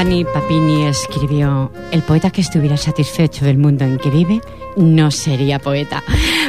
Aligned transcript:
Giovanni 0.00 0.24
Papini 0.24 0.86
escribió, 0.86 1.70
el 1.92 2.00
poeta 2.00 2.30
que 2.30 2.40
estuviera 2.40 2.78
satisfecho 2.78 3.44
del 3.44 3.58
mundo 3.58 3.84
en 3.84 3.98
que 3.98 4.08
vive 4.08 4.40
no 4.74 5.10
sería 5.10 5.58
poeta. 5.58 6.02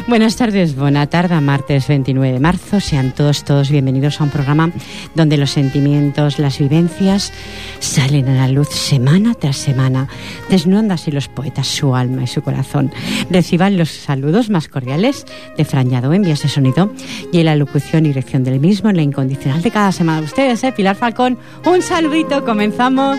Buenas 0.08 0.36
tardes, 0.36 0.76
buena 0.76 1.08
tarde, 1.08 1.40
martes 1.42 1.88
29 1.88 2.34
de 2.34 2.40
marzo. 2.40 2.80
Sean 2.80 3.12
todos, 3.12 3.44
todos 3.44 3.70
bienvenidos 3.70 4.20
a 4.20 4.24
un 4.24 4.30
programa 4.30 4.72
donde 5.16 5.38
los 5.38 5.52
sentimientos, 5.52 6.40
las 6.40 6.58
vivencias 6.58 7.32
salen 7.80 8.28
a 8.28 8.36
la 8.36 8.48
luz 8.48 8.70
semana 8.70 9.34
tras 9.36 9.58
semana, 9.58 10.08
desnudando 10.50 10.96
así 10.96 11.12
los 11.12 11.28
poetas 11.28 11.68
su 11.68 11.96
alma 11.96 12.24
y 12.24 12.28
su 12.28 12.42
corazón. 12.42 12.92
Reciban 13.30 13.78
los 13.78 13.90
saludos 13.90 14.50
más 14.50 14.68
cordiales 14.68 15.26
de 15.58 15.66
Fran 15.66 15.92
en 15.92 16.22
vías 16.24 16.42
de 16.42 16.50
sonido 16.50 16.92
y 17.32 17.40
en 17.40 17.46
la 17.46 17.56
locución 17.56 18.06
y 18.06 18.10
dirección 18.10 18.44
del 18.44 18.60
mismo 18.60 18.90
en 18.90 18.96
la 18.98 19.04
incondicional 19.04 19.62
de 19.62 19.72
cada 19.72 19.92
semana. 19.92 20.22
Ustedes, 20.22 20.64
¿eh? 20.64 20.72
Pilar 20.72 20.96
Falcón, 20.96 21.38
un 21.66 21.82
saludito, 21.82 22.44
comenzamos. 22.44 23.18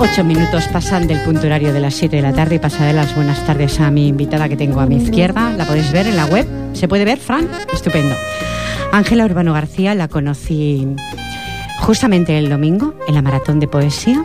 Ocho 0.00 0.22
minutos 0.22 0.68
pasan 0.68 1.08
del 1.08 1.20
punto 1.22 1.46
horario 1.46 1.72
de 1.72 1.80
las 1.80 1.94
7 1.94 2.14
de 2.14 2.22
la 2.22 2.32
tarde 2.32 2.54
y 2.54 2.58
pasaré 2.60 2.92
las 2.92 3.16
buenas 3.16 3.44
tardes 3.44 3.80
a 3.80 3.90
mi 3.90 4.06
invitada 4.06 4.48
que 4.48 4.56
tengo 4.56 4.78
a 4.78 4.86
mi 4.86 4.96
izquierda. 4.96 5.50
La 5.56 5.64
podéis 5.64 5.90
ver 5.90 6.06
en 6.06 6.16
la 6.16 6.26
web. 6.26 6.46
¿Se 6.72 6.86
puede 6.86 7.04
ver, 7.04 7.18
Fran? 7.18 7.48
Estupendo. 7.72 8.14
Ángela 8.92 9.24
Urbano 9.24 9.52
García 9.52 9.96
la 9.96 10.06
conocí 10.06 10.86
justamente 11.80 12.38
el 12.38 12.48
domingo 12.48 12.94
en 13.08 13.14
la 13.16 13.22
maratón 13.22 13.58
de 13.58 13.66
poesía 13.66 14.24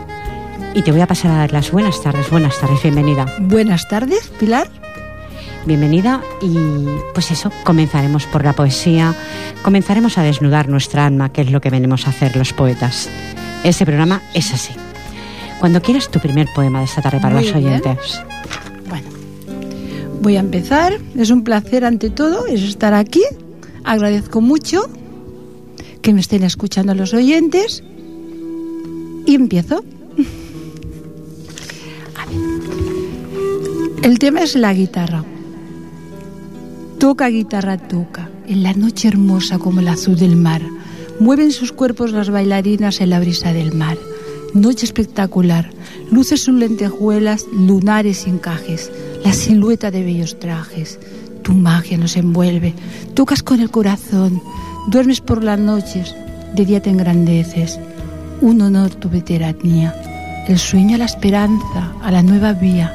y 0.74 0.82
te 0.82 0.92
voy 0.92 1.00
a 1.00 1.08
pasar 1.08 1.32
a 1.32 1.38
dar 1.38 1.52
las 1.52 1.72
buenas 1.72 2.00
tardes. 2.00 2.30
Buenas 2.30 2.58
tardes, 2.60 2.80
bienvenida. 2.80 3.26
Buenas 3.40 3.88
tardes, 3.88 4.30
Pilar. 4.38 4.68
Bienvenida 5.66 6.20
y 6.40 6.56
pues 7.14 7.32
eso, 7.32 7.50
comenzaremos 7.64 8.26
por 8.26 8.44
la 8.44 8.52
poesía, 8.52 9.14
comenzaremos 9.62 10.18
a 10.18 10.22
desnudar 10.22 10.68
nuestra 10.68 11.06
alma, 11.06 11.32
que 11.32 11.40
es 11.40 11.50
lo 11.50 11.60
que 11.60 11.70
venimos 11.70 12.06
a 12.06 12.10
hacer 12.10 12.36
los 12.36 12.52
poetas. 12.52 13.08
Ese 13.64 13.84
programa 13.84 14.22
es 14.34 14.52
así. 14.52 14.74
Cuando 15.64 15.80
quieras 15.80 16.10
tu 16.10 16.20
primer 16.20 16.46
poema 16.54 16.80
de 16.80 16.84
esta 16.84 17.00
tarde 17.00 17.20
para 17.20 17.40
los 17.40 17.50
oyentes. 17.54 18.22
Bueno, 18.86 19.08
voy 20.20 20.36
a 20.36 20.40
empezar. 20.40 21.00
Es 21.16 21.30
un 21.30 21.42
placer 21.42 21.86
ante 21.86 22.10
todo 22.10 22.44
es 22.44 22.60
estar 22.60 22.92
aquí. 22.92 23.22
Agradezco 23.82 24.42
mucho 24.42 24.90
que 26.02 26.12
me 26.12 26.20
estén 26.20 26.42
escuchando 26.42 26.94
los 26.94 27.14
oyentes. 27.14 27.82
Y 29.24 29.34
empiezo. 29.34 29.82
El 34.02 34.18
tema 34.18 34.42
es 34.42 34.56
la 34.56 34.74
guitarra. 34.74 35.24
Toca 36.98 37.28
guitarra, 37.28 37.78
toca, 37.78 38.28
en 38.46 38.62
la 38.62 38.74
noche 38.74 39.08
hermosa 39.08 39.58
como 39.58 39.80
el 39.80 39.88
azul 39.88 40.18
del 40.18 40.36
mar. 40.36 40.60
Mueven 41.20 41.52
sus 41.52 41.72
cuerpos 41.72 42.12
las 42.12 42.28
bailarinas 42.28 43.00
en 43.00 43.08
la 43.08 43.18
brisa 43.18 43.54
del 43.54 43.72
mar 43.72 43.96
noche 44.54 44.86
espectacular, 44.86 45.68
luces 46.10 46.44
sus 46.44 46.54
lentejuelas, 46.54 47.46
lunares 47.52 48.26
y 48.26 48.30
encajes, 48.30 48.90
la 49.24 49.32
silueta 49.32 49.90
de 49.90 50.04
bellos 50.04 50.38
trajes. 50.38 50.98
Tu 51.42 51.52
magia 51.52 51.98
nos 51.98 52.16
envuelve, 52.16 52.72
tocas 53.14 53.42
con 53.42 53.60
el 53.60 53.70
corazón, 53.70 54.40
duermes 54.86 55.20
por 55.20 55.42
las 55.42 55.58
noches, 55.58 56.14
de 56.54 56.64
día 56.64 56.80
te 56.80 56.90
engrandeces. 56.90 57.78
Un 58.40 58.60
honor 58.62 58.94
tu 58.94 59.10
veteranía, 59.10 59.94
el 60.48 60.58
sueño 60.58 60.94
a 60.94 60.98
la 60.98 61.04
esperanza, 61.04 61.92
a 62.02 62.10
la 62.12 62.22
nueva 62.22 62.52
vía. 62.52 62.92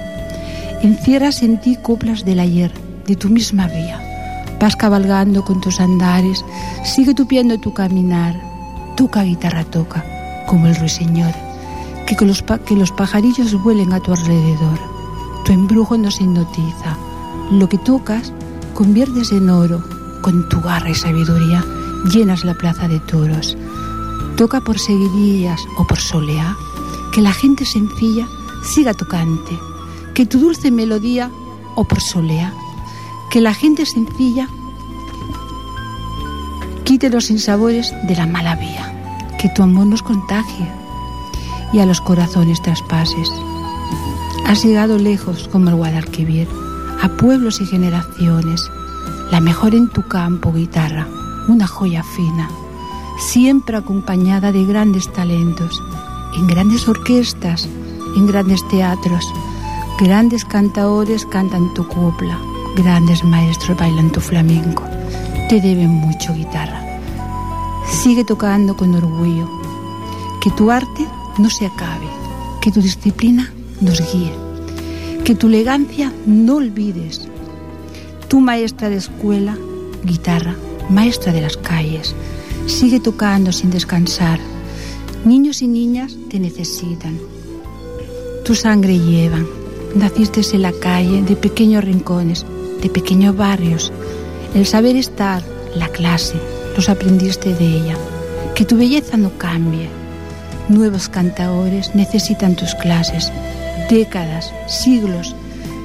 Encierras 0.82 1.44
en 1.44 1.60
ti 1.60 1.78
coplas 1.82 2.24
del 2.24 2.40
ayer, 2.40 2.72
de 3.06 3.16
tu 3.16 3.30
misma 3.30 3.68
vía. 3.68 4.02
Vas 4.60 4.76
cabalgando 4.76 5.44
con 5.44 5.60
tus 5.62 5.80
andares, 5.80 6.44
sigue 6.84 7.14
tupiendo 7.14 7.60
tu 7.60 7.74
caminar. 7.74 8.40
Toca 8.96 9.24
guitarra, 9.24 9.64
toca, 9.64 10.04
como 10.48 10.68
el 10.68 10.76
ruiseñor 10.76 11.49
que 12.16 12.26
los, 12.26 12.44
que 12.66 12.76
los 12.76 12.92
pajarillos 12.92 13.54
vuelen 13.62 13.94
a 13.94 14.00
tu 14.00 14.12
alrededor. 14.12 14.80
Tu 15.46 15.54
embrujo 15.54 15.98
nos 15.98 16.20
hipnotiza. 16.20 16.98
Lo 17.52 17.70
que 17.70 17.78
tocas 17.78 18.34
conviertes 18.74 19.32
en 19.32 19.50
oro. 19.50 19.84
Con 20.22 20.50
tu 20.50 20.60
garra 20.60 20.90
y 20.90 20.96
sabiduría 20.96 21.64
llenas 22.12 22.44
la 22.44 22.56
plaza 22.56 22.88
de 22.88 23.00
toros. 23.00 23.58
Toca 24.36 24.62
por 24.62 24.80
seguidillas 24.80 25.62
o 25.78 25.86
por 25.86 26.00
soleá, 26.00 26.58
que 27.14 27.22
la 27.22 27.32
gente 27.32 27.66
sencilla 27.66 28.28
siga 28.64 28.94
tocante. 28.94 29.58
Que 30.14 30.26
tu 30.26 30.40
dulce 30.40 30.72
melodía 30.72 31.30
o 31.76 31.86
por 31.86 32.02
soleá, 32.02 32.54
que 33.30 33.40
la 33.40 33.54
gente 33.54 33.86
sencilla 33.86 34.50
quite 36.84 37.10
los 37.10 37.26
sinsabores 37.26 37.94
de 38.08 38.16
la 38.16 38.26
mala 38.26 38.56
vía. 38.56 38.96
Que 39.40 39.50
tu 39.50 39.64
amor 39.64 39.86
nos 39.86 40.04
contagie 40.04 40.79
y 41.74 41.80
a 41.80 41.86
los 41.86 42.02
corazones 42.02 42.62
traspases. 42.62 43.32
Has 44.46 44.64
llegado 44.64 44.98
lejos 44.98 45.48
como 45.48 45.70
el 45.70 45.76
Guadalquivir, 45.76 46.48
a 47.02 47.10
pueblos 47.10 47.62
y 47.62 47.66
generaciones, 47.66 48.70
la 49.32 49.40
mejor 49.40 49.76
en 49.76 49.90
tu 49.90 50.08
campo 50.08 50.52
guitarra, 50.52 51.08
una 51.48 51.68
joya 51.68 52.04
fina, 52.04 52.50
siempre 53.20 53.78
acompañada 53.78 54.52
de 54.52 54.66
grandes 54.66 55.12
talentos, 55.14 55.82
en 56.36 56.48
grandes 56.48 56.88
orquestas, 56.88 57.68
en 58.16 58.26
grandes 58.26 58.68
teatros, 58.70 59.26
grandes 60.00 60.46
cantaores 60.46 61.26
cantan 61.26 61.74
tu 61.74 61.88
copla, 61.88 62.40
grandes 62.76 63.24
maestros 63.24 63.78
bailan 63.78 64.12
tu 64.12 64.20
flamenco. 64.20 64.84
Te 65.50 65.60
deben 65.62 65.90
mucho 65.90 66.34
guitarra. 66.34 66.82
Sigue 67.88 68.24
tocando 68.24 68.76
con 68.76 68.94
orgullo. 68.94 69.50
Que 70.42 70.52
tu 70.52 70.72
arte 70.72 71.08
no 71.40 71.50
se 71.50 71.66
acabe. 71.66 72.08
Que 72.62 72.72
tu 72.72 72.82
disciplina 72.82 73.52
nos 73.82 74.00
guíe. 74.12 74.32
Que 75.24 75.36
tu 75.36 75.48
elegancia 75.48 76.14
no 76.26 76.58
olvides. 76.58 77.28
Tu 78.28 78.40
maestra 78.42 78.90
de 78.90 78.98
escuela, 78.98 79.58
guitarra, 80.04 80.56
maestra 80.90 81.32
de 81.32 81.42
las 81.42 81.58
calles, 81.58 82.16
sigue 82.68 83.00
tocando 83.00 83.52
sin 83.52 83.72
descansar. 83.72 84.40
Niños 85.26 85.62
y 85.62 85.68
niñas 85.68 86.16
te 86.30 86.40
necesitan. 86.40 87.18
Tu 88.46 88.56
sangre 88.56 89.00
llevan. 89.00 89.48
Naciste 89.96 90.42
en 90.54 90.62
la 90.62 90.72
calle, 90.72 91.24
de 91.24 91.36
pequeños 91.36 91.84
rincones, 91.84 92.46
de 92.82 92.90
pequeños 92.90 93.36
barrios. 93.36 93.92
El 94.54 94.68
saber 94.68 94.96
estar, 94.96 95.44
la 95.76 95.88
clase, 95.88 96.36
los 96.76 96.90
aprendiste 96.90 97.56
de 97.56 97.66
ella. 97.66 97.98
Que 98.54 98.66
tu 98.66 98.78
belleza 98.78 99.18
no 99.18 99.36
cambie. 99.38 99.99
Nuevos 100.70 101.10
cantadores 101.10 101.96
necesitan 101.96 102.56
tus 102.56 102.76
clases. 102.76 103.32
Décadas, 103.90 104.54
siglos, 104.68 105.36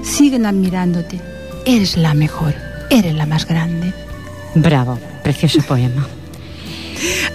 siguen 0.02 0.44
admirándote. 0.44 1.20
Eres 1.64 1.96
la 1.96 2.12
mejor, 2.12 2.54
eres 2.90 3.14
la 3.14 3.24
más 3.24 3.46
grande. 3.46 3.94
Bravo, 4.54 4.98
precioso 5.22 5.62
poema. 5.62 6.06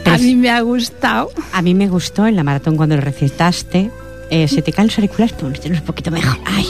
A 0.06 0.18
mí 0.20 0.36
me 0.36 0.52
ha 0.52 0.62
gustado. 0.62 1.32
A 1.52 1.64
mí 1.64 1.74
me 1.74 1.88
gustó 1.88 2.28
en 2.28 2.36
la 2.36 2.44
maratón 2.44 2.78
cuando 2.78 2.96
lo 2.96 3.02
recitaste. 3.02 3.90
Eh, 4.30 4.48
se 4.48 4.62
te 4.62 4.72
caen 4.72 4.90
los 4.90 4.98
auriculares, 5.00 5.34
pero 5.34 5.76
un 5.76 5.82
poquito 5.82 6.12
mejor. 6.12 6.40
Ay, 6.46 6.68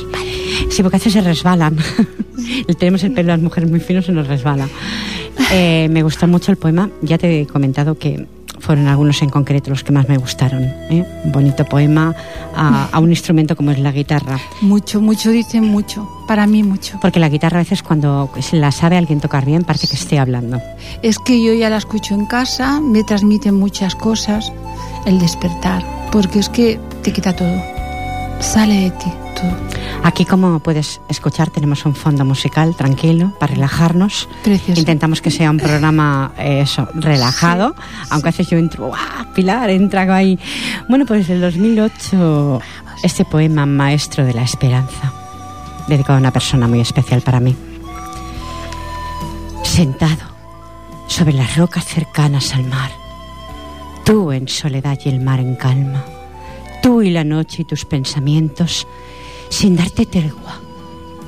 sí, 0.70 0.81
porque 0.81 0.96
a 0.96 1.00
veces 1.00 1.12
se 1.12 1.22
resbalan. 1.22 1.78
Tenemos 2.80 3.04
el 3.04 3.12
pelo 3.12 3.28
de 3.28 3.34
las 3.34 3.42
mujeres 3.42 3.70
muy 3.70 3.81
fino, 3.81 4.02
se 4.02 4.14
nos 4.14 4.28
resbala. 4.28 4.70
Eh, 5.52 5.90
me 5.92 6.04
gustó 6.04 6.26
mucho 6.26 6.52
el 6.52 6.58
poema. 6.58 6.90
Ya 7.02 7.18
te 7.18 7.42
he 7.42 7.48
comentado 7.48 7.98
que 7.98 8.26
fueron 8.69 8.88
algunos 8.88 9.19
en 9.24 9.31
concreto 9.31 9.71
los 9.71 9.83
que 9.83 9.92
más 9.92 10.07
me 10.07 10.19
gustaron. 10.19 10.62
¿eh? 10.92 11.04
Un 11.24 11.31
bonito 11.31 11.66
poema 11.66 12.13
a, 12.56 12.88
a, 12.92 13.00
un 13.00 13.10
instrumento 13.10 13.56
como 13.56 13.71
es 13.71 13.80
la 13.80 13.92
guitarra. 13.92 14.38
Mucho, 14.62 15.01
mucho, 15.01 15.31
dicen 15.31 15.63
mucho. 15.63 16.07
Para 16.27 16.45
mí 16.45 16.62
mucho. 16.62 17.00
Porque 17.01 17.19
la 17.19 17.30
guitarra 17.30 17.57
a 17.57 17.63
veces 17.63 17.81
cuando 17.81 18.30
se 18.39 18.57
la 18.57 18.71
sabe 18.71 18.95
alguien 18.95 19.21
tocar 19.21 19.44
bien 19.44 19.63
parece 19.63 19.88
que 19.88 19.95
esté 19.95 20.19
hablando. 20.19 20.62
Es 21.01 21.18
que 21.18 21.44
yo 21.44 21.51
ya 21.56 21.71
la 21.71 21.77
escucho 21.77 22.13
en 22.13 22.27
casa, 22.27 22.80
me 22.80 23.04
transmiten 23.04 23.56
muchas 23.56 23.95
cosas, 23.95 24.54
el 25.07 25.18
despertar, 25.18 25.83
porque 26.12 26.38
es 26.38 26.50
que 26.50 26.80
te 27.01 27.12
quita 27.12 27.36
todo. 27.36 27.60
Sale 28.39 28.81
de 28.81 28.92
ti 28.92 29.29
Aquí, 30.03 30.25
como 30.25 30.59
puedes 30.59 31.01
escuchar, 31.09 31.50
tenemos 31.50 31.86
un 31.86 31.94
fondo 31.94 32.24
musical 32.25 32.75
tranquilo 32.75 33.33
para 33.39 33.53
relajarnos. 33.53 34.30
Precioso. 34.44 34.80
Intentamos 34.80 35.21
que 35.21 35.30
sea 35.30 35.51
un 35.51 35.57
programa 35.57 36.31
eh, 36.38 36.62
eso, 36.62 36.88
relajado, 36.94 37.75
sí, 37.77 38.07
aunque 38.12 38.30
a 38.30 38.31
veces 38.31 38.50
yo 38.50 38.57
entro, 38.57 38.91
¡ah! 38.95 39.27
Pilar, 39.36 39.69
entra 39.69 40.01
ahí. 40.13 40.39
Bueno, 40.88 41.06
pues 41.06 41.30
el 41.30 41.41
2008, 41.41 42.62
este 43.03 43.25
poema 43.25 43.65
Maestro 43.65 44.25
de 44.25 44.33
la 44.33 44.44
Esperanza, 44.44 45.13
dedicado 45.88 46.15
a 46.15 46.19
una 46.19 46.31
persona 46.31 46.68
muy 46.68 46.80
especial 46.80 47.21
para 47.21 47.39
mí. 47.39 47.56
Sentado 49.63 50.30
sobre 51.07 51.33
las 51.33 51.57
rocas 51.57 51.85
cercanas 51.85 52.53
al 52.53 52.63
mar, 52.65 52.92
tú 54.06 54.31
en 54.31 54.47
soledad 54.47 54.97
y 55.03 55.09
el 55.09 55.19
mar 55.19 55.39
en 55.39 55.56
calma, 55.56 56.03
tú 56.81 57.01
y 57.01 57.09
la 57.09 57.24
noche 57.24 57.63
y 57.63 57.65
tus 57.65 57.85
pensamientos, 57.85 58.88
sin 59.50 59.75
darte 59.75 60.06
tregua, 60.06 60.62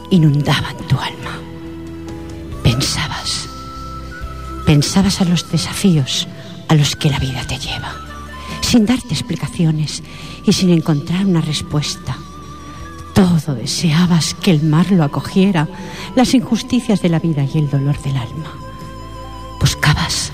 inundaban 0.10 0.78
tu 0.88 0.98
alma. 0.98 1.40
Pensabas, 2.64 3.50
pensabas 4.66 5.22
a 5.22 5.26
los 5.26 5.52
desafíos 5.52 6.28
a 6.68 6.76
los 6.76 6.96
que 6.96 7.10
la 7.10 7.20
vida 7.20 7.44
te 7.46 7.58
lleva, 7.58 7.94
sin 8.62 8.86
darte 8.86 9.14
explicaciones 9.14 10.04
y 10.46 10.54
sin 10.54 10.70
encontrar 10.70 11.26
una 11.26 11.42
respuesta. 11.42 12.16
Todo 13.14 13.56
deseabas 13.56 14.34
que 14.36 14.52
el 14.52 14.64
mar 14.64 14.92
lo 14.92 15.04
acogiera, 15.04 15.68
las 16.16 16.34
injusticias 16.34 17.02
de 17.02 17.10
la 17.10 17.20
vida 17.20 17.44
y 17.44 17.58
el 17.58 17.70
dolor 17.70 18.02
del 18.02 18.18
alma. 18.18 18.54
Buscabas 19.60 20.32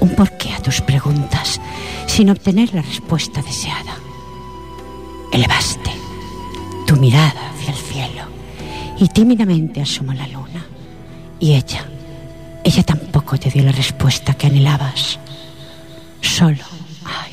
un 0.00 0.14
porqué 0.14 0.52
a 0.52 0.62
tus 0.62 0.80
preguntas 0.80 1.60
sin 2.06 2.30
obtener 2.30 2.74
la 2.74 2.82
respuesta 2.82 3.40
deseada. 3.42 3.94
Elevaste 5.32 5.97
tu 6.88 6.96
mirada 6.96 7.50
hacia 7.50 7.70
el 7.70 7.76
cielo 7.76 8.22
y 8.98 9.08
tímidamente 9.08 9.82
asomó 9.82 10.14
la 10.14 10.26
luna. 10.26 10.64
Y 11.38 11.52
ella, 11.52 11.84
ella 12.64 12.82
tampoco 12.82 13.38
te 13.38 13.50
dio 13.50 13.62
la 13.62 13.72
respuesta 13.72 14.32
que 14.32 14.46
anhelabas. 14.46 15.18
Solo, 16.22 16.64
ay, 17.04 17.32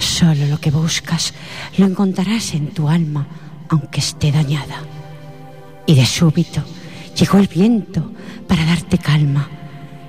solo 0.00 0.46
lo 0.46 0.58
que 0.58 0.72
buscas 0.72 1.32
lo 1.76 1.86
encontrarás 1.86 2.54
en 2.54 2.74
tu 2.74 2.88
alma, 2.88 3.28
aunque 3.68 4.00
esté 4.00 4.32
dañada. 4.32 4.82
Y 5.86 5.94
de 5.94 6.04
súbito 6.04 6.64
llegó 7.16 7.38
el 7.38 7.46
viento 7.46 8.12
para 8.48 8.64
darte 8.64 8.98
calma 8.98 9.48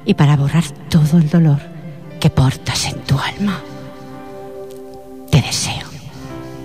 y 0.04 0.16
para 0.16 0.36
borrar 0.36 0.68
todo 0.90 1.20
el 1.20 1.30
dolor 1.30 1.60
que 2.20 2.32
portas 2.32 2.88
en 2.88 3.00
tu 3.04 3.20
alma. 3.20 3.62
Te 5.30 5.44
deseo 5.44 5.88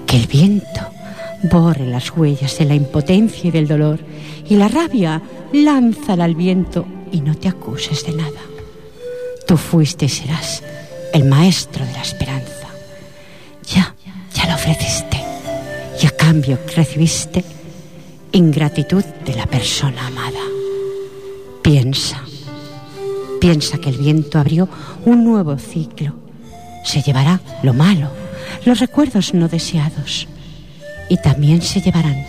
que 0.07 0.17
el 0.17 0.27
viento 0.27 0.98
borre 1.43 1.87
las 1.87 2.11
huellas 2.17 2.59
de 2.59 2.65
la 2.65 2.75
impotencia 2.75 3.49
y 3.49 3.51
del 3.51 3.69
dolor 3.69 3.99
y 4.49 4.57
la 4.57 4.69
rabia 4.69 5.23
lánzala 5.53 6.25
al 6.25 6.35
viento 6.35 6.87
y 7.13 7.21
no 7.21 7.37
te 7.37 7.49
acuses 7.49 8.05
de 8.05 8.13
nada. 8.13 8.41
Tú 9.47 9.57
fuiste 9.57 10.07
y 10.07 10.09
serás 10.09 10.63
el 11.13 11.25
maestro 11.25 11.85
de 11.85 11.93
la 11.93 12.03
esperanza. 12.03 12.69
Ya, 13.75 13.95
ya 14.35 14.47
lo 14.49 14.55
ofreciste 14.55 15.23
y 16.03 16.07
a 16.07 16.11
cambio 16.11 16.59
recibiste 16.77 17.45
ingratitud 18.33 19.05
de 19.25 19.35
la 19.35 19.47
persona 19.47 20.07
amada. 20.07 20.41
Piensa, 21.63 22.23
piensa 23.41 23.79
que 23.79 23.91
el 23.91 23.99
viento 23.99 24.39
abrió 24.39 24.69
un 25.05 25.25
nuevo 25.25 25.57
ciclo. 25.59 26.15
Se 26.85 27.03
llevará 27.03 27.41
lo 27.63 27.75
malo, 27.75 28.11
los 28.65 28.81
recuerdos 28.81 29.35
no 29.35 29.49
deseados 29.49 30.29
y 31.09 31.17
también 31.17 31.63
se 31.63 31.81
llevarán 31.81 32.25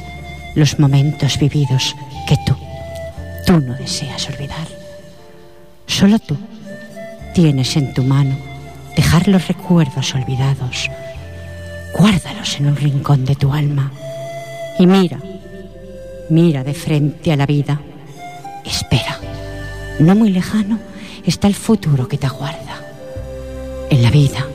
los 0.55 0.79
momentos 0.79 1.37
vividos 1.37 1.95
que 2.27 2.35
tú, 2.45 2.55
tú 3.45 3.59
no 3.59 3.73
deseas 3.75 4.27
olvidar. 4.29 4.67
Solo 5.87 6.19
tú 6.19 6.37
tienes 7.33 7.75
en 7.75 7.93
tu 7.93 8.03
mano 8.03 8.35
dejar 8.95 9.27
los 9.27 9.47
recuerdos 9.47 10.13
olvidados. 10.15 10.89
Guárdalos 11.97 12.57
en 12.59 12.67
un 12.67 12.75
rincón 12.75 13.25
de 13.25 13.35
tu 13.35 13.53
alma 13.53 13.91
y 14.77 14.85
mira, 14.85 15.19
mira 16.29 16.63
de 16.63 16.73
frente 16.73 17.31
a 17.31 17.35
la 17.35 17.45
vida. 17.45 17.81
Espera, 18.65 19.19
no 19.99 20.15
muy 20.15 20.31
lejano 20.31 20.79
está 21.25 21.47
el 21.47 21.55
futuro 21.55 22.07
que 22.07 22.17
te 22.17 22.27
aguarda. 22.27 22.81
En 23.89 24.03
la 24.03 24.11
vida 24.11 24.45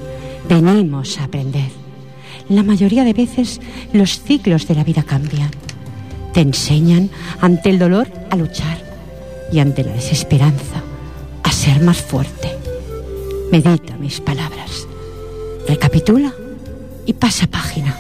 venimos 0.49 1.19
a 1.19 1.25
aprender 1.25 1.84
la 2.49 2.63
mayoría 2.63 3.05
de 3.05 3.13
veces 3.13 3.61
los 3.93 4.21
ciclos 4.21 4.67
de 4.67 4.75
la 4.75 4.85
vida 4.85 5.03
cambian. 5.03 5.51
Te 6.33 6.41
enseñan 6.41 7.11
ante 7.41 7.71
el 7.71 7.79
dolor 7.79 8.09
a 8.31 8.37
luchar 8.37 8.79
y 9.53 9.61
ante 9.61 9.85
la 9.85 9.93
desesperanza 9.93 10.83
a 11.43 11.53
ser 11.53 11.81
más 11.81 11.99
fuerte. 11.99 12.51
Medita 13.53 13.97
mis 13.97 14.21
palabras, 14.21 14.87
recapitula 15.69 16.33
y 17.07 17.13
pasa 17.13 17.47
página. 17.47 17.97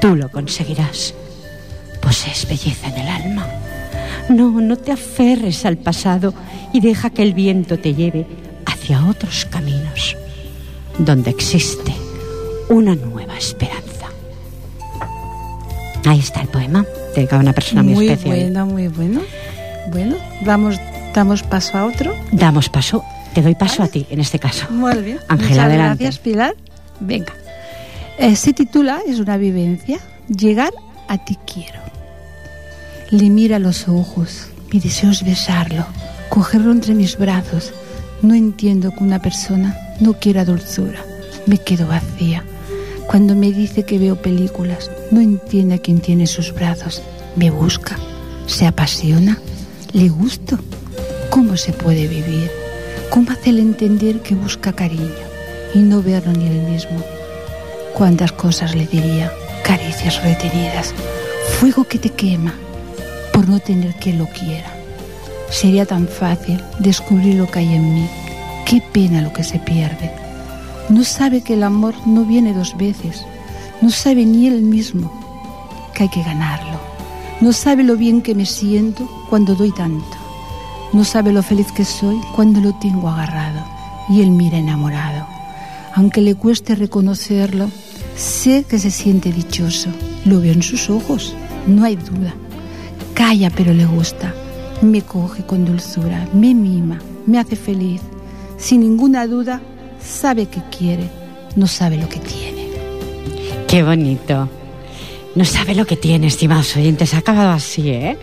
Tú 0.00 0.16
lo 0.16 0.30
conseguirás. 0.30 1.14
Posees 2.00 2.48
belleza 2.48 2.88
en 2.88 2.96
el 2.96 3.08
alma. 3.08 3.46
No, 4.30 4.60
no 4.60 4.76
te 4.76 4.92
aferres 4.92 5.66
al 5.66 5.76
pasado 5.76 6.32
y 6.72 6.80
deja 6.80 7.10
que 7.10 7.22
el 7.22 7.34
viento 7.34 7.78
te 7.78 7.94
lleve 7.94 8.26
hacia 8.64 9.04
otros 9.04 9.44
caminos, 9.50 10.16
donde 10.98 11.30
existe 11.30 11.92
una 12.70 12.94
nueva 12.94 13.36
esperanza. 13.36 14.06
Ahí 16.06 16.20
está 16.20 16.40
el 16.40 16.48
poema, 16.48 16.86
dedicado 17.14 17.40
a 17.40 17.42
una 17.42 17.52
persona 17.52 17.82
muy, 17.82 17.94
muy 17.94 18.08
especial. 18.08 18.36
Muy 18.36 18.44
bueno, 18.44 18.66
muy 18.66 18.88
bueno. 18.88 19.20
Bueno, 19.90 20.16
vamos, 20.46 20.76
damos 21.12 21.42
paso 21.42 21.76
a 21.76 21.84
otro. 21.84 22.14
Damos 22.32 22.68
paso, 22.68 23.04
te 23.34 23.42
doy 23.42 23.56
paso 23.56 23.78
¿Vale? 23.78 23.88
a 23.88 23.92
ti 23.92 24.06
en 24.08 24.20
este 24.20 24.38
caso. 24.38 24.66
Muy 24.70 24.96
bien. 25.02 25.18
Ángela, 25.28 25.64
adelante. 25.64 26.04
gracias, 26.04 26.22
Pilar. 26.22 26.54
Venga. 27.00 27.34
Eh, 28.18 28.36
se 28.36 28.52
titula, 28.52 29.00
es 29.06 29.18
una 29.18 29.36
vivencia, 29.36 29.98
Llegar 30.28 30.72
a 31.08 31.18
ti 31.18 31.36
quiero. 31.44 31.80
Le 33.10 33.30
mira 33.30 33.58
los 33.58 33.88
ojos, 33.88 34.46
mi 34.72 34.78
deseo 34.78 35.10
es 35.10 35.24
besarlo, 35.24 35.84
cogerlo 36.28 36.70
entre 36.70 36.94
mis 36.94 37.18
brazos. 37.18 37.72
No 38.22 38.34
entiendo 38.34 38.92
que 38.92 39.02
una 39.02 39.20
persona 39.20 39.76
no 39.98 40.12
quiera 40.12 40.44
dulzura. 40.44 41.00
Me 41.46 41.58
quedo 41.58 41.88
vacía. 41.88 42.44
Cuando 43.10 43.34
me 43.34 43.50
dice 43.50 43.82
que 43.82 43.98
veo 43.98 44.22
películas, 44.22 44.88
no 45.10 45.20
entiende 45.20 45.74
a 45.74 45.78
quién 45.78 45.98
tiene 45.98 46.28
sus 46.28 46.54
brazos. 46.54 47.02
Me 47.34 47.50
busca, 47.50 47.98
se 48.46 48.66
apasiona, 48.66 49.38
le 49.92 50.08
gusto. 50.08 50.58
¿Cómo 51.28 51.56
se 51.56 51.72
puede 51.72 52.06
vivir? 52.06 52.48
¿Cómo 53.10 53.32
hacerle 53.32 53.62
entender 53.62 54.20
que 54.20 54.36
busca 54.36 54.72
cariño? 54.72 55.30
y 55.74 55.78
no 55.78 56.02
verlo 56.02 56.32
ni 56.32 56.46
él 56.46 56.62
mismo. 56.62 57.02
Cuántas 57.94 58.32
cosas 58.32 58.74
le 58.74 58.86
diría, 58.86 59.32
caricias 59.64 60.22
retenidas, 60.22 60.94
fuego 61.58 61.84
que 61.84 61.98
te 61.98 62.10
quema 62.10 62.54
por 63.32 63.48
no 63.48 63.60
tener 63.60 63.94
quien 63.94 64.18
lo 64.18 64.26
quiera. 64.26 64.70
Sería 65.50 65.86
tan 65.86 66.08
fácil 66.08 66.62
descubrir 66.78 67.34
lo 67.34 67.50
que 67.50 67.60
hay 67.60 67.74
en 67.74 67.94
mí. 67.94 68.08
Qué 68.66 68.82
pena 68.92 69.20
lo 69.20 69.32
que 69.32 69.42
se 69.42 69.58
pierde. 69.58 70.12
No 70.90 71.04
sabe 71.04 71.42
que 71.42 71.54
el 71.54 71.62
amor 71.62 71.94
no 72.04 72.24
viene 72.24 72.52
dos 72.52 72.76
veces. 72.76 73.24
No 73.80 73.90
sabe 73.90 74.26
ni 74.26 74.48
él 74.48 74.62
mismo 74.62 75.12
que 75.94 76.02
hay 76.02 76.08
que 76.08 76.24
ganarlo. 76.24 76.80
No 77.40 77.52
sabe 77.52 77.84
lo 77.84 77.96
bien 77.96 78.22
que 78.22 78.34
me 78.34 78.44
siento 78.44 79.08
cuando 79.30 79.54
doy 79.54 79.70
tanto. 79.70 80.16
No 80.92 81.04
sabe 81.04 81.32
lo 81.32 81.44
feliz 81.44 81.70
que 81.70 81.84
soy 81.84 82.16
cuando 82.34 82.60
lo 82.60 82.74
tengo 82.80 83.08
agarrado 83.08 83.64
y 84.08 84.20
él 84.20 84.30
mira 84.30 84.58
enamorado. 84.58 85.26
Aunque 85.94 86.20
le 86.20 86.34
cueste 86.34 86.74
reconocerlo, 86.74 87.70
sé 88.16 88.64
que 88.64 88.80
se 88.80 88.90
siente 88.90 89.32
dichoso. 89.32 89.90
Lo 90.24 90.40
veo 90.40 90.52
en 90.52 90.62
sus 90.62 90.90
ojos, 90.90 91.36
no 91.68 91.84
hay 91.84 91.94
duda. 91.94 92.34
Calla 93.14 93.50
pero 93.50 93.72
le 93.72 93.86
gusta. 93.86 94.34
Me 94.82 95.02
coge 95.02 95.44
con 95.46 95.64
dulzura, 95.64 96.28
me 96.34 96.52
mima, 96.52 96.98
me 97.26 97.38
hace 97.38 97.54
feliz. 97.54 98.00
Sin 98.58 98.80
ninguna 98.80 99.28
duda, 99.28 99.62
sabe 100.00 100.46
que 100.46 100.60
quiere, 100.76 101.08
no 101.56 101.66
sabe 101.66 101.96
lo 101.96 102.08
que 102.08 102.18
tiene. 102.18 102.68
Qué 103.68 103.82
bonito. 103.82 104.48
No 105.34 105.44
sabe 105.44 105.74
lo 105.74 105.86
que 105.86 105.96
tiene, 105.96 106.26
estimados 106.26 106.76
oyentes. 106.76 107.14
Ha 107.14 107.18
acabado 107.18 107.50
así, 107.50 107.90
¿eh? 107.90 108.18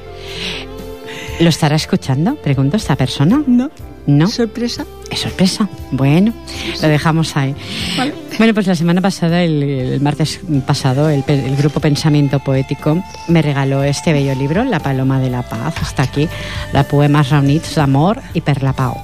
¿Lo 1.40 1.50
estará 1.50 1.76
escuchando? 1.76 2.36
Pregunto 2.36 2.78
esta 2.78 2.96
persona. 2.96 3.42
No. 3.48 3.70
¿No? 4.08 4.28
¿Sorpresa? 4.28 4.86
Es 5.12 5.20
sorpresa. 5.20 5.70
Bueno, 5.92 6.34
lo 6.82 6.88
dejamos 6.88 7.36
ahí. 7.36 7.54
Vale. 7.98 8.14
Bueno, 8.38 8.54
pues 8.54 8.68
la 8.68 8.76
semana 8.76 9.02
pasada, 9.02 9.44
el, 9.44 9.64
el 9.64 10.02
martes 10.02 10.40
pasado, 10.66 11.10
el, 11.10 11.24
grupo 11.58 11.80
Pensamiento 11.80 12.40
Poético 12.40 13.04
me 13.28 13.42
regaló 13.42 13.84
este 13.84 14.14
bello 14.14 14.34
libro, 14.36 14.64
La 14.64 14.80
Paloma 14.80 15.20
de 15.20 15.30
la 15.30 15.44
Paz, 15.44 15.76
hasta 15.82 16.04
aquí, 16.04 16.30
la 16.72 16.84
poemas 16.84 17.30
reunits 17.30 17.76
d'amor 17.76 18.22
y 18.34 18.42
per 18.42 18.64
la 18.64 18.74
pau. 18.74 18.96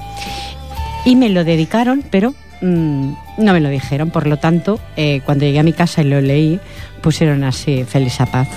Y 1.04 1.16
me 1.16 1.30
lo 1.30 1.44
dedicaron, 1.44 2.04
pero 2.10 2.34
mm, 2.64 3.14
no 3.40 3.54
me 3.54 3.60
lo 3.60 3.70
dijeron. 3.70 4.10
Por 4.10 4.26
lo 4.28 4.38
tanto, 4.38 4.80
eh, 4.96 5.22
cuando 5.26 5.46
llegué 5.46 5.60
a 5.60 5.64
mi 5.64 5.74
casa 5.74 6.02
y 6.02 6.06
lo 6.06 6.22
leí, 6.22 6.60
pusieron 7.02 7.44
así, 7.44 7.84
Feliz 7.84 8.20
a 8.22 8.26
Paz. 8.26 8.48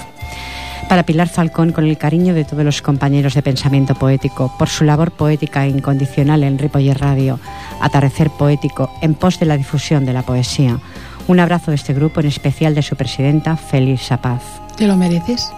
Para 0.88 1.02
Pilar 1.02 1.28
Falcón, 1.28 1.72
con 1.72 1.84
el 1.84 1.98
cariño 1.98 2.32
de 2.32 2.44
todos 2.44 2.64
los 2.64 2.80
compañeros 2.80 3.34
de 3.34 3.42
Pensamiento 3.42 3.96
Poético, 3.96 4.54
por 4.56 4.68
su 4.68 4.84
labor 4.84 5.10
poética 5.10 5.66
e 5.66 5.70
incondicional 5.70 6.44
en 6.44 6.58
Ripoller 6.58 6.98
Radio, 7.00 7.40
Atardecer 7.80 8.30
Poético, 8.30 8.90
en 9.02 9.14
pos 9.14 9.40
de 9.40 9.46
la 9.46 9.56
difusión 9.56 10.04
de 10.06 10.12
la 10.12 10.22
poesía. 10.22 10.78
Un 11.26 11.40
abrazo 11.40 11.72
de 11.72 11.74
este 11.74 11.92
grupo, 11.92 12.20
en 12.20 12.26
especial 12.28 12.76
de 12.76 12.82
su 12.82 12.94
presidenta, 12.94 13.56
Feliz 13.56 14.12
a 14.12 14.22
Paz. 14.22 14.42
Te 14.76 14.86
lo 14.86 14.96
mereces, 14.96 15.50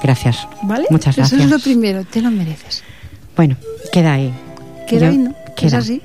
Gracias. 0.00 0.46
¿vale? 0.62 0.86
Muchas 0.90 1.14
Eso 1.18 1.22
gracias. 1.22 1.40
es 1.40 1.50
lo 1.50 1.58
primero, 1.58 2.04
te 2.04 2.22
lo 2.22 2.30
mereces. 2.30 2.84
Bueno, 3.34 3.56
queda 3.92 4.12
ahí. 4.12 4.32
Queda 4.86 5.06
Yo- 5.06 5.08
ahí, 5.10 5.18
¿no? 5.18 5.34
queda. 5.56 5.66
Es 5.66 5.74
así. 5.74 6.00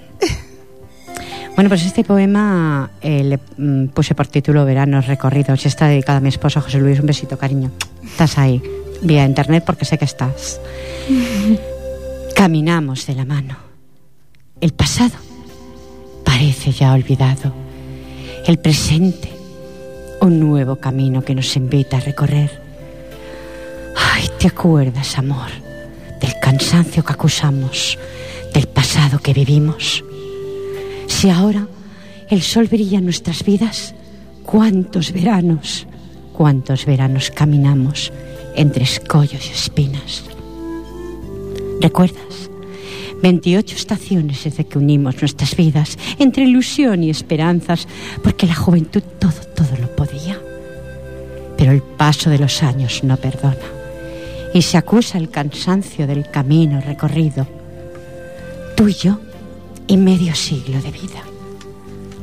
Bueno, 1.55 1.69
pues 1.69 1.85
este 1.85 2.03
poema 2.03 2.89
eh, 3.01 3.23
le 3.23 3.39
mm, 3.57 3.89
puse 3.89 4.15
por 4.15 4.25
título 4.25 4.65
Veranos 4.65 5.05
recorridos 5.05 5.63
y 5.63 5.67
está 5.67 5.87
dedicado 5.87 6.17
a 6.17 6.21
mi 6.21 6.29
esposo 6.29 6.61
José 6.61 6.79
Luis. 6.79 6.99
Un 6.99 7.05
besito, 7.05 7.37
cariño. 7.37 7.69
Estás 8.03 8.39
ahí, 8.39 8.61
vía 9.03 9.23
internet, 9.23 9.63
porque 9.63 9.85
sé 9.85 9.99
que 9.99 10.05
estás. 10.05 10.59
Caminamos 12.35 13.05
de 13.05 13.15
la 13.15 13.25
mano. 13.25 13.55
El 14.59 14.73
pasado 14.73 15.13
parece 16.23 16.71
ya 16.71 16.91
olvidado. 16.91 17.53
El 18.47 18.57
presente, 18.57 19.29
un 20.21 20.39
nuevo 20.39 20.77
camino 20.77 21.21
que 21.21 21.35
nos 21.35 21.55
invita 21.55 21.97
a 21.97 21.99
recorrer. 21.99 22.49
Ay, 23.95 24.27
¿te 24.39 24.47
acuerdas, 24.47 25.19
amor, 25.19 25.51
del 26.19 26.33
cansancio 26.41 27.05
que 27.05 27.13
acusamos, 27.13 27.99
del 28.53 28.67
pasado 28.67 29.19
que 29.19 29.33
vivimos? 29.33 30.03
Si 31.23 31.29
ahora 31.29 31.69
el 32.29 32.41
sol 32.41 32.67
brilla 32.67 32.97
en 32.97 33.05
nuestras 33.05 33.45
vidas, 33.45 33.95
¿cuántos 34.45 35.13
veranos, 35.13 35.87
cuántos 36.33 36.85
veranos 36.85 37.31
caminamos 37.31 38.11
entre 38.57 38.83
escollos 38.83 39.47
y 39.47 39.53
espinas? 39.53 40.25
¿Recuerdas? 41.79 42.49
28 43.21 43.73
estaciones 43.73 44.43
desde 44.43 44.65
que 44.65 44.77
unimos 44.77 45.21
nuestras 45.21 45.55
vidas, 45.55 45.97
entre 46.19 46.43
ilusión 46.43 47.03
y 47.03 47.09
esperanzas, 47.09 47.87
porque 48.21 48.45
la 48.45 48.55
juventud 48.55 49.03
todo, 49.17 49.39
todo 49.55 49.77
lo 49.79 49.95
podía. 49.95 50.37
Pero 51.57 51.71
el 51.71 51.83
paso 51.83 52.31
de 52.31 52.39
los 52.39 52.61
años 52.63 53.01
no 53.01 53.15
perdona 53.15 53.55
y 54.53 54.61
se 54.61 54.75
acusa 54.75 55.19
el 55.19 55.29
cansancio 55.29 56.05
del 56.05 56.29
camino 56.29 56.81
recorrido. 56.81 57.47
Tú 58.75 58.89
y 58.89 58.93
yo 58.95 59.19
y 59.87 59.97
medio 59.97 60.35
siglo 60.35 60.81
de 60.81 60.91
vida. 60.91 61.23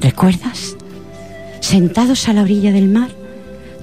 ¿Recuerdas? 0.00 0.76
Sentados 1.60 2.28
a 2.28 2.32
la 2.32 2.42
orilla 2.42 2.72
del 2.72 2.88
mar, 2.88 3.10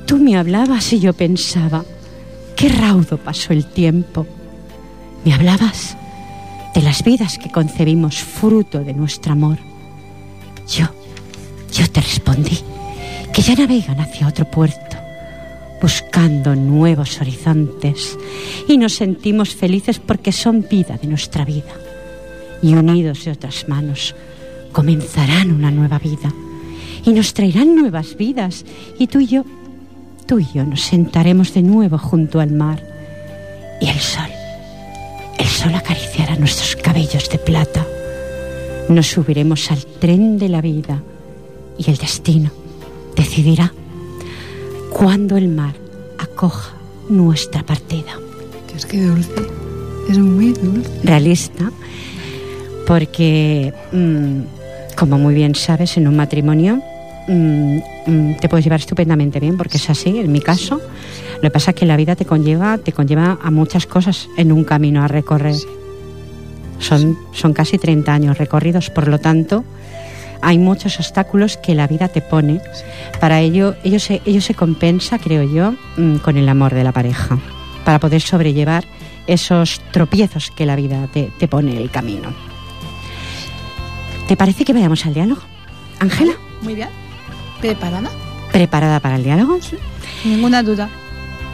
tú 0.05 0.17
me 0.17 0.37
hablabas 0.37 0.91
y 0.93 0.99
yo 0.99 1.13
pensaba, 1.13 1.85
qué 2.55 2.69
raudo 2.69 3.17
pasó 3.17 3.53
el 3.53 3.65
tiempo. 3.65 4.25
Me 5.23 5.33
hablabas 5.33 5.95
de 6.73 6.81
las 6.81 7.03
vidas 7.03 7.37
que 7.37 7.51
concebimos 7.51 8.17
fruto 8.17 8.79
de 8.79 8.93
nuestro 8.93 9.33
amor. 9.33 9.57
Yo, 10.67 10.87
yo 11.71 11.89
te 11.89 12.01
respondí 12.01 12.59
que 13.31 13.41
ya 13.41 13.55
navegan 13.55 13.99
hacia 13.99 14.27
otro 14.27 14.49
puerto, 14.49 14.97
buscando 15.81 16.55
nuevos 16.55 17.21
horizontes, 17.21 18.17
y 18.67 18.77
nos 18.77 18.93
sentimos 18.93 19.53
felices 19.53 19.99
porque 19.99 20.31
son 20.31 20.65
vida 20.67 20.97
de 20.97 21.07
nuestra 21.07 21.45
vida 21.45 21.86
y 22.61 22.73
unidos 22.73 23.25
de 23.25 23.31
otras 23.31 23.67
manos 23.67 24.15
comenzarán 24.71 25.51
una 25.51 25.71
nueva 25.71 25.99
vida 25.99 26.31
y 27.05 27.11
nos 27.11 27.33
traerán 27.33 27.75
nuevas 27.75 28.17
vidas 28.17 28.65
y 28.99 29.07
tú 29.07 29.19
y 29.19 29.27
yo, 29.27 29.45
tú 30.25 30.39
y 30.39 30.47
yo 30.53 30.65
nos 30.65 30.81
sentaremos 30.81 31.53
de 31.53 31.61
nuevo 31.61 31.97
junto 31.97 32.39
al 32.39 32.51
mar 32.51 32.83
y 33.79 33.87
el 33.89 33.99
sol, 33.99 34.29
el 35.37 35.47
sol 35.47 35.73
acariciará 35.75 36.35
nuestros 36.35 36.75
cabellos 36.75 37.29
de 37.29 37.37
plata. 37.37 37.85
Nos 38.89 39.07
subiremos 39.07 39.71
al 39.71 39.85
tren 39.85 40.37
de 40.37 40.49
la 40.49 40.61
vida 40.61 41.01
y 41.77 41.89
el 41.89 41.97
destino 41.97 42.51
decidirá 43.15 43.73
cuándo 44.91 45.37
el 45.37 45.47
mar 45.47 45.75
acoja 46.17 46.73
nuestra 47.09 47.63
partida. 47.65 48.19
Dios, 48.69 48.85
qué 48.85 49.01
dulce. 49.01 49.31
Es 50.09 50.17
muy 50.17 50.53
dulce. 50.53 50.89
realista 51.03 51.71
porque, 52.87 53.73
mm, 53.91 54.95
como 54.95 55.19
muy 55.19 55.35
bien 55.35 55.53
sabes, 55.53 55.97
en 55.97 56.07
un 56.07 56.15
matrimonio 56.15 56.81
mm, 57.27 57.77
mm, 58.07 58.37
te 58.39 58.47
puedes 58.47 58.65
llevar 58.65 58.79
estupendamente 58.79 59.41
bien, 59.41 59.57
porque 59.57 59.75
es 59.75 59.89
así, 59.89 60.17
en 60.17 60.31
mi 60.31 60.39
caso. 60.39 60.79
Lo 61.35 61.41
que 61.41 61.51
pasa 61.51 61.71
es 61.71 61.75
que 61.75 61.85
la 61.85 61.97
vida 61.97 62.15
te 62.15 62.25
conlleva, 62.25 62.77
te 62.77 62.93
conlleva 62.93 63.37
a 63.43 63.51
muchas 63.51 63.85
cosas 63.85 64.29
en 64.37 64.53
un 64.53 64.63
camino 64.63 65.03
a 65.03 65.07
recorrer. 65.09 65.55
Son, 66.79 67.17
son 67.33 67.53
casi 67.53 67.77
30 67.77 68.13
años 68.13 68.37
recorridos, 68.37 68.89
por 68.89 69.07
lo 69.09 69.19
tanto, 69.19 69.65
hay 70.41 70.57
muchos 70.57 70.97
obstáculos 70.97 71.57
que 71.57 71.75
la 71.75 71.87
vida 71.87 72.07
te 72.07 72.21
pone. 72.21 72.61
Para 73.19 73.41
ello, 73.41 73.75
ello 73.83 73.99
se, 73.99 74.21
ello 74.25 74.39
se 74.39 74.53
compensa, 74.53 75.19
creo 75.19 75.43
yo, 75.43 75.75
con 76.23 76.37
el 76.37 76.47
amor 76.47 76.73
de 76.73 76.83
la 76.85 76.93
pareja, 76.93 77.37
para 77.83 77.99
poder 77.99 78.21
sobrellevar 78.21 78.85
esos 79.25 79.81
tropiezos 79.91 80.51
que 80.51 80.65
la 80.65 80.77
vida 80.77 81.09
te, 81.11 81.31
te 81.37 81.47
pone 81.49 81.71
en 81.71 81.77
el 81.77 81.91
camino. 81.91 82.56
¿Te 84.27 84.35
parece 84.35 84.65
que 84.65 84.73
vayamos 84.73 85.05
al 85.05 85.13
diálogo? 85.13 85.41
Ángela, 85.99 86.33
Muy 86.61 86.75
bien. 86.75 86.89
¿Preparada? 87.61 88.09
¿preparada 88.51 88.99
para 88.99 89.15
el 89.15 89.23
diálogo? 89.23 89.57
Ninguna 90.25 90.63
duda. 90.63 90.89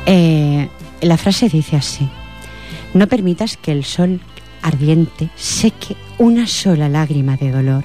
Eh, 0.06 0.70
la 1.01 1.18
frase 1.18 1.50
dice 1.50 1.75
así, 1.75 2.08
no 2.94 3.08
permitas 3.08 3.58
que 3.58 3.72
el 3.72 3.84
sol 3.84 4.20
ardiente 4.62 5.30
seque 5.36 5.96
una 6.18 6.48
sola 6.48 6.89
lágrima 6.89 7.36
de 7.38 7.51
dolor 7.51 7.84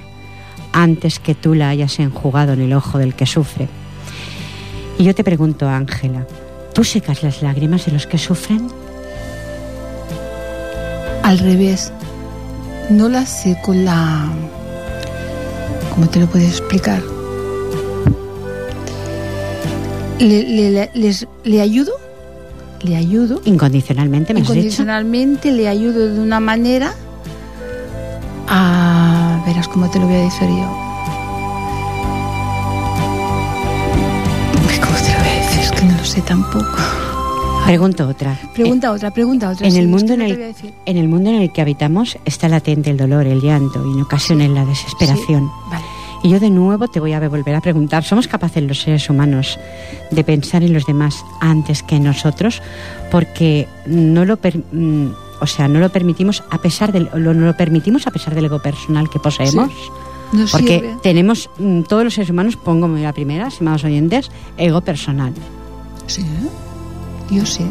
antes 0.73 1.19
que 1.19 1.35
tú 1.35 1.55
la 1.55 1.69
hayas 1.69 1.99
enjugado 1.99 2.53
en 2.53 2.63
el 2.63 2.73
ojo 2.73 2.99
del 2.99 3.15
que 3.15 3.27
sufre. 3.27 3.69
Y 4.99 5.05
yo 5.05 5.15
te 5.15 5.25
pregunto, 5.25 5.69
Ángela, 5.69 6.27
¿tú 6.75 6.85
secas 6.85 7.23
las 7.23 7.43
lágrimas 7.43 7.87
de 7.87 7.93
los 7.93 8.07
que 8.07 8.19
sufren? 8.19 8.69
Al 11.23 11.39
revés. 11.39 11.93
No 12.91 13.09
la 13.09 13.27
sé 13.27 13.59
con 13.63 13.85
la... 13.85 14.29
¿Cómo 15.95 16.09
te 16.09 16.21
lo 16.21 16.27
puedes 16.27 16.49
explicar? 16.51 17.03
Le, 20.19 20.89
les, 20.95 21.27
le 21.45 21.61
ayudo, 21.61 21.93
le 22.83 22.97
ayudo. 22.97 23.41
Incondicionalmente, 23.45 24.35
me 24.35 24.41
Incondicionalmente 24.41 25.49
has 25.49 25.55
dicho? 25.55 25.63
le 25.63 25.69
ayudo 25.69 26.15
de 26.15 26.21
una 26.21 26.41
manera 26.41 26.93
a... 28.49 29.43
Verás 29.47 29.69
cómo 29.69 29.89
te 29.91 29.99
lo 29.99 30.07
voy 30.07 30.17
a 30.17 30.21
decir 30.23 30.49
yo. 30.49 30.69
¿Cómo 34.83 34.97
te 34.99 35.13
lo? 35.15 35.63
Es 35.63 35.71
que 35.73 35.85
no 35.85 35.97
lo 35.97 36.05
sé 36.05 36.21
tampoco. 36.23 36.77
Pregunto 37.69 38.09
otra. 38.09 38.39
Pregunta 38.55 38.93
otra, 38.93 39.11
pregunta 39.11 39.51
otra. 39.51 39.67
En 39.67 39.73
sí, 39.73 39.79
el, 39.79 39.89
mundo 39.89 40.15
en, 40.15 40.23
el, 40.23 40.55
en 40.87 40.97
el 40.97 41.07
mundo 41.09 41.31
en 41.31 41.37
el 41.37 41.53
que 41.53 41.61
habitamos 41.61 42.17
está 42.25 42.49
latente 42.49 42.91
el 42.91 42.97
dolor, 42.97 43.27
el 43.27 43.41
llanto 43.41 43.85
y 43.87 43.93
en 43.93 44.01
ocasiones 44.03 44.51
la 44.51 44.65
desesperación. 44.65 45.45
Sí, 45.45 45.71
Vale. 45.71 45.85
Y 46.23 46.31
yo 46.31 46.41
de 46.41 46.51
nuevo 46.51 46.89
te 46.89 46.99
voy 46.99 47.13
a 47.13 47.29
volver 47.29 47.55
a 47.55 47.61
preguntar, 47.61 48.03
¿somos 48.05 48.27
capaces 48.27 48.63
los 48.65 48.81
seres 48.81 49.09
humanos 49.09 49.59
de 50.11 50.25
pensar 50.25 50.63
en 50.65 50.73
los 50.73 50.85
demás 50.87 51.23
antes 51.41 51.83
que 51.85 51.97
en 51.97 52.05
nosotros? 52.05 52.61
Porque 53.11 53.69
no 53.87 54.25
lo, 54.25 54.37
per- 54.39 54.59
mm, 54.73 55.13
o 55.41 55.47
sea, 55.47 55.69
no 55.69 55.79
lo 55.79 55.91
permitimos 55.91 56.43
a 56.51 56.59
pesar 56.59 56.91
del, 56.91 57.09
lo, 57.15 57.35
no 57.35 57.47
lo 57.47 57.57
permitimos 57.57 58.07
a 58.09 58.11
pesar 58.11 58.35
del 58.35 58.47
ego 58.47 58.61
personal 58.61 59.09
que 59.11 59.21
poseemos. 59.21 59.71
No 60.33 60.45
Porque 60.51 60.81
sirve. 60.81 60.97
tenemos, 61.03 61.51
mm, 61.59 61.83
todos 61.83 62.03
los 62.03 62.15
seres 62.15 62.31
humanos, 62.31 62.57
pongo 62.57 62.89
la 62.89 63.13
primera, 63.13 63.47
estimados 63.47 63.85
oyentes, 63.85 64.31
ego 64.57 64.81
personal. 64.81 65.33
Sí, 66.09 66.25
yo 67.31 67.47
sé. 67.47 67.65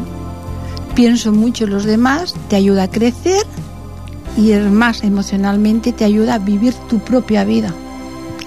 Pienso 0.94 1.32
mucho 1.32 1.64
en 1.64 1.70
los 1.70 1.84
demás, 1.84 2.34
te 2.48 2.56
ayuda 2.56 2.84
a 2.84 2.90
crecer 2.90 3.44
y 4.36 4.52
es 4.52 4.70
más 4.70 5.02
emocionalmente 5.04 5.92
te 5.92 6.04
ayuda 6.04 6.34
a 6.34 6.38
vivir 6.38 6.74
tu 6.88 6.98
propia 7.00 7.44
vida 7.44 7.74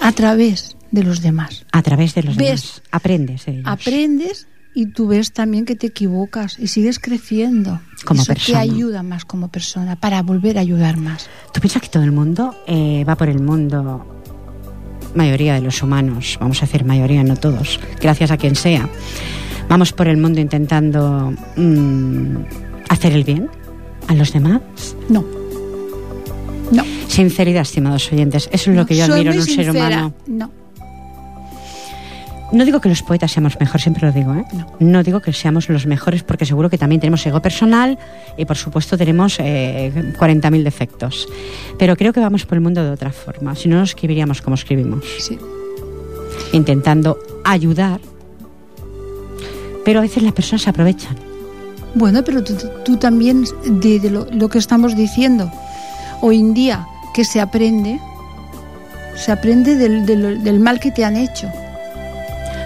a 0.02 0.12
través 0.12 0.76
de 0.92 1.04
los 1.04 1.22
demás. 1.22 1.66
A 1.72 1.82
través 1.82 2.14
de 2.16 2.24
los 2.24 2.36
¿Ves? 2.36 2.48
demás. 2.48 2.82
Aprendes 2.92 3.48
ellos. 3.48 3.64
Aprendes 3.66 4.48
y 4.74 4.88
tú 4.88 5.08
ves 5.08 5.34
también 5.34 5.66
que 5.66 5.76
te 5.76 5.88
equivocas 5.88 6.58
y 6.60 6.68
sigues 6.68 7.00
creciendo. 7.00 7.80
Como 8.06 8.22
Eso 8.22 8.34
persona. 8.34 8.60
te 8.60 8.64
ayuda 8.72 9.04
más 9.04 9.26
como 9.26 9.50
persona 9.50 9.96
para 9.96 10.22
volver 10.22 10.58
a 10.58 10.62
ayudar 10.62 10.98
más. 10.98 11.30
¿Tú 11.54 11.62
piensas 11.62 11.82
que 11.82 11.90
todo 11.90 12.04
el 12.04 12.12
mundo 12.12 12.56
eh, 12.68 13.04
va 13.08 13.16
por 13.16 13.30
el 13.30 13.42
mundo, 13.42 14.06
mayoría 15.16 15.54
de 15.56 15.62
los 15.62 15.82
humanos, 15.84 16.38
vamos 16.40 16.62
a 16.64 16.66
decir 16.66 16.86
mayoría, 16.86 17.24
no 17.24 17.36
todos, 17.36 17.80
gracias 18.02 18.32
a 18.32 18.38
quien 18.38 18.56
sea, 18.56 18.90
vamos 19.72 19.94
por 19.94 20.10
el 20.10 20.18
mundo 20.18 20.42
intentando 20.42 21.34
mm, 21.56 22.36
hacer 22.90 23.14
el 23.14 23.24
bien 23.24 23.50
a 24.10 24.14
los 24.14 24.34
demás? 24.34 24.62
No. 25.08 25.24
No. 26.72 26.84
Sinceridad, 27.08 27.62
estimados 27.62 28.12
oyentes, 28.12 28.50
eso 28.52 28.72
es 28.72 28.76
lo 28.76 28.86
que 28.86 28.98
yo 28.98 29.06
admiro 29.06 29.32
en 29.32 29.40
un 29.40 29.46
ser 29.46 29.72
humano. 29.72 30.14
No. 30.28 30.52
No 32.52 32.66
digo 32.66 32.82
que 32.82 32.90
los 32.90 33.02
poetas 33.02 33.32
seamos 33.32 33.58
mejores, 33.62 33.84
siempre 33.84 34.06
lo 34.06 34.12
digo, 34.12 34.34
¿eh? 34.34 34.44
No. 34.80 35.04
digo 35.04 35.22
que 35.22 35.32
seamos 35.32 35.70
los 35.70 35.86
mejores 35.86 36.24
porque 36.24 36.46
seguro 36.46 36.70
que 36.70 36.78
también 36.78 37.00
tenemos 37.00 37.26
ego 37.26 37.42
personal 37.42 37.98
y 38.38 38.44
por 38.44 38.58
supuesto 38.58 38.98
tenemos 38.98 39.40
eh, 39.40 40.14
40.000 40.20 40.64
defectos. 40.64 41.30
Pero 41.80 41.96
creo 41.96 42.12
que 42.12 42.20
vamos 42.20 42.46
por 42.46 42.58
el 42.58 42.62
mundo 42.62 42.84
de 42.84 42.90
otra 42.90 43.14
forma, 43.14 43.56
si 43.56 43.70
no 43.70 43.78
no 43.78 43.84
escribiríamos 43.84 44.42
como 44.42 44.56
escribimos. 44.56 45.06
Sí. 45.20 45.40
intentando 46.52 47.18
ayudar, 47.46 48.02
pero 49.86 50.00
a 50.00 50.02
veces 50.04 50.24
las 50.24 50.34
personas 50.34 50.62
se 50.64 50.70
aprovechan. 50.70 51.16
Bueno, 51.96 52.24
pero 52.24 52.44
tú, 52.44 52.56
tú 52.86 52.98
también, 52.98 53.44
de, 53.66 54.00
de 54.00 54.10
lo, 54.10 54.26
lo 54.32 54.50
que 54.50 54.58
estamos 54.60 54.96
diciendo, 54.96 55.52
hoy 56.22 56.40
en 56.40 56.54
día 56.54 56.88
que 57.14 57.26
se 57.26 57.42
aprende, 57.42 58.00
se 59.16 59.32
aprende 59.32 59.76
del, 59.76 60.06
del- 60.06 60.44
del 60.44 60.60
mal 60.60 60.80
que 60.80 60.92
te 60.92 61.04
han 61.04 61.18
hecho. 61.18 61.50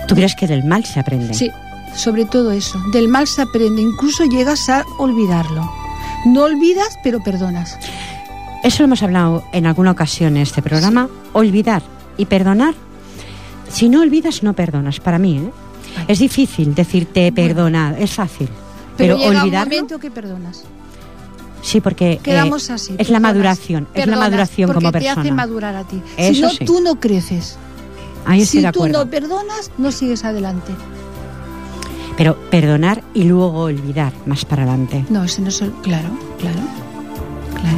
¿Tú 0.08 0.14
crees 0.16 0.36
que 0.36 0.46
del 0.48 0.64
mal 0.64 0.86
se 0.86 1.00
aprende? 1.00 1.34
Sí, 1.34 1.50
sobre 1.96 2.26
todo 2.26 2.52
eso. 2.52 2.80
Del 2.94 3.08
mal 3.08 3.26
se 3.28 3.42
aprende, 3.42 3.82
incluso 3.82 4.24
llegas 4.26 4.70
a 4.70 4.84
olvidarlo. 5.00 5.68
No 6.28 6.44
olvidas, 6.44 7.00
pero 7.04 7.24
perdonas. 7.24 7.78
Eso 8.64 8.84
lo 8.84 8.86
hemos 8.86 9.02
hablado 9.04 9.44
en 9.52 9.66
alguna 9.66 9.92
ocasión 9.92 10.38
en 10.38 10.44
este 10.44 10.62
programa. 10.62 11.08
Olvidar 11.34 11.82
y 12.18 12.26
perdonar. 12.26 12.76
Si 13.70 13.90
no 13.90 14.02
olvidas, 14.02 14.44
no 14.44 14.54
perdonas. 14.54 15.00
Para 15.00 15.18
mí, 15.20 15.38
¿eh? 15.40 15.50
Es 16.08 16.20
difícil 16.20 16.76
decirte 16.76 17.32
perdona, 17.32 17.96
es 17.98 18.12
fácil. 18.14 18.50
Pero, 18.98 19.18
Pero, 19.18 19.18
llega 19.18 19.42
olvidarlo, 19.42 19.74
un 19.76 19.82
momento 19.82 20.00
que 20.00 20.12
perdonas. 20.12 20.64
sí, 21.62 21.82
porque 21.82 22.14
eh, 22.14 22.20
Quedamos 22.24 22.70
así. 22.70 22.94
es 22.98 23.10
la 23.10 23.20
perdonas, 23.20 23.22
maduración, 23.22 23.88
es 23.94 24.08
la 24.08 24.18
maduración 24.18 24.68
porque 24.68 24.80
como 24.86 24.92
te 24.92 25.00
persona. 25.00 25.22
hace 25.22 25.32
madurar 25.32 25.76
a 25.76 25.84
ti. 25.84 26.02
si 26.18 26.42
no, 26.42 26.50
sí. 26.50 26.66
tú 26.66 26.80
no 26.82 27.00
creces. 27.00 27.58
Ahí 28.26 28.42
estoy 28.42 28.62
si 28.62 28.64
tú 28.72 28.80
acuerdo. 28.80 29.04
no 29.06 29.10
perdonas, 29.12 29.72
no 29.78 29.92
sigues 29.92 30.24
adelante. 30.26 30.72
Pero 32.18 32.38
perdonar 32.50 33.04
y 33.14 33.24
luego 33.24 33.60
olvidar 33.64 34.14
más 34.26 34.46
para 34.46 34.64
adelante. 34.64 35.06
No, 35.10 35.24
ese 35.26 35.42
no 35.42 35.50
es 35.50 35.62
el... 35.62 35.72
Claro, 35.84 36.10
claro, 36.40 36.60
claro. 37.60 37.78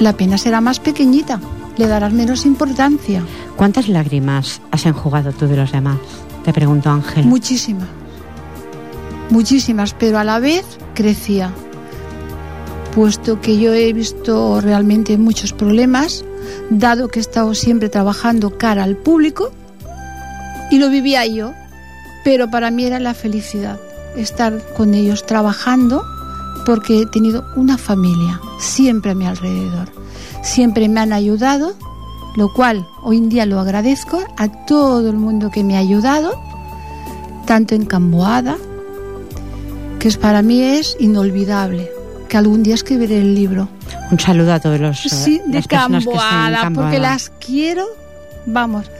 La 0.00 0.12
pena 0.12 0.36
será 0.38 0.60
más 0.60 0.78
pequeñita, 0.80 1.40
le 1.78 1.86
darás 1.86 2.12
menos 2.12 2.44
importancia. 2.46 3.22
¿Cuántas 3.56 3.88
lágrimas 3.88 4.60
has 4.70 4.84
enjugado 4.86 5.32
tú 5.32 5.46
de 5.46 5.56
los 5.56 5.72
demás? 5.72 5.98
Te 6.50 6.54
pregunto, 6.54 6.90
Ángel. 6.90 7.26
Muchísimas. 7.26 7.86
Muchísimas, 9.30 9.94
pero 9.94 10.18
a 10.18 10.24
la 10.24 10.40
vez 10.40 10.64
crecía. 10.96 11.52
Puesto 12.92 13.40
que 13.40 13.60
yo 13.60 13.72
he 13.72 13.92
visto 13.92 14.60
realmente 14.60 15.16
muchos 15.16 15.52
problemas, 15.52 16.24
dado 16.68 17.06
que 17.06 17.20
he 17.20 17.22
estado 17.22 17.54
siempre 17.54 17.88
trabajando 17.88 18.58
cara 18.58 18.82
al 18.82 18.96
público, 18.96 19.52
y 20.72 20.80
lo 20.80 20.90
vivía 20.90 21.24
yo, 21.24 21.52
pero 22.24 22.50
para 22.50 22.72
mí 22.72 22.82
era 22.82 22.98
la 22.98 23.14
felicidad 23.14 23.78
estar 24.16 24.60
con 24.76 24.94
ellos 24.94 25.24
trabajando 25.24 26.02
porque 26.66 27.02
he 27.02 27.06
tenido 27.06 27.44
una 27.54 27.78
familia 27.78 28.40
siempre 28.58 29.12
a 29.12 29.14
mi 29.14 29.24
alrededor. 29.24 29.88
Siempre 30.42 30.88
me 30.88 30.98
han 30.98 31.12
ayudado, 31.12 31.76
lo 32.36 32.52
cual 32.52 32.86
hoy 33.02 33.18
en 33.18 33.28
día 33.28 33.46
lo 33.46 33.58
agradezco 33.60 34.22
a 34.36 34.48
todo 34.66 35.08
el 35.10 35.16
mundo 35.16 35.50
que 35.50 35.64
me 35.64 35.76
ha 35.76 35.80
ayudado, 35.80 36.40
tanto 37.46 37.74
en 37.74 37.84
Camboada, 37.84 38.56
que 39.98 40.08
es 40.08 40.16
para 40.16 40.42
mí 40.42 40.62
es 40.62 40.96
inolvidable, 41.00 41.90
que 42.28 42.36
algún 42.36 42.62
día 42.62 42.74
escribiré 42.74 43.18
el 43.18 43.34
libro. 43.34 43.68
Un 44.10 44.18
saludo 44.18 44.52
a 44.52 44.60
todos 44.60 44.80
los 44.80 45.06
eh, 45.06 45.08
Sí, 45.08 45.40
de 45.46 45.58
estén 45.58 45.78
en 45.80 46.04
Camboada, 46.04 46.60
Camboada. 46.60 46.88
porque 46.88 46.98
las 47.00 47.30
quiero, 47.44 47.86
vamos, 48.46 48.90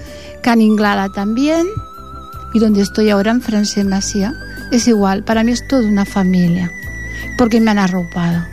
Caninglada 0.42 1.08
también, 1.10 1.66
y 2.52 2.58
donde 2.58 2.82
estoy 2.82 3.10
ahora 3.10 3.30
en 3.30 3.40
Francia 3.40 3.84
Masia, 3.84 4.34
es 4.72 4.88
igual, 4.88 5.24
para 5.24 5.44
mí 5.44 5.52
es 5.52 5.66
toda 5.68 5.86
una 5.86 6.04
familia, 6.04 6.70
porque 7.38 7.60
me 7.60 7.70
han 7.70 7.78
arropado. 7.78 8.44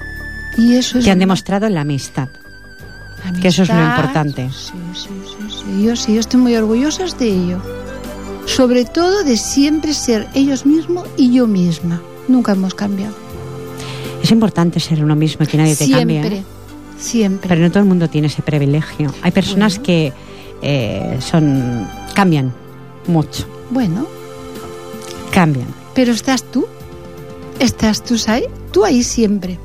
Y 0.58 0.76
eso 0.76 0.98
es 0.98 1.06
que 1.06 1.12
han 1.12 1.18
una 1.18 1.26
demostrado 1.26 1.70
la 1.70 1.82
amistad. 1.82 2.30
Que 3.42 3.48
eso 3.50 3.64
es 3.64 3.70
lo 3.70 3.76
amistad. 3.76 3.98
importante. 3.98 4.50
Sí, 4.52 4.72
sí, 4.94 5.08
sí, 5.26 5.56
sí, 5.78 5.84
yo 5.84 5.96
sí, 5.96 6.14
yo 6.14 6.20
estoy 6.20 6.40
muy 6.40 6.56
orgullosa 6.56 7.06
de 7.20 7.28
ello. 7.28 7.60
Sobre 8.46 8.86
todo 8.86 9.24
de 9.24 9.36
siempre 9.38 9.94
ser 9.94 10.28
ellos 10.34 10.66
mismos 10.66 11.08
y 11.18 11.34
yo 11.34 11.48
misma. 11.48 12.02
Nunca 12.28 12.54
hemos 12.54 12.74
cambiado. 12.74 13.14
Es 14.24 14.32
importante 14.32 14.80
ser 14.80 15.04
uno 15.04 15.16
mismo 15.16 15.44
y 15.44 15.48
que 15.48 15.58
nadie 15.58 15.76
te 15.76 15.86
siempre, 15.86 16.22
cambie. 16.22 16.40
¿eh? 16.40 16.44
siempre. 16.98 17.48
Pero 17.50 17.62
no 17.62 17.70
todo 17.70 17.80
el 17.80 17.86
mundo 17.90 18.10
tiene 18.10 18.28
ese 18.28 18.42
privilegio. 18.42 19.14
Hay 19.22 19.32
personas 19.32 19.74
Bueno. 19.76 19.84
que 19.86 20.14
eh, 20.62 21.18
son 21.20 21.88
cambian 22.16 22.52
mucho, 23.08 23.46
Bueno, 23.70 24.08
cambian. 25.32 25.68
pero 25.94 26.12
estás 26.14 26.44
tú. 26.44 26.66
Estás 27.60 28.04
tú 28.04 28.16
ahí, 28.28 28.44
tú 28.72 28.84
ahí 28.86 29.04
siempre. 29.04 29.58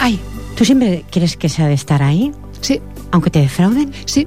Ahí, 0.00 0.18
¿Tú 0.56 0.64
siempre 0.64 1.04
quieres 1.10 1.36
que 1.36 1.48
sea 1.48 1.66
de 1.68 1.74
estar 1.74 2.02
ahí, 2.02 2.32
sí, 2.60 2.80
aunque 3.10 3.30
te 3.30 3.40
defrauden? 3.40 3.92
sí. 4.04 4.26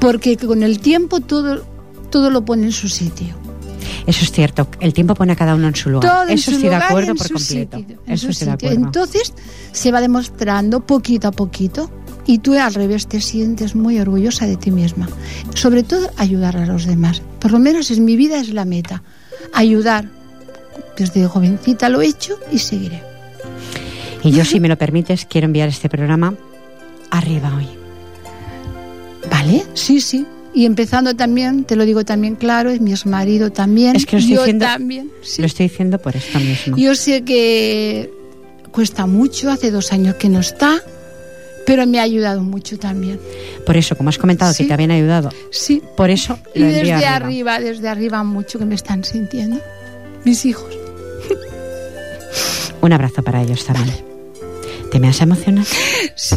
Porque 0.00 0.36
con 0.36 0.62
el 0.62 0.78
tiempo 0.78 1.20
todo, 1.20 1.64
todo 2.10 2.30
lo 2.30 2.44
pone 2.44 2.66
en 2.66 2.72
su 2.72 2.88
sitio. 2.88 3.34
Eso 4.06 4.24
es 4.24 4.32
cierto. 4.32 4.68
El 4.80 4.94
tiempo 4.94 5.14
pone 5.14 5.32
a 5.32 5.36
cada 5.36 5.54
uno 5.54 5.68
en 5.68 5.76
su 5.76 5.90
lugar. 5.90 6.10
Todo 6.10 6.22
en 6.22 6.30
Eso 6.30 6.50
estoy 6.50 6.68
de 6.68 6.76
acuerdo 6.76 7.14
por 7.14 7.30
completo. 7.30 7.78
sitio, 7.78 8.00
Eso 8.06 8.28
estoy 8.30 8.46
de 8.46 8.52
acuerdo. 8.52 8.76
Entonces 8.76 9.34
se 9.72 9.92
va 9.92 10.00
demostrando 10.00 10.86
poquito 10.86 11.28
a 11.28 11.32
poquito 11.32 11.90
y 12.26 12.38
tú 12.38 12.54
al 12.54 12.74
revés 12.74 13.06
te 13.06 13.20
sientes 13.20 13.74
muy 13.74 13.98
orgullosa 13.98 14.46
de 14.46 14.56
ti 14.56 14.70
misma. 14.70 15.08
Sobre 15.54 15.82
todo 15.82 16.10
ayudar 16.16 16.56
a 16.56 16.66
los 16.66 16.86
demás. 16.86 17.22
Por 17.38 17.50
lo 17.50 17.58
menos 17.58 17.90
en 17.90 18.04
mi 18.04 18.16
vida 18.16 18.38
es 18.40 18.50
la 18.50 18.64
meta. 18.64 19.02
Ayudar. 19.52 20.08
Desde 20.96 21.26
jovencita 21.26 21.88
lo 21.88 22.00
he 22.00 22.06
hecho 22.06 22.38
y 22.52 22.60
seguiré. 22.60 23.02
Y 24.22 24.30
yo, 24.30 24.44
si 24.46 24.60
me 24.60 24.68
lo 24.68 24.78
permites, 24.78 25.26
quiero 25.26 25.46
enviar 25.46 25.68
este 25.68 25.88
programa 25.88 26.34
arriba 27.10 27.52
hoy. 27.56 27.66
¿Vale? 29.30 29.64
Sí, 29.74 30.00
sí. 30.00 30.26
Y 30.54 30.64
empezando 30.64 31.14
también, 31.14 31.64
te 31.64 31.76
lo 31.76 31.84
digo 31.84 32.04
también 32.04 32.34
claro, 32.34 32.70
es 32.70 32.80
mi 32.80 32.94
marido 33.04 33.52
también. 33.52 33.94
Es 33.96 34.06
que 34.06 34.16
lo 34.16 34.20
estoy 34.20 34.34
yo 34.34 34.40
diciendo- 34.42 34.64
también. 34.66 35.10
sí. 35.22 35.42
Lo 35.42 35.46
estoy 35.46 35.68
diciendo 35.68 35.98
por 35.98 36.16
esto 36.16 36.38
mismo. 36.40 36.76
Yo 36.76 36.94
sé 36.94 37.22
que 37.22 38.10
cuesta 38.72 39.06
mucho, 39.06 39.50
hace 39.50 39.70
dos 39.70 39.92
años 39.92 40.16
que 40.16 40.28
no 40.28 40.40
está, 40.40 40.80
pero 41.66 41.86
me 41.86 42.00
ha 42.00 42.02
ayudado 42.02 42.40
mucho 42.42 42.78
también. 42.78 43.20
Por 43.66 43.76
eso, 43.76 43.94
como 43.96 44.08
has 44.08 44.18
comentado 44.18 44.52
que 44.52 44.56
Sí. 44.62 44.66
te 44.66 44.72
habían 44.74 44.90
ayudado, 44.90 45.30
Sí. 45.50 45.82
por 45.96 46.08
eso 46.10 46.38
Y 46.54 46.60
lo 46.60 46.66
desde 46.66 46.92
arriba. 46.92 47.14
arriba. 47.16 47.60
desde 47.60 47.88
arriba 47.88 48.24
mucho 48.24 48.58
que 48.58 48.64
me 48.64 48.74
están 48.74 49.04
sintiendo. 49.04 49.60
Mis 50.24 50.44
hijos. 50.46 50.74
Un 52.80 52.92
abrazo 52.92 53.22
para 53.22 53.42
ellos 53.42 53.64
también. 53.66 54.07
¿Te 54.90 55.00
me 55.00 55.08
has 55.08 55.20
emocionado? 55.20 55.66
Sí. 56.14 56.36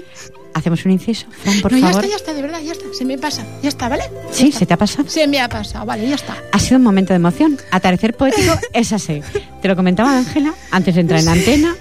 hacemos 0.54 0.84
un 0.84 0.92
inciso. 0.92 1.26
Fran, 1.30 1.60
por 1.60 1.72
no, 1.72 1.78
favor. 1.80 2.02
ya 2.02 2.08
está, 2.08 2.10
ya 2.10 2.16
está, 2.16 2.34
de 2.34 2.42
verdad, 2.42 2.60
ya 2.64 2.72
está. 2.72 2.84
Se 2.96 3.04
me 3.04 3.18
pasa, 3.18 3.44
ya 3.62 3.68
está, 3.68 3.88
¿vale? 3.88 4.04
Ya 4.28 4.32
Sí, 4.34 4.46
está. 4.48 4.58
¿se 4.60 4.66
te 4.66 4.74
ha 4.74 4.76
pasado? 4.76 5.08
Se 5.08 5.26
me 5.26 5.40
ha 5.40 5.48
pasado, 5.48 5.86
vale, 5.86 6.08
ya 6.08 6.14
está. 6.16 6.36
Ha 6.52 6.58
sido 6.58 6.76
un 6.78 6.82
momento 6.84 7.12
de 7.12 7.16
emoción. 7.16 7.58
Atardecer 7.70 8.14
poético 8.14 8.54
es 8.72 8.92
así. 8.92 9.20
Te 9.62 9.68
lo 9.68 9.76
comentaba 9.76 10.16
Ángela 10.16 10.54
antes 10.70 10.94
de 10.94 11.00
entrar 11.02 11.20
en 11.20 11.26
la 11.26 11.32
antena. 11.32 11.76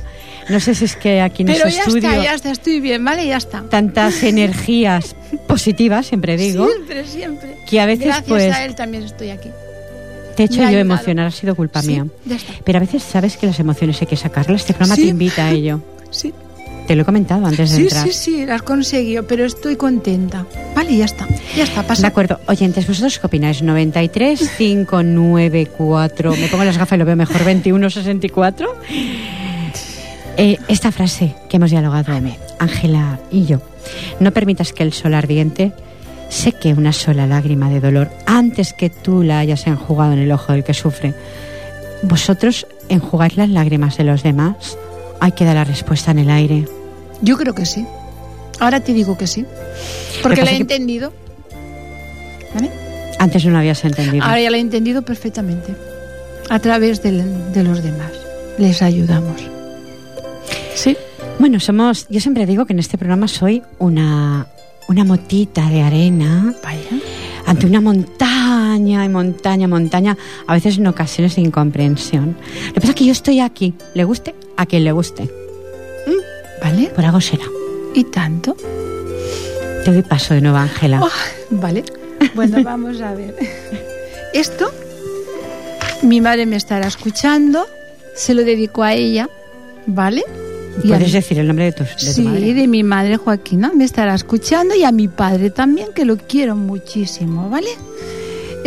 No 0.50 0.60
sé 0.62 0.76
si 0.76 0.86
es 0.86 0.96
que 0.96 1.20
aquí 1.22 1.42
en 1.44 1.48
Pero 1.48 1.66
este 1.66 1.72
ya 1.72 1.80
estudio 1.82 2.10
está, 2.10 2.24
ya 2.24 2.34
está, 2.34 2.52
estoy 2.52 2.80
bien, 2.80 3.04
¿vale? 3.04 3.28
Ya 3.28 3.36
está. 3.38 3.64
tantas 3.64 4.24
energías 4.24 5.16
positivas, 5.48 6.06
siempre 6.08 6.38
digo, 6.38 6.68
Siempre, 6.70 7.06
siempre. 7.06 7.58
que 7.70 7.82
a 7.82 7.86
veces 7.86 8.06
Gracias 8.06 8.28
pues 8.30 8.54
a 8.54 8.64
él 8.64 8.74
también 8.76 9.04
estoy 9.04 9.32
aquí. 9.32 9.50
te 10.38 10.44
he 10.44 10.46
hecho 10.46 10.62
yo 10.62 10.78
emocionar, 10.78 11.28
ha 11.28 11.32
sido 11.32 11.54
culpa 11.54 11.82
Sí, 11.82 11.88
mía. 11.90 12.06
ya 12.26 12.38
está. 12.38 12.54
Pero 12.64 12.78
a 12.78 12.80
veces 12.80 13.04
sabes 13.04 13.36
que 13.36 13.46
las 13.48 13.60
emociones 13.60 14.00
hay 14.00 14.08
que 14.08 14.16
sacarlas. 14.16 14.62
Este 14.62 14.74
programa 14.74 14.96
Sí. 14.96 15.02
te 15.04 15.08
invita 15.10 15.48
a 15.48 15.52
ello. 15.52 15.82
Sí, 16.10 16.34
Te 16.88 16.96
lo 16.96 17.02
he 17.02 17.06
comentado 17.06 17.46
antes 17.46 17.70
de 17.72 17.76
sí, 17.76 17.82
entrar. 17.84 18.04
sí, 18.08 18.14
sí, 18.14 18.46
las 18.46 18.62
conseguido, 18.62 19.24
pero 19.28 19.46
estoy 19.46 19.76
contenta. 19.76 20.46
Vale, 20.76 20.96
ya 20.96 21.06
está, 21.06 21.28
ya 21.56 21.64
está, 21.64 21.82
De 21.82 21.88
pasa. 21.88 22.08
acuerdo, 22.08 22.40
oyentes, 22.48 22.88
¿vosotros 22.88 23.20
qué 23.20 23.28
opináis? 23.28 23.62
93 23.62 24.50
594, 24.58 26.36
me 26.38 26.48
pongo 26.48 26.64
las 26.64 26.78
gafas 26.78 26.96
y 26.96 27.00
lo 27.00 27.06
veo 27.06 27.16
mejor, 27.16 27.44
21 27.44 27.90
64. 27.90 28.68
Eh, 30.38 30.58
esta 30.68 30.92
frase 30.92 31.36
que 31.50 31.58
hemos 31.58 31.72
dialogado 31.72 32.14
Ángela 32.60 33.20
y 33.32 33.46
yo. 33.46 33.60
No 34.20 34.32
permitas 34.32 34.72
que 34.72 34.84
el 34.84 34.94
sol 34.94 35.14
ardiente 35.16 35.72
seque 36.30 36.74
una 36.74 36.94
sola 36.94 37.26
lágrima 37.26 37.70
de 37.70 37.80
dolor 37.80 38.10
antes 38.26 38.74
que 38.74 38.90
tú 38.90 39.24
la 39.24 39.40
hayas 39.40 39.66
enjugado 39.68 40.14
en 40.14 40.20
el 40.20 40.32
ojo 40.32 40.52
del 40.54 40.64
que 40.64 40.74
sufre. 40.74 41.14
¿Vosotros 42.04 42.68
enjugáis 42.90 43.36
las 43.38 43.50
lágrimas 43.50 43.98
de 43.98 44.04
los 44.04 44.22
demás? 44.24 44.78
Hay 45.20 45.32
que 45.32 45.46
dar 45.46 45.56
la 45.56 45.64
respuesta 45.64 46.12
en 46.12 46.20
el 46.20 46.30
aire. 46.30 46.66
Yo 47.22 47.38
creo 47.38 47.54
que 47.56 47.66
sí. 47.66 47.86
Ahora 48.60 48.80
te 48.80 48.94
digo 48.94 49.18
que 49.18 49.28
sí. 49.28 49.46
Porque 50.22 50.40
que 50.40 50.46
la 50.46 50.52
he 50.52 50.56
que- 50.56 50.62
entendido. 50.62 51.14
¿Vale? 52.54 52.70
Antes 53.20 53.44
no 53.46 53.52
lo 53.52 53.58
habías 53.60 53.84
entendido. 53.84 54.24
Ahora 54.24 54.40
ya 54.42 54.50
la 54.52 54.58
he 54.58 54.62
entendido 54.62 55.02
perfectamente. 55.02 55.76
A 56.50 56.60
través 56.60 57.02
del- 57.04 57.52
de, 57.54 57.64
los 57.64 57.84
demás. 57.84 58.12
Les 58.58 58.82
ayudamos. 58.82 59.42
Sí. 60.76 60.96
Bueno, 61.40 61.60
somos. 61.60 62.08
Yo 62.10 62.20
siempre 62.20 62.46
digo 62.46 62.66
que 62.66 62.74
en 62.74 62.80
este 62.80 62.98
programa 62.98 63.28
soy 63.28 63.64
una, 63.80 64.48
una 64.88 65.04
motita 65.04 65.70
de 65.70 65.82
arena 65.82 66.54
Vaya. 66.64 67.04
ante 67.46 67.66
una 67.66 67.82
montaña 67.82 68.37
y 68.48 69.10
montaña, 69.10 69.68
montaña, 69.68 70.18
a 70.46 70.54
veces 70.54 70.78
en 70.78 70.88
ocasiones 70.88 71.36
de 71.36 71.42
incomprensión. 71.42 72.38
Lo 72.68 72.74
que 72.74 72.82
pasa 72.82 72.92
es 72.94 72.96
que 72.96 73.06
yo 73.06 73.12
estoy 73.12 73.40
aquí, 73.40 73.74
le 73.94 74.04
guste 74.04 74.36
a 74.56 74.66
quien 74.66 74.84
le 74.84 74.92
guste. 74.92 75.30
¿Vale? 76.62 76.92
Por 76.96 77.06
algo 77.06 77.22
será. 77.22 77.44
¿Y 77.94 78.04
tanto? 78.06 78.56
Te 79.86 79.92
doy 79.94 80.02
paso 80.02 80.34
de 80.34 80.42
nuevo, 80.42 80.58
Ángela. 80.58 81.02
Oh, 81.04 81.10
vale. 81.52 81.84
Bueno, 82.36 82.64
vamos 82.64 83.00
a 83.02 83.14
ver. 83.14 83.36
Esto, 84.34 84.72
mi 86.02 86.20
madre 86.22 86.46
me 86.46 86.56
estará 86.56 86.88
escuchando, 86.88 87.66
se 88.16 88.34
lo 88.34 88.44
dedico 88.44 88.84
a 88.84 88.94
ella, 88.94 89.30
¿vale? 89.86 90.24
Y 90.84 90.90
Puedes 90.90 91.12
decir 91.12 91.40
el 91.40 91.48
nombre 91.48 91.66
de, 91.66 91.72
tus, 91.72 91.88
de 91.90 91.96
tu 91.96 92.12
Sí, 92.14 92.22
madre. 92.24 92.54
de 92.54 92.68
mi 92.68 92.84
madre 92.84 93.18
Joaquina, 93.18 93.72
me 93.76 93.84
estará 93.84 94.14
escuchando 94.14 94.76
y 94.76 94.84
a 94.84 94.92
mi 94.92 95.08
padre 95.08 95.50
también, 95.50 95.90
que 95.94 96.06
lo 96.06 96.18
quiero 96.18 96.56
muchísimo, 96.56 97.50
¿vale? 97.50 97.70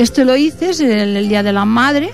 Esto 0.00 0.24
lo 0.24 0.34
hice 0.34 0.70
en 0.82 0.92
el, 0.92 1.14
el 1.14 1.28
Día 1.28 1.42
de 1.42 1.52
la 1.52 1.66
Madre. 1.66 2.12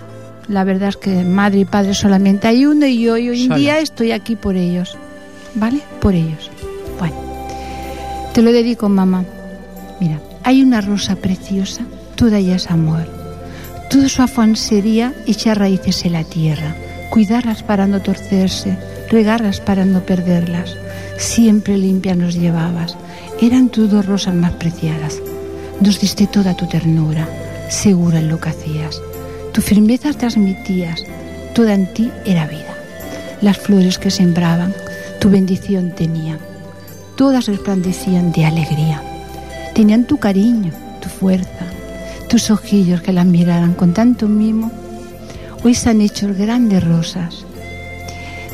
La 0.49 0.64
verdad 0.64 0.88
es 0.88 0.96
que 0.96 1.22
madre 1.22 1.61
y 1.61 1.64
padre 1.64 1.94
solamente 1.94 2.49
hay 2.49 2.66
uno 2.66 2.85
y 2.85 3.03
yo 3.03 3.12
hoy 3.12 3.44
en 3.44 3.55
día 3.55 3.79
estoy 3.79 4.11
aquí 4.11 4.35
por 4.35 4.57
ellos, 4.57 4.99
¿vale? 5.55 5.79
Por 6.01 6.16
ellos. 6.16 6.51
Bueno, 6.99 7.14
te 8.35 8.42
lo 8.42 8.51
dedico, 8.51 8.88
mamá. 8.88 9.25
Mira, 10.01 10.18
hay 10.42 10.64
una 10.64 10.81
rosa 10.81 11.14
preciosa, 11.14 11.83
toda 12.16 12.38
ella 12.38 12.57
es 12.57 12.72
amor. 12.72 13.07
Todo 13.88 14.09
su 14.09 14.20
afán 14.20 14.57
sería 14.57 15.14
echar 15.29 15.61
raíces 15.61 16.05
en 16.05 16.14
la 16.14 16.25
tierra, 16.25 16.75
cuidarlas 17.11 17.62
para 17.62 17.87
no 17.87 18.03
torcerse, 18.03 18.77
regarlas 19.11 19.61
para 19.61 19.85
no 19.85 20.01
perderlas. 20.01 20.77
Siempre 21.18 21.79
limpias 21.79 22.16
nos 22.16 22.35
llevabas. 22.35 22.96
Eran 23.40 23.68
tus 23.68 23.88
dos 23.88 24.07
rosas 24.07 24.35
más 24.35 24.55
preciadas. 24.55 25.22
Nos 25.81 26.01
diste 26.01 26.27
toda 26.27 26.57
tu 26.57 26.66
ternura, 26.66 27.29
segura 27.68 28.18
en 28.18 28.29
lo 28.29 28.40
que 28.40 28.50
hacías. 28.50 29.00
Tu 29.52 29.61
firmeza 29.61 30.12
transmitías, 30.12 31.02
toda 31.55 31.74
en 31.74 31.92
ti 31.92 32.11
era 32.24 32.46
vida. 32.46 32.74
Las 33.40 33.59
flores 33.59 33.98
que 33.98 34.11
sembraban, 34.11 34.74
tu 35.20 35.31
bendición 35.31 35.90
tenían. 35.90 36.38
Todas 37.16 37.46
resplandecían 37.46 38.33
de 38.33 38.44
alegría. 38.44 39.02
Tenían 39.74 40.05
tu 40.05 40.18
cariño, 40.18 40.72
tu 41.00 41.09
fuerza, 41.09 41.66
tus 42.29 42.50
ojillos 42.50 43.02
que 43.02 43.12
las 43.12 43.26
miraran 43.26 43.74
con 43.74 43.94
tanto 43.94 44.29
mimo. 44.29 44.70
Hoy 45.64 45.74
se 45.74 45.90
han 45.90 46.00
hecho 46.00 46.29
grandes 46.35 46.85
rosas. 46.85 47.44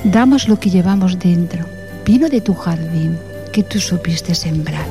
Damos 0.04 0.48
lo 0.48 0.58
que 0.58 0.70
llevamos 0.70 1.18
dentro, 1.18 1.64
vino 2.04 2.28
de 2.28 2.40
tu 2.40 2.54
jardín 2.54 3.18
que 3.52 3.62
tú 3.62 3.78
supiste 3.78 4.34
sembrar, 4.34 4.86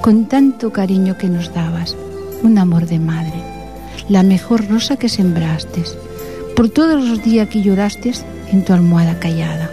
con 0.00 0.26
tanto 0.26 0.72
cariño 0.72 1.18
que 1.18 1.28
nos 1.28 1.52
dabas, 1.52 1.96
un 2.42 2.58
amor 2.58 2.86
de 2.86 2.98
madre, 2.98 3.53
la 4.08 4.22
mejor 4.22 4.68
rosa 4.68 4.96
que 4.96 5.08
sembraste, 5.08 5.84
por 6.56 6.68
todos 6.68 7.04
los 7.04 7.22
días 7.22 7.48
que 7.48 7.62
lloraste 7.62 8.12
en 8.50 8.64
tu 8.64 8.72
almohada 8.72 9.18
callada. 9.18 9.70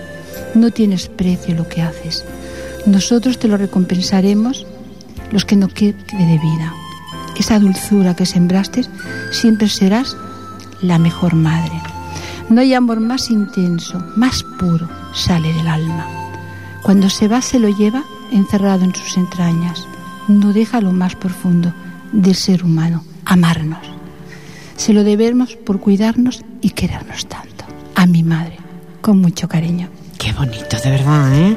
No 0.56 0.72
tienes 0.72 1.08
precio 1.08 1.56
lo 1.56 1.68
que 1.68 1.82
haces. 1.82 2.26
Nosotros 2.86 3.38
te 3.38 3.48
lo 3.48 3.58
recompensaremos 3.58 4.66
los 5.32 5.46
que 5.46 5.56
no 5.56 5.68
quede 5.68 5.96
de 6.12 6.40
vida. 6.40 6.74
Esa 7.38 7.60
dulzura 7.60 8.16
que 8.16 8.26
sembraste 8.26 8.84
siempre 9.32 9.68
serás 9.70 10.16
la 10.82 10.98
mejor 10.98 11.36
madre. 11.36 11.74
No 12.50 12.62
hay 12.62 12.74
amor 12.74 13.00
más 13.00 13.30
intenso, 13.30 14.04
más 14.16 14.44
puro, 14.60 14.90
sale 15.14 15.54
del 15.54 15.68
alma. 15.68 16.06
Cuando 16.84 17.10
se 17.10 17.28
va 17.28 17.42
se 17.42 17.60
lo 17.60 17.70
lleva 17.70 18.04
encerrado 18.32 18.84
en 18.84 18.96
sus 18.96 19.18
entrañas. 19.18 19.86
No 20.28 20.54
deja 20.54 20.82
lo 20.82 20.92
más 20.92 21.16
profundo 21.16 21.74
del 22.12 22.36
ser 22.36 22.64
humano, 22.64 23.04
amarnos. 23.26 24.01
Se 24.82 24.94
lo 24.94 25.04
debemos 25.04 25.56
por 25.58 25.80
cuidarnos 25.80 26.42
y 26.62 26.72
querernos 26.72 27.28
tanto. 27.28 27.66
A 27.94 28.08
mi 28.08 28.24
madre, 28.24 28.58
con 29.02 29.20
mucho 29.22 29.48
cariño. 29.48 29.90
Qué 30.18 30.34
bonito, 30.34 30.76
de 30.84 30.90
verdad, 30.90 31.32
¿eh? 31.40 31.56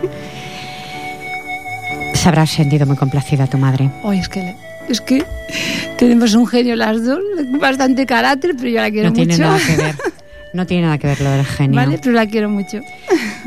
Se 2.12 2.28
habrá 2.28 2.46
sentido 2.46 2.84
muy 2.86 2.96
complacida 2.96 3.46
tu 3.46 3.56
madre. 3.56 3.90
Hoy 4.02 4.18
es 4.18 4.28
que, 4.28 4.54
es 4.90 5.00
que 5.00 5.24
tenemos 5.96 6.34
un 6.34 6.46
genio 6.46 6.76
las 6.76 7.02
dos, 7.02 7.20
bastante 7.58 8.04
carácter, 8.04 8.54
pero 8.58 8.68
yo 8.68 8.80
la 8.82 8.90
quiero 8.90 9.08
No 9.08 9.14
tiene 9.14 9.34
mucho. 9.38 9.42
nada 9.48 9.58
que 9.66 9.76
ver. 9.76 9.94
No 10.52 10.66
tiene 10.66 10.82
nada 10.82 10.98
que 10.98 11.06
ver 11.06 11.20
lo 11.22 11.30
del 11.30 11.44
genio. 11.46 11.76
Vale, 11.76 11.98
pero 11.98 12.12
la 12.12 12.26
quiero 12.26 12.50
mucho. 12.50 12.80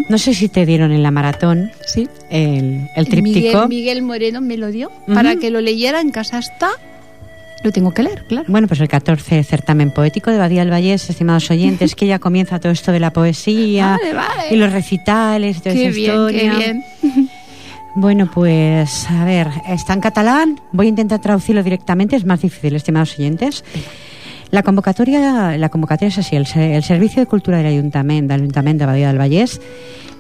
No 0.10 0.18
sé 0.18 0.34
si 0.34 0.50
te 0.50 0.66
dieron 0.66 0.92
en 0.92 1.04
la 1.04 1.12
maratón 1.12 1.72
Sí. 1.86 2.10
el, 2.32 2.90
el 2.96 3.08
tríptico. 3.08 3.40
Miguel, 3.40 3.68
Miguel 3.70 4.02
Moreno 4.02 4.42
me 4.42 4.58
lo 4.58 4.68
dio 4.72 4.90
Ujú. 5.04 5.14
para 5.14 5.36
que 5.36 5.50
lo 5.52 5.62
leyera 5.62 6.02
en 6.02 6.10
casa 6.10 6.40
está. 6.40 6.70
Lo 7.64 7.72
tengo 7.72 7.92
que 7.94 8.04
leer, 8.04 8.24
claro. 8.28 8.46
Bueno, 8.48 8.68
pues 8.68 8.80
el 8.82 8.88
14 8.88 9.44
certamen 9.44 9.92
poético 9.92 10.32
de 10.32 10.38
Badía 10.38 10.62
del 10.62 10.72
Vallés, 10.72 11.10
estimados 11.10 11.50
oyentes, 11.52 11.96
que 11.96 12.06
ya 12.08 12.20
comienza 12.20 12.60
todo 12.60 12.72
esto 12.72 12.92
de 12.92 13.00
la 13.00 13.12
poesía 13.12 13.98
Vale, 14.02 14.14
vale. 14.14 14.54
y 14.54 14.58
los 14.58 14.72
recitales 14.72 15.58
y 15.58 15.60
toda 15.62 15.76
Qué 15.76 15.88
esa 15.88 15.96
bien, 15.96 16.12
historia. 16.12 16.52
qué 16.52 16.58
bien. 16.58 17.30
Bueno, 18.00 18.30
pues 18.32 19.10
a 19.10 19.26
ver, 19.26 19.48
está 19.68 19.94
en 19.94 20.02
catalán, 20.02 20.60
voy 20.72 20.86
a 20.86 20.90
intentar 20.90 21.20
traducirlo 21.20 21.64
directamente, 21.64 22.16
es 22.16 22.26
más 22.26 22.42
difícil, 22.44 22.76
estimados 22.76 23.18
oyentes. 23.18 23.64
La 24.52 24.62
convocatoria, 24.62 25.58
la 25.58 25.70
convocatoria 25.70 26.10
es 26.10 26.20
así, 26.20 26.36
el 26.36 26.46
Servicio 26.84 27.22
de 27.22 27.26
Cultura 27.26 27.58
del 27.58 27.66
Ayuntamiento, 27.66 28.34
del 28.34 28.42
Ayuntamiento 28.44 28.84
de 28.84 28.86
Badía 28.86 29.08
del 29.08 29.18
Vallés, 29.18 29.60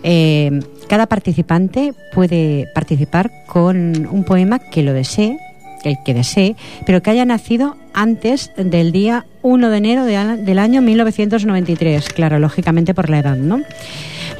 eh, 0.01 0.59
cada 0.89 1.05
participante 1.05 1.93
puede 2.15 2.67
participar 2.73 3.29
con 3.45 4.07
un 4.09 4.23
poema 4.23 4.57
que 4.57 4.81
lo 4.81 4.93
desee, 4.93 5.37
el 5.83 5.97
que 6.03 6.13
desee, 6.13 6.55
pero 6.85 7.01
que 7.01 7.09
haya 7.09 7.25
nacido 7.25 7.75
antes 7.93 8.51
del 8.57 8.91
día 8.91 9.25
1 9.41 9.69
de 9.69 9.77
enero 9.77 10.05
del 10.05 10.59
año 10.59 10.81
1993, 10.81 12.09
claro, 12.09 12.39
lógicamente 12.39 12.93
por 12.93 13.09
la 13.09 13.19
edad, 13.19 13.37
¿no? 13.37 13.61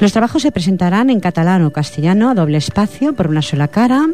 Los 0.00 0.12
trabajos 0.12 0.42
se 0.42 0.52
presentarán 0.52 1.10
en 1.10 1.18
catalán 1.18 1.64
o 1.64 1.72
castellano 1.72 2.30
a 2.30 2.34
doble 2.34 2.58
espacio 2.58 3.14
por 3.14 3.26
una 3.26 3.42
sola 3.42 3.66
cara 3.66 4.06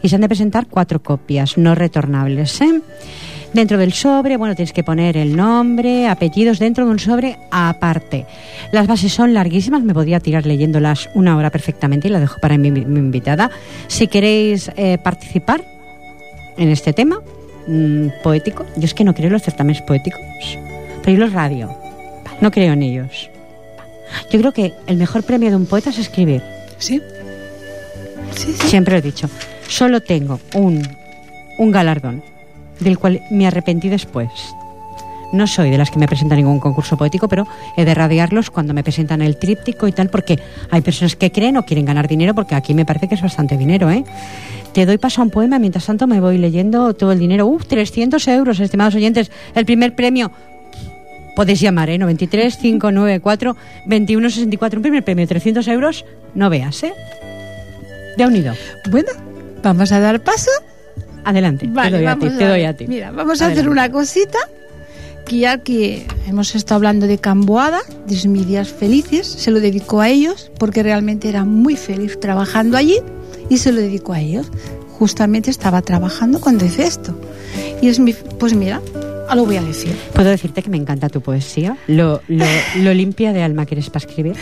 y 0.00 0.08
se 0.08 0.14
han 0.14 0.22
de 0.22 0.28
presentar 0.28 0.66
cuatro 0.66 1.02
copias 1.02 1.58
no 1.58 1.74
retornables. 1.74 2.60
¿eh? 2.62 2.80
Dentro 3.52 3.76
del 3.76 3.92
sobre, 3.92 4.38
bueno, 4.38 4.54
tienes 4.54 4.72
que 4.72 4.84
poner 4.84 5.18
el 5.18 5.36
nombre, 5.36 6.06
apellidos 6.06 6.58
dentro 6.58 6.86
de 6.86 6.92
un 6.92 6.98
sobre 6.98 7.36
aparte. 7.50 8.26
Las 8.72 8.86
bases 8.86 9.12
son 9.12 9.34
larguísimas, 9.34 9.82
me 9.82 9.92
podía 9.92 10.20
tirar 10.20 10.46
leyéndolas 10.46 11.10
una 11.14 11.36
hora 11.36 11.50
perfectamente 11.50 12.08
y 12.08 12.10
la 12.10 12.20
dejo 12.20 12.40
para 12.40 12.56
mi, 12.56 12.70
mi 12.70 12.98
invitada. 12.98 13.50
Si 13.86 14.06
queréis 14.06 14.70
eh, 14.76 14.96
participar 14.96 15.62
en 16.58 16.68
este 16.68 16.92
tema 16.92 17.20
mm, 17.66 18.08
poético, 18.22 18.66
yo 18.76 18.84
es 18.84 18.94
que 18.94 19.04
no 19.04 19.14
creo 19.14 19.28
en 19.28 19.34
los 19.34 19.42
certámenes 19.42 19.80
poéticos, 19.82 20.20
pero 21.02 21.12
yo 21.12 21.24
los 21.24 21.32
radio, 21.32 21.70
no 22.40 22.50
creo 22.50 22.72
en 22.72 22.82
ellos. 22.82 23.30
Yo 24.30 24.38
creo 24.40 24.52
que 24.52 24.72
el 24.86 24.96
mejor 24.96 25.22
premio 25.22 25.50
de 25.50 25.56
un 25.56 25.66
poeta 25.66 25.90
es 25.90 25.98
escribir. 25.98 26.42
Sí. 26.78 27.00
Sí, 28.34 28.52
sí. 28.52 28.68
Siempre 28.68 28.92
lo 28.92 28.98
he 28.98 29.02
dicho. 29.02 29.28
Solo 29.68 30.00
tengo 30.00 30.40
un, 30.54 30.86
un 31.58 31.70
galardón, 31.70 32.22
del 32.80 32.98
cual 32.98 33.20
me 33.30 33.46
arrepentí 33.46 33.88
después. 33.88 34.28
No 35.32 35.46
soy 35.46 35.70
de 35.70 35.78
las 35.78 35.90
que 35.90 35.98
me 35.98 36.06
presentan 36.06 36.38
ningún 36.38 36.58
concurso 36.58 36.96
poético, 36.96 37.28
pero 37.28 37.46
he 37.76 37.84
de 37.84 37.94
radiarlos 37.94 38.50
cuando 38.50 38.72
me 38.72 38.82
presentan 38.82 39.20
el 39.20 39.36
tríptico 39.36 39.86
y 39.86 39.92
tal, 39.92 40.08
porque 40.08 40.38
hay 40.70 40.80
personas 40.80 41.16
que 41.16 41.30
creen 41.30 41.56
o 41.58 41.64
quieren 41.64 41.84
ganar 41.84 42.08
dinero, 42.08 42.34
porque 42.34 42.54
aquí 42.54 42.74
me 42.74 42.86
parece 42.86 43.08
que 43.08 43.14
es 43.14 43.22
bastante 43.22 43.56
dinero, 43.56 43.90
¿eh? 43.90 44.04
Te 44.72 44.86
doy 44.86 44.98
paso 44.98 45.20
a 45.20 45.24
un 45.24 45.30
poema, 45.30 45.58
mientras 45.58 45.86
tanto 45.86 46.06
me 46.06 46.20
voy 46.20 46.38
leyendo 46.38 46.94
todo 46.94 47.12
el 47.12 47.18
dinero. 47.18 47.46
¡Uf! 47.46 47.66
300 47.66 48.26
euros, 48.28 48.60
estimados 48.60 48.94
oyentes. 48.94 49.30
El 49.54 49.66
primer 49.66 49.94
premio. 49.94 50.30
Podéis 51.36 51.60
llamar, 51.60 51.90
¿eh? 51.90 51.98
93 51.98 52.56
594 52.56 53.56
2164. 53.86 54.78
Un 54.78 54.82
primer 54.82 55.04
premio, 55.04 55.26
300 55.26 55.66
euros. 55.68 56.04
No 56.34 56.50
veas, 56.50 56.82
¿eh? 56.82 56.92
De 58.16 58.26
unido. 58.26 58.54
Bueno, 58.90 59.10
vamos 59.62 59.92
a 59.92 60.00
dar 60.00 60.20
paso. 60.20 60.50
Adelante, 61.24 61.66
Vale, 61.68 61.90
te 61.90 61.96
doy 61.98 62.06
a 62.06 62.16
ti, 62.16 62.30
te 62.30 62.48
doy 62.48 62.64
a 62.64 62.76
ti. 62.76 62.86
Mira, 62.86 63.10
vamos 63.10 63.42
a 63.42 63.48
hacer 63.48 63.68
una 63.68 63.90
cosita. 63.90 64.38
Ya 65.30 65.58
que 65.58 66.06
hemos 66.26 66.54
estado 66.54 66.76
hablando 66.76 67.06
de 67.06 67.18
Camboada, 67.18 67.80
de 68.06 68.28
mis 68.28 68.46
días 68.46 68.68
felices, 68.68 69.26
se 69.26 69.50
lo 69.50 69.60
dedico 69.60 70.00
a 70.00 70.08
ellos 70.08 70.50
porque 70.58 70.82
realmente 70.82 71.28
era 71.28 71.44
muy 71.44 71.76
feliz 71.76 72.18
trabajando 72.18 72.76
allí 72.76 72.98
y 73.48 73.58
se 73.58 73.72
lo 73.72 73.80
dedico 73.80 74.12
a 74.12 74.20
ellos. 74.20 74.50
Justamente 74.98 75.50
estaba 75.50 75.82
trabajando 75.82 76.40
cuando 76.40 76.64
hice 76.64 76.84
esto. 76.84 77.18
Y 77.80 77.88
es 77.88 78.00
mi, 78.00 78.14
pues 78.14 78.54
mira, 78.54 78.80
lo 79.34 79.44
voy 79.44 79.56
a 79.56 79.62
decir. 79.62 79.96
¿Puedo 80.14 80.30
decirte 80.30 80.62
que 80.62 80.70
me 80.70 80.76
encanta 80.76 81.08
tu 81.08 81.20
poesía? 81.20 81.76
Lo, 81.86 82.22
lo, 82.28 82.44
lo 82.76 82.94
limpia 82.94 83.32
de 83.32 83.42
alma 83.42 83.66
que 83.66 83.74
eres 83.74 83.90
para 83.90 84.06
escribir. 84.06 84.34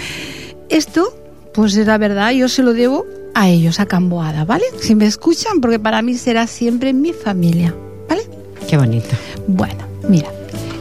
Esto, 0.69 1.13
pues 1.53 1.77
es 1.77 1.87
la 1.87 1.99
verdad, 1.99 2.31
yo 2.33 2.49
se 2.49 2.63
lo 2.63 2.73
debo 2.73 3.05
a 3.35 3.49
ellos, 3.49 3.81
a 3.81 3.87
Camboada, 3.87 4.45
¿vale? 4.45 4.65
Si 4.81 4.95
me 4.95 5.07
escuchan, 5.07 5.61
porque 5.61 5.79
para 5.79 6.01
mí 6.03 6.15
será 6.15 6.47
siempre 6.47 6.93
mi 6.93 7.13
familia, 7.13 7.75
¿vale? 8.09 8.23
Qué 8.67 8.79
bonito. 8.79 9.15
Bueno, 9.47 9.85
mira, 10.09 10.31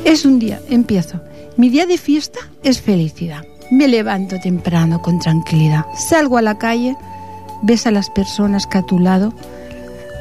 es 0.06 0.24
un 0.24 0.40
día, 0.40 0.62
empiezo. 0.70 1.20
Mi 1.58 1.70
día 1.70 1.86
de 1.86 1.98
fiesta 1.98 2.40
es 2.64 2.80
felicidad. 2.80 3.44
Me 3.72 3.88
levanto 3.88 4.40
temprano 4.40 5.02
con 5.02 5.20
tranquilidad. 5.20 5.86
Salgo 5.98 6.38
a 6.38 6.42
la 6.42 6.58
calle, 6.58 6.96
ves 7.64 7.88
a 7.88 7.92
las 7.92 8.10
personas 8.12 8.68
que 8.68 8.78
a 8.78 8.86
tu 8.86 9.00
lado 9.00 9.34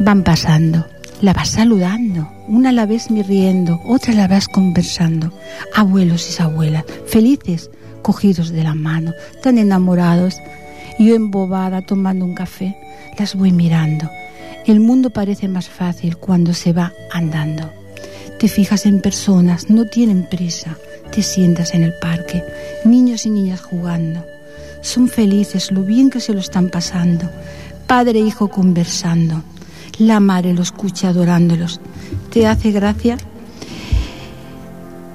van 0.00 0.22
pasando. 0.22 0.86
La 1.20 1.34
vas 1.34 1.50
saludando. 1.50 2.28
Una 2.48 2.72
la 2.72 2.86
ves 2.86 3.08
riendo, 3.08 3.80
otra 3.84 4.14
la 4.14 4.26
vas 4.26 4.48
conversando. 4.48 5.32
Abuelos 5.74 6.38
y 6.38 6.42
abuelas, 6.42 6.84
felices, 7.06 7.70
cogidos 8.02 8.50
de 8.50 8.64
la 8.64 8.74
mano, 8.74 9.12
tan 9.42 9.58
enamorados. 9.58 10.36
Yo 10.98 11.14
embobada 11.14 11.82
tomando 11.82 12.24
un 12.24 12.34
café, 12.34 12.76
las 13.18 13.34
voy 13.34 13.52
mirando. 13.52 14.10
El 14.66 14.80
mundo 14.80 15.10
parece 15.10 15.46
más 15.46 15.68
fácil 15.68 16.16
cuando 16.16 16.54
se 16.54 16.72
va 16.72 16.92
andando. 17.12 17.83
Te 18.44 18.50
fijas 18.50 18.84
en 18.84 19.00
personas, 19.00 19.70
no 19.70 19.86
tienen 19.86 20.28
prisa. 20.28 20.76
Te 21.10 21.22
sientas 21.22 21.72
en 21.72 21.82
el 21.82 21.94
parque, 21.94 22.44
niños 22.84 23.24
y 23.24 23.30
niñas 23.30 23.62
jugando. 23.62 24.22
Son 24.82 25.08
felices, 25.08 25.72
lo 25.72 25.82
bien 25.82 26.10
que 26.10 26.20
se 26.20 26.34
lo 26.34 26.40
están 26.40 26.68
pasando. 26.68 27.30
Padre 27.86 28.18
e 28.18 28.22
hijo 28.22 28.48
conversando. 28.48 29.42
La 29.96 30.20
madre 30.20 30.52
lo 30.52 30.60
escucha 30.60 31.08
adorándolos. 31.08 31.80
¿Te 32.30 32.46
hace 32.46 32.70
gracia? 32.70 33.16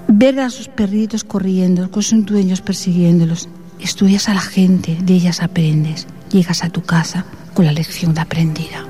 Ver 0.07 0.39
a 0.39 0.49
sus 0.49 0.67
perritos 0.67 1.23
corriendo, 1.23 1.91
con 1.91 2.01
sus 2.01 2.25
dueños 2.25 2.61
persiguiéndolos. 2.61 3.47
Estudias 3.79 4.27
a 4.27 4.33
la 4.33 4.41
gente, 4.41 4.97
de 5.03 5.13
ellas 5.13 5.43
aprendes. 5.43 6.07
Llegas 6.31 6.63
a 6.63 6.71
tu 6.71 6.81
casa 6.81 7.25
con 7.53 7.65
la 7.65 7.73
lección 7.73 8.17
aprendida 8.17 8.87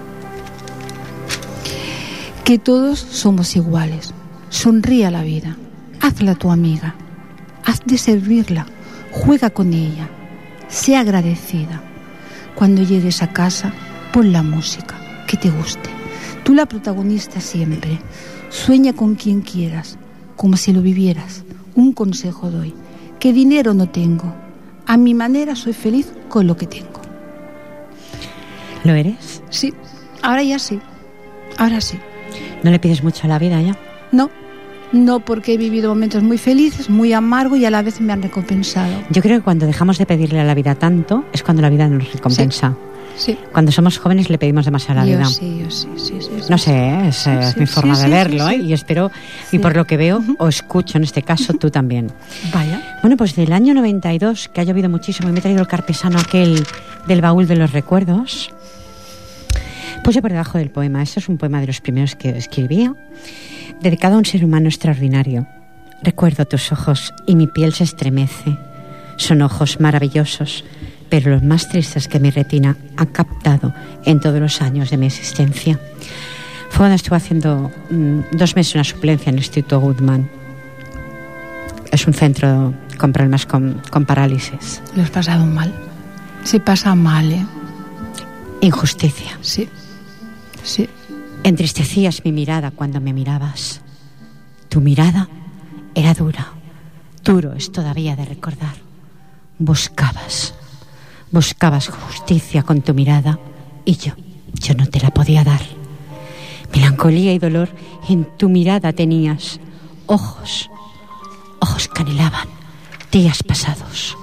que 2.50 2.58
todos 2.58 2.98
somos 2.98 3.56
iguales. 3.56 4.12
Sonríe 4.50 5.06
a 5.06 5.12
la 5.12 5.24
vida, 5.24 5.56
hazla 6.02 6.36
tu 6.36 6.52
amiga, 6.52 6.96
haz 7.64 7.82
de 7.86 7.98
servirla, 7.98 8.66
juega 9.12 9.52
con 9.52 9.74
ella, 9.74 10.10
sé 10.68 10.96
agradecida. 10.96 11.82
Cuando 12.56 12.84
llegues 12.84 13.22
a 13.22 13.32
casa, 13.32 13.72
pon 14.12 14.34
la 14.34 14.44
música 14.44 14.96
que 15.28 15.38
te 15.38 15.50
guste. 15.50 15.90
Tú 16.44 16.54
la 16.54 16.66
protagonista 16.66 17.40
siempre. 17.40 18.00
Sueña 18.50 18.94
con 18.94 19.16
quien 19.16 19.42
quieras, 19.42 19.98
como 20.36 20.58
si 20.58 20.74
lo 20.74 20.82
vivieras. 20.82 21.44
Un 21.76 21.94
consejo 21.94 22.50
doy, 22.50 22.74
que 23.20 23.32
dinero 23.32 23.74
no 23.76 23.88
tengo. 23.88 24.34
A 24.88 24.98
mi 24.98 25.14
manera 25.14 25.56
soy 25.56 25.74
feliz 25.74 26.12
con 26.28 26.48
lo 26.48 26.58
que 26.58 26.66
tengo. 26.66 27.02
¿Lo 28.84 28.94
eres? 28.94 29.44
Sí, 29.52 29.74
ahora 30.24 30.42
ya 30.42 30.58
sí. 30.58 30.80
Ahora 31.58 31.80
sí. 31.82 32.00
¿No 32.64 32.72
le 32.72 32.80
pides 32.80 33.04
mucho 33.04 33.26
a 33.26 33.28
la 33.28 33.38
vida 33.38 33.62
ya? 33.62 33.78
No, 34.12 34.30
no 34.92 35.20
porque 35.20 35.54
he 35.54 35.58
vivido 35.58 35.90
momentos 35.90 36.24
muy 36.24 36.38
felices, 36.38 36.90
muy 36.90 37.14
amargos 37.14 37.60
y 37.60 37.66
a 37.66 37.72
la 37.72 37.82
vez 37.82 38.02
me 38.02 38.14
han 38.14 38.22
recompensado. 38.22 38.92
Yo 39.10 39.22
creo 39.22 39.38
que 39.38 39.44
cuando 39.44 39.66
dejamos 39.66 39.98
de 39.98 40.06
pedirle 40.06 40.40
a 40.40 40.44
la 40.44 40.56
vida 40.56 40.76
tanto 40.76 41.26
es 41.34 41.44
cuando 41.44 41.62
la 41.62 41.70
vida 41.70 41.88
nos 41.88 42.12
recompensa. 42.12 42.76
Sí. 43.16 43.38
Cuando 43.52 43.72
somos 43.74 43.98
jóvenes 43.98 44.30
le 44.30 44.38
pedimos 44.38 44.64
demasiado 44.64 45.02
a 45.02 45.04
la 45.04 45.12
Yo 45.12 45.18
vida. 45.18 45.28
sí, 45.28 45.60
yo 45.62 45.70
sí, 45.70 45.90
sí, 45.98 46.30
No 46.50 46.58
sé, 46.58 46.72
¿eh? 46.72 47.08
es, 47.10 47.58
mi 47.58 47.66
forma 47.66 48.00
de 48.00 48.08
verlo. 48.08 48.48
¿eh? 48.50 48.56
y 48.56 48.72
espero, 48.72 49.12
y 49.52 49.60
por 49.60 49.76
lo 49.76 49.86
que 49.86 49.98
veo 49.98 50.24
o 50.38 50.48
escucho 50.48 50.98
en 50.98 51.04
este 51.04 51.22
caso, 51.22 51.54
tú 51.56 51.70
también. 51.70 52.12
Vaya. 52.54 53.00
Bueno, 53.02 53.18
pues 53.18 53.36
del 53.36 53.52
año 53.52 53.74
92, 53.74 54.50
que 54.54 54.62
ha 54.62 54.64
llovido 54.64 54.90
muchísimo 54.90 55.28
y 55.28 55.34
me 55.34 55.40
he 55.40 55.42
traído 55.42 55.60
el 55.60 55.68
carpesano 55.68 56.18
aquel 56.18 56.66
del 57.08 57.20
baúl 57.22 57.46
de 57.46 57.58
los 57.58 57.74
recuerdos, 57.74 58.52
puse 60.04 60.22
por 60.22 60.32
debajo 60.32 60.58
del 60.58 60.70
poema. 60.70 61.04
Este 61.04 61.20
es 61.20 61.28
un 61.28 61.38
poema 61.38 61.60
de 61.60 61.68
los 61.68 61.82
primeros 61.82 62.16
que 62.16 62.30
escribía, 62.30 62.96
dedicado 63.82 64.16
a 64.16 64.20
un 64.20 64.26
ser 64.26 64.44
humano 64.44 64.68
extraordinario. 64.68 65.48
Recuerdo 66.02 66.46
tus 66.46 66.72
ojos 66.72 67.14
y 67.26 67.36
mi 67.36 67.48
piel 67.48 67.74
se 67.74 67.84
estremece. 67.84 68.58
Son 69.18 69.42
ojos 69.42 69.80
maravillosos, 69.80 70.64
pero 71.10 71.32
los 71.32 71.44
más 71.44 71.68
tristes 71.70 72.08
que 72.08 72.20
mi 72.20 72.30
retina 72.30 72.78
ha 72.98 73.06
captado 73.08 73.74
en 74.06 74.20
todos 74.20 74.40
los 74.40 74.62
años 74.62 74.90
de 74.90 74.98
mi 74.98 75.08
existencia. 75.08 75.80
Fue 76.70 76.78
cuando 76.80 76.96
estuve 76.96 77.18
haciendo 77.18 77.72
mm, 77.90 78.38
dos 78.38 78.56
meses 78.56 78.76
una 78.76 78.84
suplencia 78.84 79.30
en 79.30 79.36
el 79.36 79.40
Instituto 79.40 79.80
Goodman. 79.80 80.30
Es 81.92 82.06
un 82.08 82.14
centro 82.14 82.74
con 82.98 83.12
problemas 83.12 83.46
con, 83.46 83.82
con 83.90 84.06
parálisis. 84.06 84.82
Lo 84.96 85.04
has 85.04 85.10
pasado 85.10 85.46
mal. 85.46 85.74
Se 86.44 86.60
pasa 86.60 86.94
mal, 86.96 87.32
¿eh? 87.32 87.46
Injusticia. 88.62 89.38
Sí. 89.42 89.68
Sí. 90.64 90.90
Entristecías 91.44 92.24
mi 92.26 92.32
mirada 92.32 92.72
cuando 92.72 93.00
me 93.02 93.14
mirabas. 93.14 93.82
Tu 94.70 94.82
mirada 94.82 95.30
era 95.96 96.14
dura. 96.14 96.54
Duro 97.24 97.54
es 97.54 97.72
todavía 97.72 98.16
de 98.16 98.26
recordar. 98.26 98.76
Buscabas. 99.58 100.54
Buscabas 101.32 101.90
justicia 101.90 102.64
con 102.64 102.82
tu 102.82 102.94
mirada 102.94 103.40
y 103.86 103.96
yo, 103.98 104.14
yo 104.54 104.74
no 104.74 104.88
te 104.88 105.00
la 105.00 105.12
podía 105.12 105.44
dar. 105.44 105.62
Melancolía 106.74 107.34
y 107.34 107.40
dolor 107.40 107.70
en 108.08 108.26
tu 108.38 108.50
mirada 108.50 108.94
tenías. 108.94 109.60
Ojos, 110.08 110.70
ojos 111.60 111.88
que 111.88 112.02
anhelaban 112.02 112.48
días 113.12 113.44
pasados. 113.44 114.18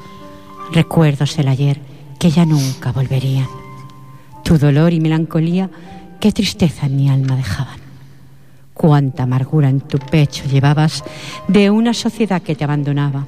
Recuerdos 0.72 1.36
del 1.36 1.48
ayer 1.48 1.80
que 2.18 2.30
ya 2.30 2.44
nunca 2.44 2.92
volverían. 2.92 3.48
Tu 4.44 4.58
dolor 4.58 4.92
y 4.92 5.00
melancolía, 5.00 5.70
qué 6.20 6.32
tristeza 6.32 6.86
en 6.86 6.96
mi 6.96 7.08
alma 7.08 7.36
dejaban. 7.36 7.80
Cuánta 8.74 9.22
amargura 9.22 9.68
en 9.68 9.80
tu 9.80 9.98
pecho 9.98 10.44
llevabas 10.44 11.02
de 11.48 11.70
una 11.70 11.94
sociedad 11.94 12.42
que 12.42 12.54
te 12.54 12.64
abandonaba. 12.64 13.26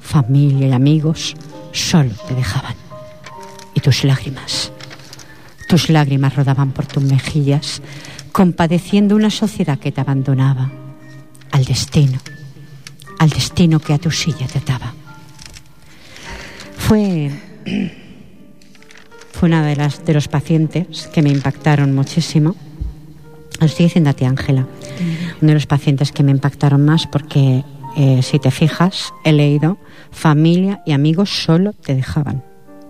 Familia 0.00 0.68
y 0.68 0.72
amigos 0.72 1.34
solo 1.72 2.10
te 2.28 2.34
dejaban. 2.34 2.74
Y 3.74 3.80
tus 3.80 4.04
lágrimas, 4.04 4.72
tus 5.68 5.88
lágrimas 5.88 6.36
rodaban 6.36 6.72
por 6.72 6.86
tus 6.86 7.02
mejillas, 7.02 7.82
compadeciendo 8.32 9.16
una 9.16 9.30
sociedad 9.30 9.78
que 9.78 9.92
te 9.92 10.00
abandonaba. 10.00 10.70
Al 11.52 11.64
destino, 11.64 12.18
al 13.18 13.30
destino 13.30 13.80
que 13.80 13.94
a 13.94 13.98
tu 13.98 14.10
silla 14.10 14.46
te 14.46 14.58
ataba. 14.58 14.92
Fue 16.76 17.30
fue 19.38 19.50
una 19.50 19.62
de 19.66 19.76
las 19.76 20.02
de 20.06 20.14
los 20.14 20.28
pacientes 20.28 21.08
que 21.12 21.20
me 21.20 21.28
impactaron 21.28 21.94
muchísimo. 21.94 22.56
Lo 23.60 23.66
estoy 23.66 23.84
diciendo 23.84 24.08
a 24.08 24.14
ti, 24.14 24.24
Ángela. 24.24 24.66
Uno 25.42 25.48
de 25.48 25.54
los 25.54 25.66
pacientes 25.66 26.10
que 26.10 26.22
me 26.22 26.30
impactaron 26.30 26.82
más 26.82 27.06
porque, 27.06 27.62
eh, 27.98 28.22
si 28.22 28.38
te 28.38 28.50
fijas, 28.50 29.12
he 29.24 29.32
leído, 29.32 29.76
familia 30.10 30.82
y 30.86 30.92
amigos 30.92 31.28
solo 31.28 31.74
te 31.74 31.94
dejaban. 31.94 32.42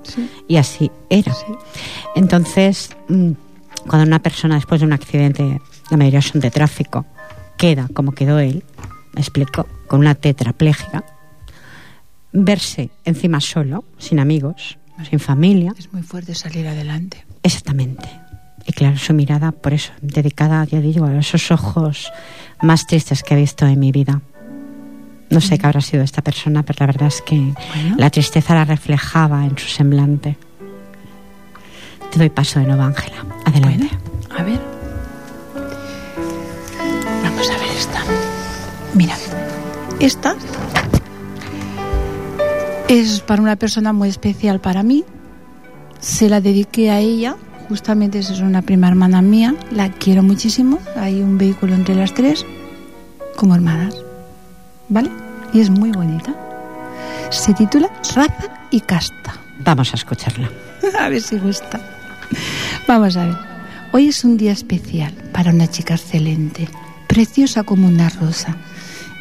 Sí. 0.05 0.31
Y 0.47 0.57
así 0.57 0.93
era. 1.11 1.35
Sí. 1.35 1.53
Entonces, 2.15 2.91
mm, 3.09 3.33
cuando 3.89 4.07
una 4.07 4.21
persona 4.21 4.55
después 4.55 4.81
de 4.81 4.87
un 4.87 4.93
accidente, 4.93 5.61
la 5.91 5.97
mayoría 5.97 6.23
son 6.23 6.41
de 6.41 6.53
tráfico, 6.53 7.07
queda 7.57 7.89
como 7.93 8.13
quedó 8.13 8.39
él, 8.39 8.63
me 9.15 9.21
explico, 9.21 9.67
con 9.89 9.99
una 9.99 10.15
tetraplégica, 10.15 11.05
verse 12.33 12.91
encima 13.05 13.41
solo, 13.41 13.83
sin 13.99 14.21
amigos, 14.21 14.79
sin 15.05 15.21
familia, 15.21 15.73
Es 15.79 15.93
muy 15.93 16.03
fuerte 16.03 16.35
salir 16.35 16.67
adelante. 16.67 17.25
Exactamente. 17.43 18.09
Y 18.67 18.73
claro, 18.73 18.97
su 18.99 19.15
mirada, 19.15 19.53
por 19.53 19.75
eso, 19.75 19.93
dedicada, 20.01 20.65
ya 20.65 20.81
digo, 20.81 21.07
a 21.07 21.17
esos 21.19 21.51
ojos 21.51 22.13
más 22.63 22.87
tristes 22.87 23.23
que 23.23 23.35
he 23.35 23.37
visto 23.37 23.67
en 23.67 23.79
mi 23.79 23.93
vida. 23.93 24.21
No 25.31 25.41
sé 25.41 25.59
qué 25.59 25.67
habrá 25.67 25.81
sido 25.81 26.03
esta 26.03 26.23
persona, 26.23 26.63
pero 26.63 26.79
la 26.81 26.87
verdad 26.87 27.09
es 27.09 27.23
que 27.23 27.53
la 27.97 28.11
tristeza 28.11 28.55
la 28.55 28.65
reflejaba 28.65 29.45
en 29.45 29.57
su 29.59 29.69
semblante. 29.69 30.37
Te 32.11 32.19
doy 32.19 32.31
paso 32.31 32.61
de 32.61 32.67
nuevo, 32.67 32.83
Ángela. 32.83 33.25
Adelante. 33.45 33.91
a 34.37 34.43
ver. 34.43 34.61
Vamos 37.23 37.51
a 37.51 37.59
ver 37.59 37.71
esta. 37.77 38.03
Mira, 38.95 39.17
esta 40.01 40.35
es 42.89 43.21
para 43.21 43.43
una 43.43 43.57
persona 43.57 43.93
muy 43.93 44.09
especial 44.09 44.61
para 44.61 44.83
mí. 44.83 45.05
Se 46.01 46.29
la 46.29 46.41
dediqué 46.41 46.91
a 46.91 47.01
ella. 47.01 47.37
Justamente 47.69 48.21
es 48.21 48.31
una 48.41 48.63
prima 48.63 48.89
hermana 48.89 49.23
mía. 49.23 49.55
La 49.71 49.91
quiero 49.91 50.23
muchísimo. 50.23 50.79
Hay 50.97 51.21
un 51.21 51.39
vehículo 51.39 51.75
entre 51.75 51.95
las 51.95 52.15
tres 52.15 52.47
como 53.37 53.55
hermanas. 53.55 53.95
¿vale? 54.89 55.11
Y 55.53 55.61
es 55.61 55.71
muy 55.71 55.91
bonita. 55.91 56.35
Se 57.31 57.55
titula 57.55 57.91
Raza 58.15 58.69
y 58.71 58.81
Casta. 58.81 59.37
Vamos 59.61 59.93
a 59.93 59.97
escucharla. 59.97 60.51
a 60.99 61.09
ver 61.09 61.23
si 61.23 61.39
gusta. 61.39 61.81
Vamos 62.87 63.17
a 63.17 63.27
ver. 63.27 63.37
Hoy 63.93 64.09
es 64.09 64.25
un 64.25 64.37
día 64.37 64.53
especial 64.53 65.13
para 65.33 65.51
una 65.53 65.69
chica 65.69 65.95
excelente, 65.95 66.69
preciosa 67.07 67.63
como 67.63 67.89
una 67.89 68.09
rosa. 68.11 68.57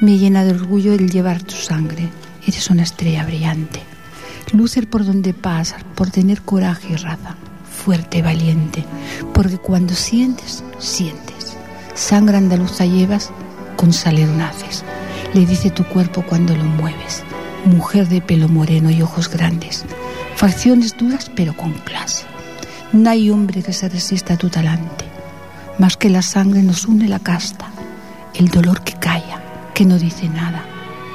Me 0.02 0.18
llena 0.18 0.44
de 0.44 0.52
orgullo 0.52 0.94
el 0.94 1.10
llevar 1.10 1.42
tu 1.42 1.56
sangre. 1.56 2.10
Eres 2.48 2.70
una 2.70 2.84
estrella 2.84 3.26
brillante. 3.26 3.82
Lucer 4.52 4.90
por 4.90 5.06
donde 5.06 5.34
pasas, 5.34 5.84
por 5.96 6.12
tener 6.12 6.42
coraje 6.42 6.94
y 6.94 6.96
raza. 6.96 7.36
Fuerte, 7.70 8.22
valiente. 8.22 8.86
Porque 9.34 9.58
cuando 9.58 9.94
sientes, 9.94 10.64
sientes. 10.80 11.58
Sangre 11.94 12.38
andaluza 12.38 12.86
llevas, 12.86 13.32
con 13.76 13.94
saler 13.94 14.30
naces 14.30 14.86
le 15.36 15.46
dice 15.46 15.70
tu 15.70 15.84
cuerpo 15.84 16.22
cuando 16.22 16.56
lo 16.56 16.64
mueves. 16.64 17.24
Mujer 17.66 18.08
de 18.08 18.22
pelo 18.22 18.48
moreno 18.48 18.90
y 18.90 19.02
ojos 19.02 19.30
grandes, 19.30 19.84
facciones 20.36 20.96
duras 20.98 21.30
pero 21.36 21.56
con 21.58 21.74
clase. 21.74 22.26
No 22.94 23.10
hay 23.10 23.30
hombre 23.30 23.62
que 23.62 23.74
se 23.74 23.90
resista 23.90 24.36
a 24.36 24.38
tu 24.38 24.50
talante. 24.50 25.06
Más 25.78 25.98
que 25.98 26.10
la 26.10 26.22
sangre 26.22 26.64
nos 26.64 26.86
une 26.86 27.10
la 27.10 27.20
casta, 27.20 27.70
el 28.34 28.48
dolor 28.48 28.82
que 28.82 28.94
calla, 28.94 29.44
que 29.74 29.86
no 29.86 29.98
dice 30.00 30.30
nada, 30.30 30.64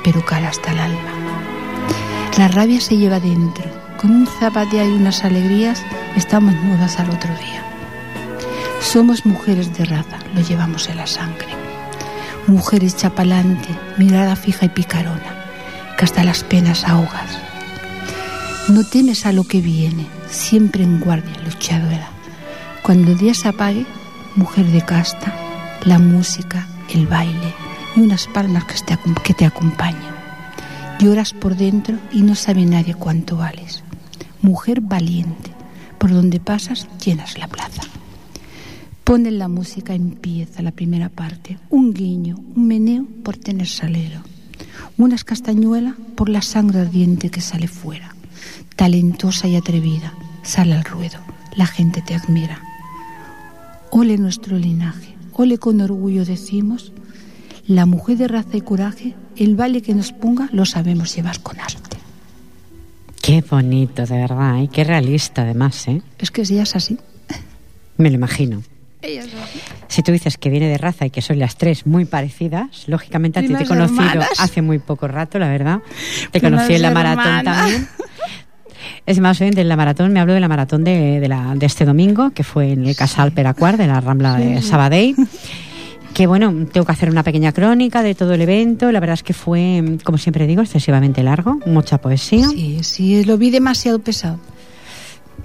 pero 0.04 0.22
cala 0.24 0.48
hasta 0.48 0.72
el 0.72 0.80
alma. 0.80 1.19
La 2.38 2.48
rabia 2.48 2.80
se 2.80 2.96
lleva 2.96 3.20
dentro, 3.20 3.64
con 4.00 4.10
un 4.12 4.26
zapateo 4.26 4.86
y 4.86 4.92
unas 4.92 5.24
alegrías 5.24 5.82
estamos 6.16 6.54
mudas 6.54 6.98
al 6.98 7.10
otro 7.10 7.30
día. 7.36 7.62
Somos 8.80 9.26
mujeres 9.26 9.76
de 9.76 9.84
raza, 9.84 10.18
lo 10.34 10.40
llevamos 10.40 10.88
en 10.88 10.96
la 10.96 11.06
sangre 11.06 11.60
mujeres 12.50 12.96
chapalante, 12.96 13.68
mirada 13.96 14.36
fija 14.36 14.66
y 14.66 14.68
picarona, 14.68 15.46
que 15.96 16.04
hasta 16.04 16.24
las 16.24 16.44
penas 16.44 16.84
ahogas. 16.84 17.38
No 18.68 18.84
temes 18.84 19.26
a 19.26 19.32
lo 19.32 19.44
que 19.44 19.60
viene, 19.60 20.06
siempre 20.28 20.84
en 20.84 21.00
guardia, 21.00 21.36
luchadora. 21.44 22.08
Cuando 22.82 23.12
el 23.12 23.18
día 23.18 23.34
se 23.34 23.48
apague, 23.48 23.86
mujer 24.36 24.66
de 24.66 24.82
casta, 24.82 25.32
la 25.84 25.98
música, 25.98 26.66
el 26.92 27.06
baile 27.06 27.54
y 27.96 28.00
unas 28.00 28.26
palmas 28.26 28.64
que 29.22 29.34
te 29.34 29.46
acompañan. 29.46 30.19
Lloras 31.00 31.32
por 31.32 31.56
dentro 31.56 31.98
y 32.12 32.20
no 32.20 32.34
sabe 32.34 32.66
nadie 32.66 32.94
cuánto 32.94 33.36
vales. 33.36 33.82
Mujer 34.42 34.82
valiente, 34.82 35.50
por 35.96 36.10
donde 36.10 36.40
pasas 36.40 36.86
llenas 37.02 37.38
la 37.38 37.48
plaza. 37.48 37.82
Ponen 39.02 39.38
la 39.38 39.48
música, 39.48 39.94
empieza 39.94 40.60
la 40.60 40.72
primera 40.72 41.08
parte. 41.08 41.58
Un 41.70 41.94
guiño, 41.94 42.36
un 42.54 42.66
meneo 42.66 43.06
por 43.24 43.38
tener 43.38 43.66
salero. 43.66 44.20
Una 44.98 45.16
castañuela 45.16 45.96
por 46.16 46.28
la 46.28 46.42
sangre 46.42 46.80
ardiente 46.80 47.30
que 47.30 47.40
sale 47.40 47.66
fuera. 47.66 48.14
Talentosa 48.76 49.48
y 49.48 49.56
atrevida, 49.56 50.12
sale 50.42 50.74
al 50.74 50.84
ruedo. 50.84 51.18
La 51.56 51.66
gente 51.66 52.02
te 52.02 52.14
admira. 52.14 52.60
Ole 53.90 54.18
nuestro 54.18 54.58
linaje, 54.58 55.16
ole 55.32 55.56
con 55.56 55.80
orgullo 55.80 56.26
decimos, 56.26 56.92
la 57.66 57.86
mujer 57.86 58.18
de 58.18 58.28
raza 58.28 58.58
y 58.58 58.60
coraje, 58.60 59.14
el 59.44 59.56
baile 59.56 59.82
que 59.82 59.94
nos 59.94 60.12
ponga 60.12 60.48
lo 60.52 60.64
sabemos 60.64 61.14
llevar 61.14 61.40
con 61.40 61.58
arte. 61.58 61.98
Qué 63.22 63.42
bonito, 63.48 64.06
de 64.06 64.16
verdad, 64.16 64.58
y 64.58 64.68
qué 64.68 64.84
realista 64.84 65.42
además, 65.42 65.88
¿eh? 65.88 66.02
Es 66.18 66.30
que 66.30 66.42
ella 66.42 66.62
es 66.62 66.76
así. 66.76 66.98
Me 67.96 68.08
lo 68.08 68.16
imagino. 68.16 68.62
Si 69.88 70.02
tú 70.02 70.12
dices 70.12 70.36
que 70.36 70.50
viene 70.50 70.68
de 70.68 70.78
raza 70.78 71.06
y 71.06 71.10
que 71.10 71.22
son 71.22 71.38
las 71.38 71.56
tres 71.56 71.86
muy 71.86 72.04
parecidas, 72.04 72.86
lógicamente 72.86 73.38
a 73.38 73.42
ti 73.42 73.48
te 73.48 73.62
he 73.62 73.66
conocido 73.66 74.22
hace 74.38 74.62
muy 74.62 74.78
poco 74.78 75.08
rato, 75.08 75.38
la 75.38 75.48
verdad. 75.48 75.80
Te 76.30 76.40
conocí 76.40 76.74
en 76.74 76.82
la 76.82 76.90
maratón 76.90 77.44
también. 77.44 77.88
Es 79.06 79.18
más, 79.20 79.38
de 79.38 79.64
la 79.64 79.76
maratón 79.76 80.12
me 80.12 80.20
hablo 80.20 80.34
de 80.34 80.40
la 80.40 80.48
maratón 80.48 80.84
de, 80.84 81.26
la, 81.28 81.54
de 81.54 81.66
este 81.66 81.84
domingo, 81.84 82.30
que 82.30 82.44
fue 82.44 82.72
en 82.72 82.86
el 82.86 82.96
Casal 82.96 83.32
Peracuar, 83.32 83.76
de 83.76 83.86
la 83.86 84.00
Rambla 84.00 84.36
de 84.36 84.62
Sabadell. 84.62 85.16
Que 86.14 86.26
bueno, 86.26 86.66
tengo 86.72 86.84
que 86.84 86.92
hacer 86.92 87.10
una 87.10 87.22
pequeña 87.22 87.52
crónica 87.52 88.02
de 88.02 88.14
todo 88.14 88.34
el 88.34 88.42
evento. 88.42 88.90
La 88.92 89.00
verdad 89.00 89.14
es 89.14 89.22
que 89.22 89.32
fue, 89.32 89.98
como 90.04 90.18
siempre 90.18 90.46
digo, 90.46 90.62
excesivamente 90.62 91.22
largo, 91.22 91.58
mucha 91.66 91.98
poesía. 91.98 92.48
Sí, 92.48 92.78
sí, 92.82 93.24
lo 93.24 93.38
vi 93.38 93.50
demasiado 93.50 93.98
pesado 94.00 94.38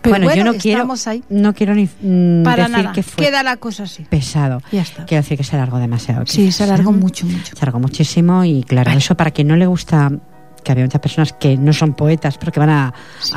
bueno, 0.09 0.33
yo 0.33 0.43
no 0.43 0.53
quiero, 0.55 0.87
no 1.29 1.53
quiero 1.53 1.75
ni 1.75 1.85
mm, 1.85 2.43
Para 2.43 2.67
decir 2.67 2.91
que 2.93 3.03
fue 3.03 3.25
queda 3.25 3.43
la 3.43 3.57
cosa 3.57 3.83
así. 3.83 4.03
Pesado. 4.03 4.61
Ya 4.71 4.81
está. 4.81 5.05
Quiero 5.05 5.23
decir 5.23 5.37
que 5.37 5.43
se 5.43 5.55
alargó 5.55 5.77
demasiado. 5.77 6.25
Sí, 6.25 6.51
se 6.51 6.63
alargó 6.63 6.91
mucho, 6.91 7.25
mucho. 7.25 7.55
Se 7.55 7.63
alargó 7.63 7.79
muchísimo 7.79 8.43
y 8.43 8.63
claro, 8.63 8.91
eso 8.91 9.15
para 9.15 9.31
quien 9.31 9.47
no 9.47 9.55
le 9.55 9.67
gusta 9.67 10.11
que 10.63 10.71
había 10.71 10.83
muchas 10.85 11.01
personas 11.01 11.33
que 11.33 11.57
no 11.57 11.73
son 11.73 11.93
poetas, 11.93 12.37
pero 12.39 12.51
que 12.51 12.59
van 12.59 12.69
a, 12.69 12.93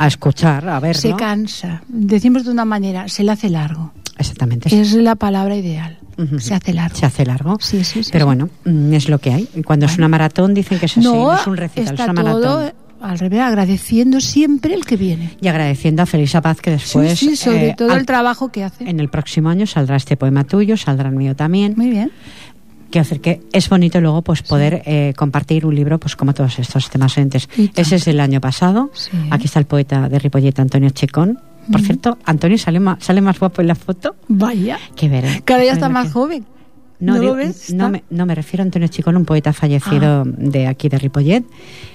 escuchar, 0.07 0.67
a 0.67 0.79
ver. 0.79 0.97
Se 0.97 1.15
cansa. 1.15 1.83
Decimos 1.87 2.43
de 2.43 2.51
una 2.51 2.65
manera, 2.65 3.07
se 3.07 3.23
le 3.23 3.31
hace 3.31 3.49
largo. 3.49 3.93
Exactamente. 4.17 4.75
Es 4.79 4.93
la 4.93 5.15
palabra 5.15 5.55
ideal. 5.55 5.98
Se 6.39 6.53
hace 6.53 6.73
largo. 6.73 6.97
Se 6.97 7.05
hace 7.05 7.25
largo. 7.25 7.57
Sí, 7.59 7.83
sí, 7.83 8.03
sí. 8.03 8.09
Pero 8.11 8.25
bueno, 8.25 8.49
mm, 8.65 8.93
es 8.93 9.09
lo 9.09 9.19
que 9.19 9.31
hay. 9.31 9.47
Y 9.55 9.63
cuando 9.63 9.85
es 9.85 9.97
una 9.97 10.07
maratón 10.07 10.53
dicen 10.53 10.79
que 10.79 10.85
es 10.85 10.97
así, 10.97 11.07
no, 11.07 11.33
es 11.35 11.47
un 11.47 11.57
recital, 11.57 11.93
es 11.93 11.99
una 11.99 12.13
maratón 12.13 12.71
al 13.01 13.17
revés, 13.17 13.39
agradeciendo 13.39 14.19
siempre 14.19 14.73
el 14.73 14.85
que 14.85 14.97
viene. 14.97 15.37
Y 15.41 15.47
agradeciendo 15.47 16.03
a 16.03 16.05
Felisa 16.05 16.41
Paz 16.41 16.59
que 16.61 16.71
después... 16.71 17.17
Sí, 17.17 17.35
sobre 17.35 17.69
eh, 17.69 17.75
todo 17.77 17.93
el 17.93 18.05
trabajo 18.05 18.49
que 18.49 18.63
hace. 18.63 18.89
En 18.89 18.99
el 18.99 19.09
próximo 19.09 19.49
año 19.49 19.65
saldrá 19.65 19.95
este 19.95 20.17
poema 20.17 20.43
tuyo, 20.43 20.75
saldrá 20.75 21.09
el 21.09 21.15
mío 21.15 21.35
también. 21.35 21.75
Muy 21.77 21.89
bien. 21.89 22.11
Quiero 22.91 23.05
decir 23.05 23.21
que 23.21 23.41
es 23.53 23.69
bonito 23.69 24.01
luego 24.01 24.23
pues 24.23 24.41
poder 24.41 24.81
eh, 24.85 25.13
compartir 25.15 25.65
un 25.65 25.75
libro 25.75 25.99
pues 25.99 26.15
como 26.15 26.33
todos 26.33 26.57
estos 26.57 26.89
temas 26.89 27.17
entes. 27.17 27.47
Ese 27.75 27.97
es 27.97 28.07
el 28.07 28.19
año 28.19 28.41
pasado. 28.41 28.91
Aquí 29.29 29.45
está 29.45 29.59
el 29.59 29.65
poeta 29.65 30.09
de 30.09 30.17
Ripollet, 30.17 30.59
Antonio 30.59 30.89
Checón. 30.89 31.39
Por 31.71 31.81
cierto, 31.81 32.17
Antonio 32.25 32.57
sale 32.57 32.79
más, 32.79 33.03
sale 33.03 33.21
más 33.21 33.39
guapo 33.39 33.61
en 33.61 33.67
la 33.67 33.75
foto. 33.75 34.15
Vaya. 34.27 34.79
Que 34.95 35.09
ver. 35.09 35.43
Cada 35.43 35.61
día 35.61 35.73
está 35.73 35.89
más 35.89 36.11
joven. 36.11 36.45
No, 36.99 37.17
¿No, 37.17 37.89
me, 37.89 38.03
no, 38.09 38.25
me, 38.25 38.35
refiero 38.35 38.61
a 38.61 38.65
Antonio 38.65 38.89
Chicón, 38.89 39.15
un 39.15 39.23
poeta 39.23 39.53
fallecido 39.53 40.21
ah. 40.21 40.25
de 40.25 40.67
aquí 40.67 40.89
de 40.89 40.97
Ripollet. 40.97 41.45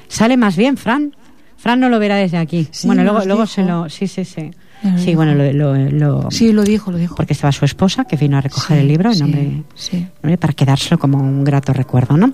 Sale 0.09 0.39
más 0.39 0.57
bien, 0.57 0.79
Fran. 0.79 1.15
Fran 1.59 1.79
no 1.79 1.91
lo 1.91 1.99
verá 1.99 2.17
desde 2.17 2.39
aquí. 2.39 2.69
bueno, 2.85 3.05
luego, 3.05 3.25
luego 3.27 3.47
se 3.47 3.65
lo. 3.65 3.91
Sí, 3.91 4.07
sí, 4.07 4.25
sí. 4.25 4.51
sí, 4.97 5.15
bueno, 5.15 5.35
lo, 5.35 5.75
lo, 5.91 6.31
Sí, 6.31 6.53
lo 6.53 6.63
dijo, 6.63 6.91
lo 6.91 6.97
dijo. 6.97 7.17
Porque 7.17 7.35
estaba 7.35 7.53
su 7.53 7.67
esposa 7.67 8.05
que 8.05 8.17
vino 8.17 8.39
a 8.39 8.41
recoger 8.41 8.79
el 8.79 8.89
libro 8.89 9.13
en 9.13 9.19
nombre, 9.19 10.37
para 10.39 10.53
quedárselo 10.55 10.99
como 10.99 11.19
un 11.19 11.45
grato 11.45 11.75
recuerdo, 11.75 12.17
¿no? 12.17 12.31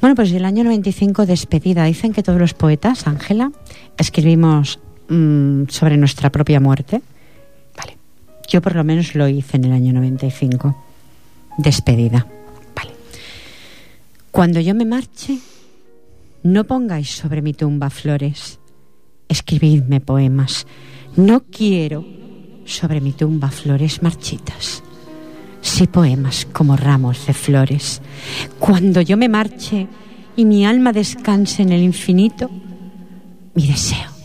Bueno, 0.00 0.14
pues 0.14 0.30
el 0.32 0.44
año 0.44 0.64
95, 0.64 1.24
despedida. 1.24 1.84
Dicen 1.84 2.12
que 2.12 2.22
todos 2.22 2.38
los 2.38 2.52
poetas, 2.52 3.06
Ángela, 3.06 3.50
escribimos 3.96 4.78
mm, 5.08 5.64
sobre 5.68 5.96
nuestra 5.96 6.30
propia 6.30 6.60
muerte. 6.60 7.02
Vale. 7.76 7.96
Yo 8.48 8.60
por 8.60 8.74
lo 8.74 8.84
menos 8.84 9.14
lo 9.14 9.28
hice 9.28 9.56
en 9.56 9.64
el 9.64 9.72
año 9.72 9.92
95 9.92 10.84
despedida. 11.58 12.26
Vale. 12.74 12.92
Cuando 14.30 14.60
yo 14.60 14.74
me 14.74 14.84
marche, 14.84 15.38
no 16.42 16.64
pongáis 16.64 17.10
sobre 17.10 17.42
mi 17.42 17.52
tumba 17.52 17.90
flores, 17.90 18.58
escribidme 19.28 20.00
poemas. 20.00 20.66
No 21.16 21.44
quiero 21.50 22.04
sobre 22.64 23.00
mi 23.00 23.12
tumba 23.12 23.50
flores 23.50 24.02
marchitas, 24.02 24.82
sí 25.60 25.86
poemas 25.86 26.46
como 26.52 26.76
ramos 26.76 27.26
de 27.26 27.34
flores. 27.34 28.00
Cuando 28.58 29.00
yo 29.00 29.16
me 29.16 29.28
marche 29.28 29.88
y 30.36 30.44
mi 30.44 30.64
alma 30.64 30.92
descanse 30.92 31.62
en 31.62 31.72
el 31.72 31.82
infinito, 31.82 32.50
mi 33.54 33.66
deseo 33.66 34.17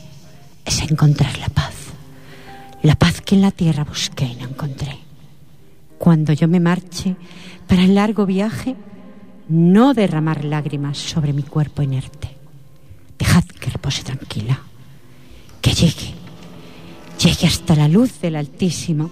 es 0.65 0.81
encontrar 0.81 1.37
la 1.37 1.49
paz, 1.49 1.73
la 2.81 2.95
paz 2.95 3.21
que 3.21 3.35
en 3.35 3.41
la 3.41 3.51
tierra 3.51 3.83
busqué 3.83 4.25
y 4.25 4.35
no 4.35 4.47
encontré 4.47 5.03
cuando 6.03 6.33
yo 6.33 6.49
me 6.49 6.59
marche 6.59 7.15
para 7.65 7.85
el 7.85 7.95
largo 7.95 8.25
viaje, 8.25 8.75
no 9.47 9.93
derramar 9.93 10.43
lágrimas 10.43 10.97
sobre 10.97 11.31
mi 11.31 11.43
cuerpo 11.43 11.81
inerte. 11.81 12.27
Dejad 13.17 13.45
que 13.45 13.69
repose 13.69 14.03
tranquila, 14.03 14.59
que 15.61 15.71
llegue, 15.71 16.13
llegue 17.23 17.47
hasta 17.47 17.77
la 17.77 17.87
luz 17.87 18.19
del 18.19 18.35
Altísimo, 18.35 19.11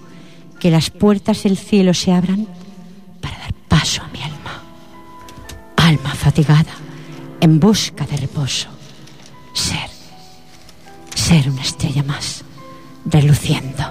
que 0.60 0.70
las 0.70 0.90
puertas 0.90 1.44
del 1.44 1.56
cielo 1.56 1.94
se 1.94 2.12
abran 2.12 2.46
para 3.22 3.38
dar 3.38 3.54
paso 3.68 4.02
a 4.02 4.08
mi 4.08 4.20
alma. 4.20 4.62
Alma 5.76 6.14
fatigada, 6.14 6.74
en 7.40 7.58
busca 7.58 8.04
de 8.04 8.18
reposo. 8.18 8.68
Ser, 9.54 9.88
ser 11.22 11.48
una 11.48 11.62
estrella 11.62 12.02
más, 12.02 12.44
reluciendo 13.06 13.84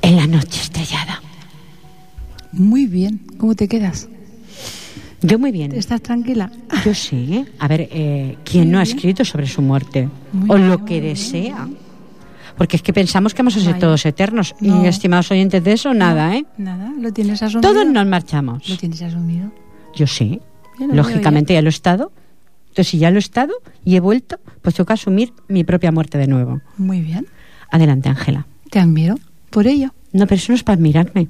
en 0.00 0.16
la 0.16 0.26
noche 0.26 0.58
estrellada. 0.62 1.20
Muy 2.52 2.86
bien. 2.86 3.20
¿Cómo 3.36 3.54
te 3.54 3.68
quedas? 3.68 4.08
Yo 5.20 5.38
muy 5.38 5.52
bien. 5.52 5.72
¿Estás 5.72 6.00
tranquila? 6.00 6.50
Yo 6.82 6.94
sí. 6.94 7.28
¿eh? 7.34 7.44
A 7.58 7.68
ver, 7.68 7.88
eh, 7.92 8.38
¿quién 8.42 8.70
no 8.70 8.78
ha 8.78 8.82
escrito 8.84 9.22
sobre 9.22 9.46
su 9.46 9.60
muerte? 9.60 10.08
Muy 10.32 10.50
o 10.50 10.54
bien, 10.54 10.68
lo 10.70 10.84
que 10.86 11.00
bien. 11.00 11.12
desea. 11.12 11.68
Porque 12.56 12.76
es 12.76 12.82
que 12.82 12.94
pensamos 12.94 13.34
que 13.34 13.42
vamos 13.42 13.56
a 13.56 13.60
ser 13.60 13.72
Vaya. 13.74 13.80
todos 13.80 14.06
eternos. 14.06 14.54
No. 14.60 14.82
Y 14.82 14.86
estimados 14.86 15.30
oyentes 15.30 15.62
de 15.62 15.72
eso, 15.74 15.92
nada, 15.92 16.34
¿eh? 16.34 16.46
Nada, 16.56 16.90
lo 16.98 17.12
tienes 17.12 17.42
asumido. 17.42 17.70
Todos 17.70 17.86
nos 17.86 18.06
marchamos. 18.06 18.66
Lo 18.66 18.78
tienes 18.78 19.02
asumido. 19.02 19.52
Yo 19.94 20.06
sí. 20.06 20.40
Lógicamente 20.78 21.52
ya 21.52 21.60
lo 21.60 21.68
he 21.68 21.70
estado. 21.70 22.12
Entonces, 22.70 22.88
si 22.88 22.98
ya 22.98 23.10
lo 23.10 23.16
he 23.16 23.20
estado 23.20 23.52
y 23.84 23.96
he 23.96 24.00
vuelto, 24.00 24.38
pues 24.62 24.74
toca 24.74 24.94
asumir 24.94 25.32
mi 25.48 25.64
propia 25.64 25.92
muerte 25.92 26.18
de 26.18 26.26
nuevo. 26.26 26.60
Muy 26.78 27.00
bien. 27.00 27.26
Adelante, 27.70 28.08
Ángela. 28.08 28.46
Te 28.70 28.78
admiro 28.78 29.16
por 29.50 29.66
ello. 29.66 29.92
No, 30.12 30.26
pero 30.26 30.36
eso 30.36 30.52
no 30.52 30.56
es 30.56 30.62
para 30.64 30.76
admirarme. 30.76 31.28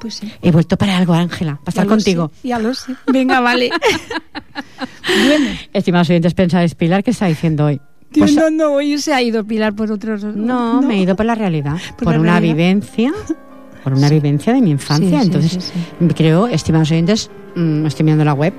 Pues 0.00 0.14
sí. 0.14 0.32
He 0.40 0.50
vuelto 0.50 0.76
para 0.78 0.96
algo, 0.96 1.12
Ángela, 1.12 1.56
para 1.56 1.68
estar 1.70 1.86
contigo. 1.86 2.30
sé, 2.40 2.48
ya 2.48 2.58
lo 2.58 2.72
sé. 2.74 2.94
Venga, 3.12 3.40
vale. 3.40 3.70
bueno. 5.26 5.46
Estimados 5.72 6.08
oyentes, 6.10 6.34
pensáis, 6.34 6.74
Pilar, 6.74 7.02
¿qué 7.04 7.10
está 7.10 7.26
diciendo 7.26 7.66
hoy? 7.66 7.80
Pues- 8.12 8.34
no, 8.34 8.50
no, 8.50 8.72
hoy 8.74 8.98
se 8.98 9.12
ha 9.12 9.22
ido 9.22 9.44
Pilar 9.44 9.74
por 9.74 9.92
otros... 9.92 10.24
No, 10.24 10.82
me 10.82 10.94
he 10.96 10.98
ido 11.02 11.14
por 11.16 11.26
la 11.26 11.34
realidad, 11.34 11.76
Por 11.96 12.04
por, 12.04 12.14
la 12.14 12.20
una 12.20 12.32
realidad. 12.40 12.54
vivencia, 12.56 13.12
por 13.84 13.92
una 13.92 14.08
vivencia 14.08 14.52
de 14.52 14.60
mi 14.60 14.70
infancia. 14.70 15.08
Sí, 15.10 15.16
sí, 15.16 15.22
Entonces, 15.26 15.72
sí, 16.00 16.08
creo, 16.16 16.46
estimados 16.48 16.90
oyentes, 16.90 17.30
mm, 17.54 17.86
estoy 17.86 18.04
mirando 18.04 18.24
la 18.24 18.34
web. 18.34 18.52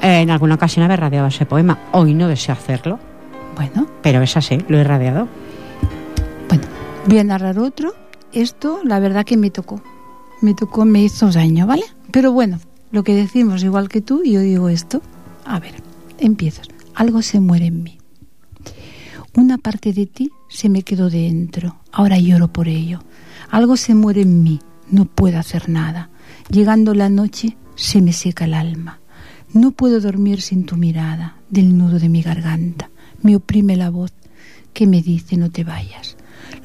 En 0.00 0.30
alguna 0.30 0.54
ocasión 0.56 0.84
haber 0.84 1.00
radiado 1.00 1.26
ese 1.28 1.46
poema. 1.46 1.78
Hoy 1.92 2.14
no 2.14 2.28
deseo 2.28 2.54
hacerlo, 2.54 2.98
Bueno, 3.56 3.86
pero 4.02 4.22
es 4.22 4.36
así, 4.36 4.58
lo 4.68 4.78
he 4.78 4.84
radiado. 4.84 5.28
bueno. 6.48 6.64
Voy 7.06 7.18
a 7.18 7.24
narrar 7.24 7.58
otro. 7.58 7.92
Esto, 8.32 8.80
la 8.84 8.98
verdad 8.98 9.24
que 9.24 9.36
me 9.36 9.50
tocó. 9.50 9.82
Me 10.40 10.54
tocó, 10.54 10.84
me 10.84 11.02
hizo 11.02 11.30
daño, 11.30 11.66
¿vale? 11.66 11.84
Pero 12.10 12.32
bueno, 12.32 12.58
lo 12.90 13.04
que 13.04 13.14
decimos, 13.14 13.62
igual 13.62 13.88
que 13.88 14.00
tú, 14.00 14.22
yo 14.24 14.40
digo 14.40 14.68
esto. 14.68 15.02
A 15.44 15.58
ver, 15.60 15.74
empiezas. 16.18 16.68
Algo 16.94 17.22
se 17.22 17.40
muere 17.40 17.66
en 17.66 17.82
mí. 17.82 17.98
Una 19.34 19.58
parte 19.58 19.92
de 19.92 20.06
ti 20.06 20.30
se 20.48 20.68
me 20.68 20.82
quedó 20.82 21.08
dentro. 21.10 21.76
Ahora 21.90 22.18
lloro 22.18 22.48
por 22.52 22.68
ello. 22.68 23.02
Algo 23.50 23.76
se 23.76 23.94
muere 23.94 24.22
en 24.22 24.42
mí. 24.42 24.60
No 24.90 25.04
puedo 25.06 25.38
hacer 25.38 25.68
nada. 25.68 26.10
Llegando 26.50 26.94
la 26.94 27.08
noche, 27.08 27.56
se 27.74 28.02
me 28.02 28.12
seca 28.12 28.44
el 28.44 28.54
alma. 28.54 29.00
No 29.54 29.72
puedo 29.72 30.00
dormir 30.00 30.40
sin 30.40 30.64
tu 30.64 30.76
mirada 30.76 31.36
del 31.50 31.76
nudo 31.76 31.98
de 31.98 32.08
mi 32.08 32.22
garganta. 32.22 32.90
Me 33.20 33.36
oprime 33.36 33.76
la 33.76 33.90
voz 33.90 34.12
que 34.72 34.86
me 34.86 35.02
dice 35.02 35.36
no 35.36 35.50
te 35.50 35.62
vayas. 35.62 36.16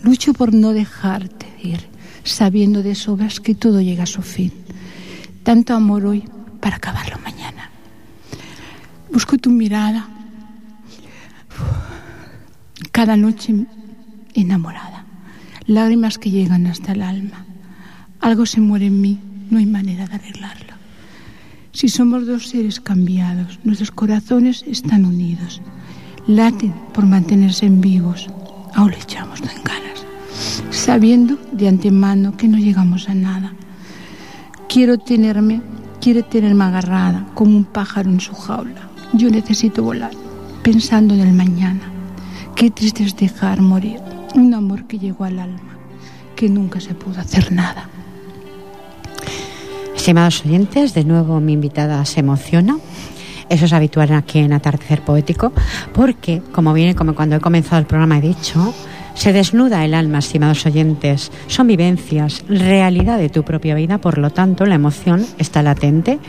Lucho 0.04 0.34
por 0.34 0.54
no 0.54 0.74
dejarte 0.74 1.46
ir, 1.62 1.82
sabiendo 2.24 2.84
de 2.84 2.96
sobras 2.96 3.40
que 3.40 3.56
todo 3.56 3.82
llega 3.82 4.04
a 4.04 4.08
su 4.08 4.22
fin. 4.22 4.54
Tanto 5.44 5.74
amor 5.74 6.06
hoy 6.06 6.24
para 6.62 6.78
acabarlo 6.78 7.18
mañana. 7.20 7.72
Busco 9.12 9.38
tu 9.38 9.50
mirada 9.52 10.08
cada 12.92 13.18
noche 13.18 13.54
enamorada. 14.34 15.06
Lágrimas 15.66 16.18
que 16.18 16.32
llegan 16.32 16.68
hasta 16.68 16.94
el 16.94 17.02
alma. 17.02 17.46
Algo 18.22 18.46
se 18.46 18.62
muere 18.62 18.88
en 18.88 19.02
mí, 19.02 19.20
no 19.50 19.58
hay 19.58 19.66
manera 19.66 20.08
de 20.08 20.16
arreglarlo. 20.16 20.77
Si 21.78 21.90
somos 21.90 22.26
dos 22.26 22.48
seres 22.48 22.80
cambiados, 22.80 23.60
nuestros 23.64 23.92
corazones 23.92 24.64
están 24.66 25.06
unidos. 25.06 25.62
Laten 26.26 26.74
por 26.92 27.06
mantenerse 27.06 27.68
en 27.68 27.82
vivos. 27.82 28.32
Aún 28.74 28.90
le 28.90 28.98
echamos 28.98 29.42
en 29.42 29.64
ganas, 29.64 30.04
sabiendo 30.72 31.38
de 31.52 31.68
antemano 31.68 32.36
que 32.36 32.48
no 32.48 32.58
llegamos 32.58 33.10
a 33.10 33.14
nada. 33.14 33.54
Quiero 34.68 34.98
tenerme, 34.98 35.62
quiere 36.02 36.24
tenerme 36.24 36.64
agarrada 36.64 37.28
como 37.36 37.56
un 37.56 37.66
pájaro 37.66 38.10
en 38.10 38.22
su 38.22 38.34
jaula. 38.34 38.90
Yo 39.14 39.30
necesito 39.30 39.84
volar, 39.84 40.14
pensando 40.64 41.14
en 41.14 41.20
el 41.20 41.34
mañana. 41.34 41.92
Qué 42.56 42.72
triste 42.72 43.04
es 43.04 43.16
dejar 43.16 43.62
morir 43.62 44.00
un 44.34 44.56
amor 44.56 44.88
que 44.88 44.98
llegó 44.98 45.26
al 45.26 45.38
alma, 45.38 45.78
que 46.36 46.50
nunca 46.50 46.80
se 46.80 46.96
pudo 46.96 47.22
hacer 47.22 47.52
nada. 47.52 47.88
Estimados 50.08 50.46
oyentes, 50.46 50.94
de 50.94 51.04
nuevo 51.04 51.42
mi 51.42 51.52
invitada 51.52 52.06
se 52.06 52.22
emociona. 52.22 52.78
Eso 53.50 53.66
es 53.66 53.74
habitual 53.74 54.14
aquí 54.14 54.40
en 54.40 54.54
Atardecer 54.54 55.02
Poético, 55.02 55.52
porque, 55.94 56.42
como 56.54 56.72
viene 56.72 56.96
como 56.96 57.14
cuando 57.14 57.36
he 57.36 57.40
comenzado 57.42 57.82
el 57.82 57.88
programa 57.88 58.20
he 58.20 58.22
dicho, 58.22 58.74
se 59.16 59.34
desnuda 59.34 59.84
el 59.84 59.94
alma, 59.94 60.20
estimados 60.20 60.66
oyentes. 60.66 61.30
Son 61.48 61.68
vivencias, 61.68 62.46
realidad 62.48 63.18
de 63.18 63.28
tu 63.28 63.44
propia 63.44 63.76
vida, 63.76 63.98
por 63.98 64.18
lo 64.18 64.30
tanto, 64.30 64.66
la 64.66 64.76
emoción 64.76 65.26
está 65.40 65.62
latente. 65.62 66.20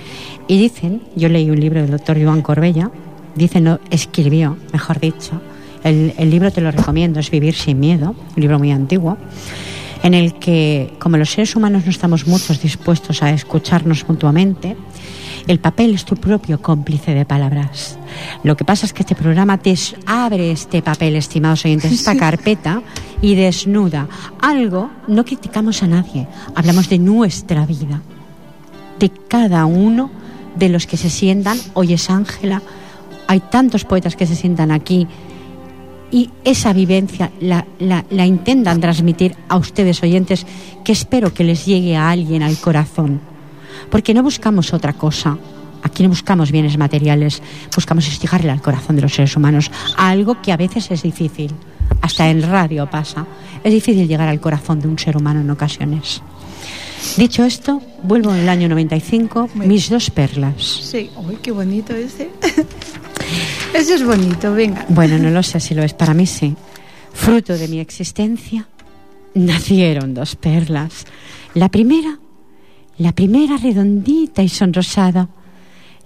Y 0.49 0.59
dicen, 0.59 1.03
yo 1.15 1.29
leí 1.29 1.49
un 1.49 1.61
libro 1.61 1.81
del 1.81 1.93
doctor 1.93 2.21
Joan 2.21 2.43
Corbella, 2.43 2.91
dicen, 3.37 3.63
no, 3.63 3.79
escribió, 3.91 4.57
mejor 4.73 4.99
dicho, 4.99 5.41
el, 5.85 6.15
el 6.19 6.31
libro 6.31 6.51
te 6.51 6.63
lo 6.63 6.73
recomiendo, 6.73 7.21
es 7.21 7.31
Vivir 7.31 7.55
sin 7.55 7.79
Miedo, 7.79 8.17
un 8.37 8.43
libro 8.43 8.59
muy 8.59 8.73
antiguo 8.73 9.17
en 10.03 10.15
el 10.15 10.35
que, 10.35 10.95
como 10.99 11.17
los 11.17 11.31
seres 11.31 11.57
humanos 11.57 11.85
no 11.85 11.91
estamos 11.91 12.27
muchos 12.27 12.61
dispuestos 12.63 13.23
a 13.23 13.31
escucharnos 13.31 14.09
mutuamente, 14.09 14.77
el 15.47 15.61
papel 15.61 15.95
es 15.95 16.05
tu 16.05 16.15
propio 16.17 16.61
cómplice 16.61 17.15
de 17.15 17.25
palabras. 17.25 17.99
Lo 18.45 18.57
que 18.57 18.65
pasa 18.65 18.85
es 18.85 18.93
que 18.93 19.03
este 19.03 19.15
programa 19.15 19.57
te 19.59 19.75
abre 20.07 20.51
este 20.51 20.83
papel, 20.83 21.17
estimados 21.17 21.65
oyentes, 21.65 21.91
esta 21.93 22.17
carpeta 22.19 22.83
y 23.23 23.35
desnuda 23.35 24.09
algo. 24.41 24.91
No 25.09 25.25
criticamos 25.25 25.83
a 25.83 25.87
nadie, 25.87 26.29
hablamos 26.55 26.89
de 26.89 26.99
nuestra 26.99 27.65
vida, 27.65 28.03
de 28.99 29.11
cada 29.29 29.65
uno 29.65 30.11
de 30.57 30.69
los 30.69 30.87
que 30.87 30.99
se 30.99 31.09
sientan. 31.09 31.59
Hoy 31.73 31.95
es 31.95 32.11
Ángela, 32.11 32.61
hay 33.27 33.41
tantos 33.41 33.85
poetas 33.85 34.17
que 34.17 34.27
se 34.27 34.37
sientan 34.37 34.71
aquí 34.71 35.07
y 36.11 36.31
esa 36.45 36.73
vivencia 36.73 37.31
la, 37.41 37.67
la- 37.79 38.05
la 38.11 38.27
intentan 38.27 38.81
transmitir 38.81 39.35
a 39.49 39.57
ustedes 39.57 40.03
oyentes 40.03 40.47
que 40.85 40.93
espero 40.93 41.35
que 41.35 41.45
les 41.45 41.67
llegue 41.67 41.97
a 41.97 42.11
alguien 42.11 42.43
al 42.43 42.57
corazón. 42.59 43.21
Porque 43.91 44.15
no 44.15 44.23
buscamos 44.23 44.73
otra 44.73 44.93
cosa. 44.95 45.37
Aquí 45.83 46.03
no 46.03 46.09
buscamos 46.09 46.51
bienes 46.51 46.77
materiales, 46.77 47.41
buscamos 47.75 48.21
llegarle 48.21 48.51
al 48.51 48.61
corazón 48.61 48.97
de 48.97 49.03
los 49.03 49.15
seres 49.15 49.37
humanos, 49.37 49.71
a 49.97 50.09
algo 50.11 50.43
que 50.43 50.51
a 50.53 50.57
veces 50.57 50.91
es 50.91 51.03
difícil. 51.03 51.53
Hasta 52.03 52.29
en 52.29 52.43
radio 52.43 52.89
pasa. 52.91 53.27
Es 53.63 53.73
difícil 53.73 54.09
llegar 54.09 54.29
al 54.29 54.41
corazón 54.41 54.81
de 54.81 54.89
un 54.89 54.99
ser 54.99 55.17
humano 55.17 55.41
en 55.41 55.51
ocasiones. 55.51 56.21
Dicho 57.17 57.45
esto, 57.45 57.81
vuelvo 58.03 58.35
en 58.35 58.41
el 58.41 58.49
año 58.49 58.69
95, 58.69 59.51
Muy 59.55 59.67
mis 59.69 59.89
dos 59.89 60.11
perlas. 60.11 60.63
Sí, 60.63 61.11
uy, 61.17 61.37
qué 61.41 61.53
bonito 61.53 61.95
ese. 61.95 62.29
ese 63.75 63.95
es 63.95 64.05
bonito, 64.05 64.53
venga. 64.53 64.87
Bueno, 64.89 65.19
no 65.19 65.31
lo 65.31 65.43
sé 65.43 65.61
si 65.61 65.75
lo 65.75 65.83
es, 65.83 65.95
para 65.95 66.15
mí 66.15 66.27
sí. 66.27 66.57
Fruto 67.13 67.57
de 67.57 67.69
mi 67.69 67.81
existencia, 67.81 68.69
nacieron 69.35 70.15
dos 70.15 70.37
perlas. 70.37 71.05
La 71.55 71.69
primera, 71.69 72.19
la 72.99 73.13
primera 73.13 73.57
redondita 73.57 74.43
y 74.43 74.49
sonrosada, 74.49 75.29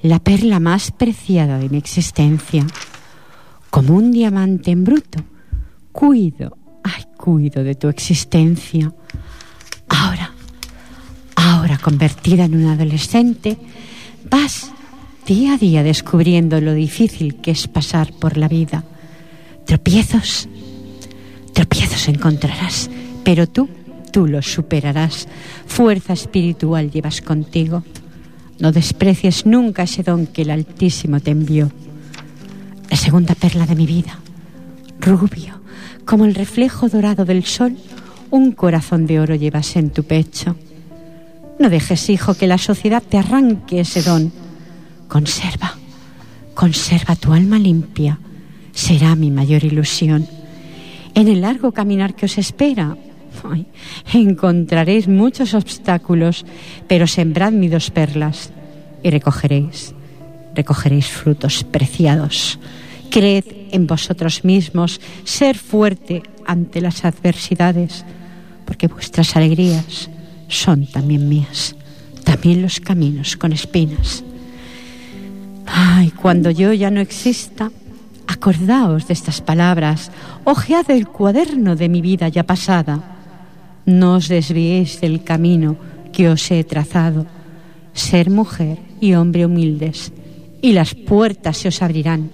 la 0.03 0.19
perla 0.19 0.61
más 0.61 0.91
preciada 0.91 1.59
de 1.59 1.69
mi 1.69 1.79
existencia. 1.79 2.67
Como 3.71 3.95
un 3.95 4.11
diamante 4.11 4.71
en 4.71 4.85
bruto, 4.85 5.23
cuido, 5.93 6.57
ay, 6.83 7.05
cuido 7.17 7.65
de 7.65 7.75
tu 7.75 7.89
existencia. 7.89 8.93
Ahora, 9.89 10.33
ahora 11.37 11.79
convertida 11.79 12.45
en 12.45 12.57
una 12.57 12.73
adolescente, 12.73 13.57
vas 14.29 14.73
día 15.27 15.55
a 15.55 15.59
día 15.59 15.83
descubriendo 15.83 16.61
lo 16.61 16.75
difícil 16.75 17.37
que 17.37 17.53
es 17.53 17.69
pasar 17.69 18.13
por 18.13 18.37
la 18.37 18.49
vida. 18.49 18.85
Tropiezos, 19.65 20.49
tropiezos 21.53 22.09
encontrarás, 22.09 22.91
pero 23.25 23.47
tú, 23.47 23.69
tú 24.11 24.27
los 24.27 24.53
superarás. 24.53 25.29
Fuerza 25.67 26.13
espiritual 26.13 26.91
llevas 26.91 27.21
contigo. 27.21 27.85
No 28.59 28.73
desprecies 28.73 29.47
nunca 29.47 29.85
ese 29.85 30.03
don 30.03 30.27
que 30.27 30.43
el 30.43 30.51
Altísimo 30.51 31.21
te 31.21 31.31
envió. 31.31 31.71
La 32.91 32.97
segunda 32.97 33.35
perla 33.35 33.67
de 33.67 33.75
mi 33.75 33.87
vida, 33.87 34.19
rubio, 35.01 35.61
como 36.05 36.25
el 36.27 36.35
reflejo 36.35 36.89
dorado 36.89 37.25
del 37.25 37.45
sol, 37.45 37.77
un 38.31 38.53
corazón 38.53 39.07
de 39.07 39.21
oro 39.21 39.35
llevas 39.35 39.77
en 39.77 39.91
tu 39.91 40.05
pecho. 40.05 40.57
No 41.59 41.71
dejes, 41.71 42.11
hijo, 42.11 42.35
que 42.35 42.47
la 42.47 42.59
sociedad 42.59 43.03
te 43.03 43.19
arranque 43.19 43.81
ese 43.81 44.03
don. 44.03 44.33
Conserva, 45.13 45.77
conserva 46.55 47.17
tu 47.17 47.35
alma 47.35 47.59
limpia. 47.59 48.19
Será 48.73 49.15
mi 49.15 49.31
mayor 49.31 49.63
ilusión. 49.63 50.27
En 51.15 51.29
el 51.29 51.43
largo 51.43 51.73
caminar 51.73 52.15
que 52.15 52.25
os 52.25 52.39
espera, 52.39 52.97
encontraréis 54.15 55.09
muchos 55.09 55.53
obstáculos, 55.53 56.47
pero 56.89 57.07
sembrad 57.07 57.53
mis 57.53 57.71
dos 57.71 57.91
perlas 57.91 58.53
y 59.03 59.11
recogeréis, 59.11 59.95
recogeréis 60.55 61.09
frutos 61.09 61.63
preciados. 61.63 62.59
Creed 63.11 63.45
en 63.71 63.87
vosotros 63.87 64.45
mismos, 64.45 64.99
ser 65.25 65.59
fuerte 65.59 66.23
ante 66.47 66.81
las 66.81 67.05
adversidades, 67.05 68.07
porque 68.65 68.89
vuestras 68.89 69.37
alegrías 69.37 70.09
son 70.49 70.87
también 70.87 71.29
mías, 71.29 71.77
también 72.25 72.63
los 72.63 72.81
caminos 72.81 73.37
con 73.37 73.53
espinas. 73.53 74.25
Ay, 75.67 76.11
cuando 76.11 76.51
yo 76.51 76.73
ya 76.73 76.91
no 76.91 77.01
exista, 77.01 77.71
acordaos 78.27 79.07
de 79.07 79.15
estas 79.15 79.41
palabras, 79.41 80.11
ojead 80.45 80.91
el 80.91 81.09
cuaderno 81.09 81.77
de 81.77 81.89
mi 81.89 82.01
vida 82.01 82.29
ya 82.29 82.45
pasada. 82.45 83.01
No 83.87 84.15
os 84.15 84.29
desviéis 84.29 85.01
del 85.01 85.25
camino 85.25 85.77
que 86.13 86.29
os 86.29 86.51
he 86.51 86.63
trazado. 86.65 87.27
Ser 87.95 88.31
mujer 88.31 88.79
y 89.01 89.15
hombre 89.15 89.45
humildes, 89.47 90.13
y 90.61 90.73
las 90.73 90.95
puertas 90.95 91.59
se 91.59 91.69
os 91.69 91.83
abrirán, 91.83 92.31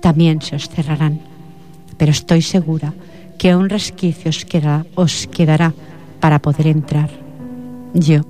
también 0.00 0.42
se 0.42 0.56
os 0.56 0.68
cerrarán. 0.68 1.20
Pero 1.96 2.12
estoy 2.12 2.42
segura 2.42 2.94
que 3.38 3.56
un 3.56 3.68
resquicio 3.68 4.30
os, 4.30 4.46
os 4.94 5.26
quedará 5.26 5.72
para 6.20 6.40
poder 6.40 6.66
entrar. 6.66 7.10
Yo, 7.94 8.20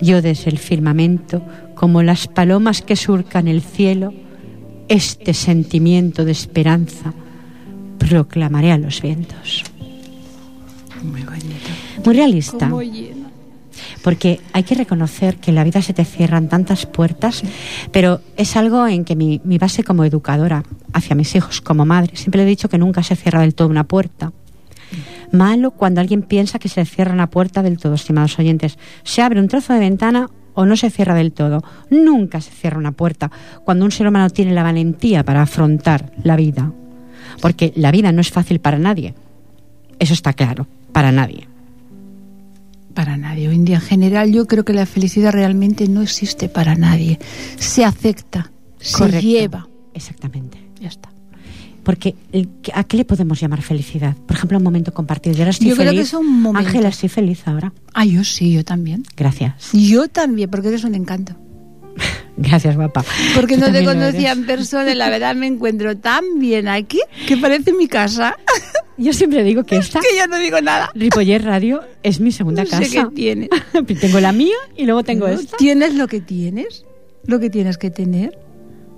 yo 0.00 0.20
desde 0.20 0.50
el 0.50 0.58
firmamento, 0.58 1.42
como 1.82 2.04
las 2.04 2.28
palomas 2.28 2.80
que 2.80 2.94
surcan 2.94 3.48
el 3.48 3.60
cielo, 3.60 4.14
este 4.86 5.34
sentimiento 5.34 6.24
de 6.24 6.30
esperanza 6.30 7.12
proclamaré 7.98 8.70
a 8.70 8.78
los 8.78 9.02
vientos. 9.02 9.64
Muy 11.02 11.22
bonito. 11.22 11.70
Muy 12.04 12.14
realista. 12.14 12.70
Porque 14.04 14.40
hay 14.52 14.62
que 14.62 14.76
reconocer 14.76 15.38
que 15.38 15.50
en 15.50 15.56
la 15.56 15.64
vida 15.64 15.82
se 15.82 15.92
te 15.92 16.04
cierran 16.04 16.48
tantas 16.48 16.86
puertas, 16.86 17.42
pero 17.90 18.20
es 18.36 18.56
algo 18.56 18.86
en 18.86 19.04
que 19.04 19.16
mi, 19.16 19.40
mi 19.42 19.58
base 19.58 19.82
como 19.82 20.04
educadora 20.04 20.62
hacia 20.92 21.16
mis 21.16 21.34
hijos, 21.34 21.60
como 21.60 21.84
madre, 21.84 22.14
siempre 22.14 22.42
le 22.42 22.46
he 22.46 22.50
dicho 22.50 22.68
que 22.68 22.78
nunca 22.78 23.02
se 23.02 23.16
cierra 23.16 23.40
del 23.40 23.56
todo 23.56 23.66
una 23.66 23.88
puerta. 23.88 24.32
Malo 25.32 25.72
cuando 25.72 26.00
alguien 26.00 26.22
piensa 26.22 26.60
que 26.60 26.68
se 26.68 26.78
le 26.78 26.86
cierra 26.86 27.12
una 27.12 27.28
puerta 27.28 27.60
del 27.60 27.78
todo, 27.78 27.94
estimados 27.94 28.38
oyentes. 28.38 28.78
Se 29.02 29.20
abre 29.20 29.40
un 29.40 29.48
trozo 29.48 29.72
de 29.72 29.80
ventana 29.80 30.30
o 30.54 30.66
no 30.66 30.76
se 30.76 30.90
cierra 30.90 31.14
del 31.14 31.32
todo. 31.32 31.62
Nunca 31.90 32.40
se 32.40 32.50
cierra 32.50 32.78
una 32.78 32.92
puerta 32.92 33.30
cuando 33.64 33.84
un 33.84 33.90
ser 33.90 34.06
humano 34.06 34.30
tiene 34.30 34.52
la 34.52 34.62
valentía 34.62 35.24
para 35.24 35.42
afrontar 35.42 36.12
la 36.22 36.36
vida. 36.36 36.72
Porque 37.40 37.72
la 37.76 37.90
vida 37.90 38.12
no 38.12 38.20
es 38.20 38.30
fácil 38.30 38.60
para 38.60 38.78
nadie. 38.78 39.14
Eso 39.98 40.14
está 40.14 40.32
claro, 40.32 40.66
para 40.92 41.12
nadie. 41.12 41.48
Para 42.94 43.16
nadie. 43.16 43.48
Hoy 43.48 43.54
en 43.54 43.64
día, 43.64 43.76
en 43.76 43.82
general, 43.82 44.32
yo 44.32 44.46
creo 44.46 44.64
que 44.64 44.74
la 44.74 44.86
felicidad 44.86 45.32
realmente 45.32 45.88
no 45.88 46.02
existe 46.02 46.48
para 46.48 46.74
nadie. 46.74 47.18
Se 47.56 47.84
acepta, 47.84 48.50
se 48.78 49.20
lleva. 49.20 49.68
Exactamente. 49.94 50.58
Ya 50.80 50.88
está. 50.88 51.11
Porque 51.82 52.14
¿a 52.74 52.84
qué 52.84 52.96
le 52.96 53.04
podemos 53.04 53.40
llamar 53.40 53.62
felicidad? 53.62 54.16
Por 54.16 54.36
ejemplo, 54.36 54.58
un 54.58 54.64
momento 54.64 54.94
compartido. 54.94 55.34
Yo 55.34 55.42
ahora 55.42 55.50
estoy 55.50 55.68
Yo 55.68 55.76
creo 55.76 55.92
que 55.92 56.04
son 56.04 56.26
momentos. 56.26 56.68
Ángela, 56.68 56.88
estoy 56.88 57.08
feliz 57.08 57.42
ahora. 57.46 57.72
Ah, 57.92 58.04
yo 58.04 58.22
sí, 58.24 58.52
yo 58.52 58.64
también. 58.64 59.02
Gracias. 59.16 59.72
Yo 59.72 60.08
también, 60.08 60.48
porque 60.50 60.68
eres 60.68 60.84
un 60.84 60.94
encanto. 60.94 61.34
Gracias, 62.36 62.76
guapa. 62.76 63.04
Porque 63.34 63.56
Tú 63.56 63.62
no 63.62 63.72
te 63.72 63.84
conocía 63.84 64.32
en 64.32 64.46
persona 64.46 64.92
y 64.92 64.94
la 64.94 65.10
verdad 65.10 65.34
me 65.34 65.46
encuentro 65.46 65.96
tan 65.98 66.38
bien 66.38 66.68
aquí 66.68 67.00
que 67.26 67.36
parece 67.36 67.72
mi 67.72 67.88
casa. 67.88 68.36
Yo 68.96 69.12
siempre 69.12 69.42
digo 69.42 69.64
que 69.64 69.76
esta 69.78 70.00
que 70.00 70.16
yo 70.16 70.26
no 70.28 70.38
digo 70.38 70.60
nada. 70.60 70.90
Ripoller 70.94 71.44
Radio 71.44 71.82
es 72.02 72.20
mi 72.20 72.30
segunda 72.32 72.62
No 72.64 72.70
sé 72.70 72.76
casa. 72.78 73.08
qué 73.08 73.14
tienes. 73.14 73.48
tengo 74.00 74.20
la 74.20 74.32
mía 74.32 74.56
y 74.76 74.84
luego 74.86 75.02
tengo 75.02 75.26
¿No? 75.26 75.34
esta. 75.34 75.56
Tienes 75.56 75.94
lo 75.94 76.06
que 76.06 76.20
tienes, 76.20 76.84
lo 77.26 77.40
que 77.40 77.50
tienes 77.50 77.76
que 77.76 77.90
tener. 77.90 78.38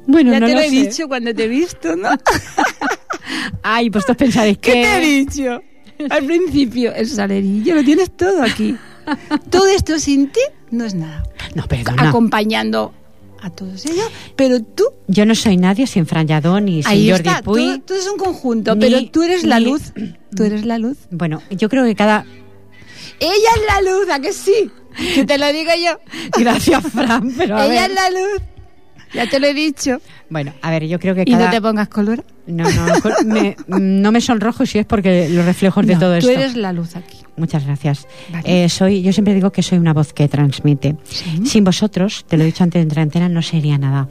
Bueno, 0.06 0.32
ya 0.32 0.40
no 0.40 0.46
te 0.46 0.52
lo, 0.52 0.58
lo 0.60 0.64
he 0.66 0.70
sé. 0.70 0.76
dicho 0.88 1.08
cuando 1.08 1.34
te 1.34 1.44
he 1.44 1.48
visto, 1.48 1.96
¿no? 1.96 2.08
Ay, 3.62 3.90
pues 3.90 4.02
vosotros 4.04 4.16
pensaréis 4.18 4.58
¿Qué 4.58 4.72
que... 4.72 4.82
te 4.82 4.96
he 4.96 5.00
dicho? 5.00 5.62
Al 6.10 6.24
principio, 6.26 6.92
el 6.94 7.08
salerillo, 7.08 7.74
lo 7.76 7.84
tienes 7.84 8.10
todo 8.16 8.42
aquí. 8.42 8.76
Todo 9.50 9.66
esto 9.68 9.98
sin 9.98 10.30
ti 10.30 10.40
no 10.70 10.84
es 10.84 10.94
nada. 10.94 11.22
No, 11.54 11.66
perdona. 11.66 12.08
Acompañando 12.08 12.92
a 13.40 13.50
todos 13.50 13.84
ellos, 13.86 14.10
pero 14.36 14.60
tú, 14.62 14.84
Yo 15.06 15.24
no 15.26 15.34
soy 15.34 15.56
nadie 15.56 15.86
sin 15.86 16.06
Fran 16.06 16.26
Lladón 16.26 16.68
y 16.68 16.82
sin 16.82 16.90
ahí 16.92 17.10
Jordi 17.10 17.28
está, 17.28 17.42
Puy. 17.42 17.60
todo, 17.64 17.80
todo 17.80 17.98
es 17.98 18.06
un 18.08 18.16
conjunto, 18.18 18.74
Ni- 18.74 18.80
pero 18.80 19.04
tú 19.10 19.22
eres 19.22 19.44
la 19.44 19.60
luz. 19.60 19.92
Tú 20.34 20.42
eres 20.44 20.64
la 20.64 20.78
luz. 20.78 20.96
Bueno, 21.10 21.42
yo 21.50 21.68
creo 21.68 21.84
que 21.84 21.94
cada... 21.94 22.24
Ella 23.20 23.32
es 23.56 23.62
la 23.84 23.90
luz, 23.92 24.10
¿a 24.10 24.18
que 24.20 24.32
sí? 24.32 24.70
Que 25.14 25.24
te 25.24 25.38
lo 25.38 25.52
digo 25.52 25.70
yo. 25.84 25.98
Gracias, 26.38 26.82
Fran, 26.92 27.32
pero 27.36 27.56
a 27.56 27.66
Ella 27.66 27.82
ver... 27.82 27.90
es 27.90 27.94
la 27.94 28.10
luz. 28.10 28.42
Ya 29.14 29.28
te 29.28 29.38
lo 29.40 29.46
he 29.46 29.54
dicho. 29.54 30.00
Bueno, 30.28 30.52
a 30.62 30.70
ver, 30.70 30.86
yo 30.86 30.98
creo 30.98 31.14
que 31.14 31.22
Y 31.26 31.30
cada... 31.32 31.46
no 31.46 31.50
te 31.50 31.60
pongas 31.62 31.88
color. 31.88 32.24
No, 32.46 32.64
no, 32.70 32.86
me- 33.24 33.56
no 33.68 34.12
me 34.12 34.20
sonrojo 34.20 34.66
si 34.66 34.78
es 34.78 34.84
porque 34.84 35.28
los 35.30 35.44
reflejos 35.46 35.86
de 35.86 35.94
todo 35.96 36.10
tú 36.18 36.28
esto. 36.28 36.30
eres 36.30 36.56
la 36.56 36.72
luz 36.74 36.94
aquí. 36.96 37.18
Muchas 37.36 37.64
gracias. 37.64 38.06
Vale. 38.30 38.64
Eh, 38.64 38.68
soy, 38.68 39.02
yo 39.02 39.12
siempre 39.12 39.32
digo 39.34 39.50
que 39.50 39.62
soy 39.62 39.78
una 39.78 39.92
voz 39.94 40.12
que 40.12 40.28
transmite. 40.28 40.96
Sí. 41.04 41.40
Sin 41.46 41.64
vosotros, 41.64 42.24
te 42.28 42.36
lo 42.36 42.42
he 42.42 42.46
dicho 42.46 42.62
antes 42.62 42.80
de 42.80 42.82
entrar 42.82 43.02
en 43.02 43.08
antena, 43.08 43.28
no 43.28 43.40
sería 43.40 43.78
nada. 43.78 44.08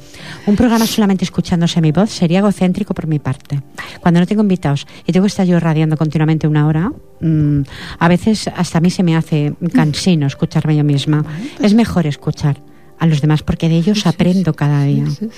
Un 0.48 0.56
programa 0.56 0.88
solamente 0.88 1.24
escuchándose 1.26 1.80
mi 1.80 1.92
voz 1.92 2.10
sería 2.10 2.40
egocéntrico 2.40 2.94
por 2.94 3.06
mi 3.08 3.20
parte. 3.20 3.62
Cuando 4.02 4.20
no 4.20 4.26
tengo 4.26 4.42
invitados 4.42 4.88
y 5.06 5.12
tengo 5.12 5.26
que 5.26 5.30
estar 5.30 5.46
yo 5.46 5.60
radiando 5.60 5.96
continuamente 5.96 6.48
una 6.48 6.66
hora, 6.68 6.92
mm, 7.22 7.62
a 8.00 8.08
veces 8.08 8.48
hasta 8.56 8.80
a 8.80 8.82
mí 8.82 8.90
se 8.90 9.04
me 9.04 9.16
hace 9.16 9.54
cansino 9.74 10.26
escucharme 10.28 10.76
yo 10.76 10.84
misma. 10.84 11.24
Es 11.62 11.74
mejor 11.76 12.08
escuchar 12.08 12.58
a 13.00 13.06
los 13.06 13.22
demás 13.22 13.44
porque 13.44 13.70
de 13.70 13.76
ellos 13.76 14.06
aprendo 14.06 14.54
cada 14.54 14.84
día. 14.84 15.06
sí, 15.08 15.30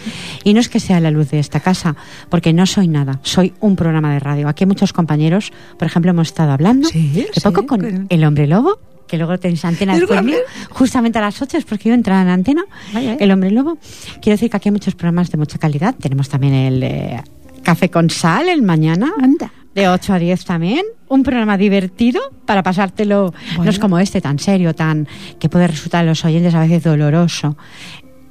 Y 0.44 0.54
no 0.54 0.60
es 0.60 0.70
que 0.70 0.80
sea 0.80 1.00
la 1.00 1.12
luz 1.12 1.32
de 1.32 1.40
esta 1.40 1.60
casa, 1.60 1.96
porque 2.30 2.54
no 2.54 2.66
soy 2.66 2.88
nada, 2.88 3.20
soy 3.24 3.54
un 3.60 3.76
programa 3.76 4.14
de 4.14 4.20
radio. 4.20 4.48
Aquí 4.48 4.66
muchos 4.66 4.94
compañeros, 4.94 5.52
por 5.80 5.88
ejemplo, 5.88 6.12
hemos 6.12 6.28
estado 6.28 6.52
hablando 6.52 6.88
de 6.90 7.28
poco 7.44 7.66
con 7.66 8.08
el 8.10 8.24
hombre 8.24 8.48
lobo, 8.48 8.80
que 9.08 9.18
luego 9.18 9.38
tenéis 9.38 9.64
antena 9.66 9.94
hombre- 9.96 10.22
mía, 10.22 10.38
justamente 10.72 11.20
a 11.20 11.22
las 11.22 11.42
8 11.42 11.58
es 11.58 11.66
porque 11.66 11.90
yo 11.90 11.96
entraba 11.96 12.22
en 12.24 12.30
antena, 12.30 12.64
Vaya, 12.94 13.14
eh. 13.14 13.18
el 13.20 13.32
hombre 13.32 13.52
lobo. 13.52 13.78
Quiero 14.22 14.36
decir 14.36 14.50
que 14.50 14.58
aquí 14.58 14.70
hay 14.70 14.74
muchos 14.74 14.96
programas 14.96 15.30
de 15.32 15.38
mucha 15.38 15.58
calidad. 15.60 15.94
Tenemos 15.96 16.28
también 16.30 16.54
el 16.54 16.84
eh, 16.84 17.24
Café 17.64 17.90
con 17.90 18.10
Sal 18.10 18.50
el 18.50 18.62
mañana. 18.64 19.12
Anda. 19.22 19.52
De 19.76 19.88
8 19.90 20.14
a 20.14 20.20
10 20.20 20.46
también, 20.46 20.86
un 21.10 21.24
programa 21.24 21.58
divertido 21.58 22.22
para 22.46 22.64
pasártelo, 22.64 23.34
no 23.34 23.50
es 23.50 23.58
Bueno. 23.58 23.80
como 23.82 24.00
este 24.00 24.22
tan 24.22 24.40
serio, 24.40 24.74
tan 24.74 25.08
que 25.38 25.50
puede 25.50 25.68
resultar 25.68 26.02
a 26.04 26.08
los 26.08 26.24
oyentes 26.26 26.56
a 26.56 26.62
veces 26.62 26.82
doloroso. 26.84 27.58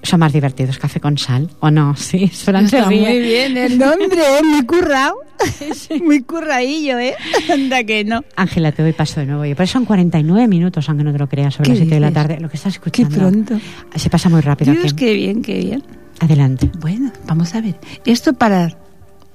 Son 0.03 0.21
más 0.21 0.33
divertidos, 0.35 0.79
café 0.79 1.01
con 1.01 1.17
sal, 1.19 1.51
¿o 1.61 1.71
no? 1.71 1.95
Sí, 1.97 2.29
Fran 2.29 2.65
Está 2.67 2.87
muy 2.87 3.21
bien 3.21 3.57
el 3.57 3.79
nombre, 3.79 4.21
¿eh? 4.39 4.43
Muy 4.45 4.65
currado. 4.67 5.15
Muy 6.05 6.23
curradillo, 6.23 6.99
¿eh? 6.99 7.15
Anda 7.53 7.85
que 7.85 8.05
no. 8.05 8.23
Ángela, 8.37 8.73
te 8.73 8.83
doy 8.83 8.93
paso 8.93 9.21
de 9.21 9.27
nuevo. 9.27 9.45
Y 9.45 9.55
por 9.55 9.65
eso 9.65 9.75
son 9.75 9.85
49 9.85 10.47
minutos, 10.49 10.89
aunque 10.89 11.05
no 11.05 11.13
te 11.13 11.19
lo 11.19 11.29
creas, 11.29 11.55
sobre 11.55 11.65
¿Qué 11.65 11.71
las 11.71 11.79
7 11.79 11.95
de 11.95 12.01
la 12.01 12.11
tarde. 12.13 12.39
Lo 12.41 12.49
que 12.49 12.57
estás 12.57 12.79
Qué 12.79 13.03
escuchando. 13.03 13.19
pronto. 13.19 13.61
Se 13.97 14.09
pasa 14.11 14.29
muy 14.29 14.41
rápido 14.43 14.73
Dios, 14.73 14.93
aquí. 14.93 14.95
qué 15.05 15.15
bien, 15.15 15.43
qué 15.43 15.59
bien. 15.59 15.83
Adelante. 16.21 16.71
Bueno, 16.81 17.11
vamos 17.27 17.55
a 17.55 17.61
ver. 17.61 17.75
Esto 18.07 18.33
para... 18.35 18.77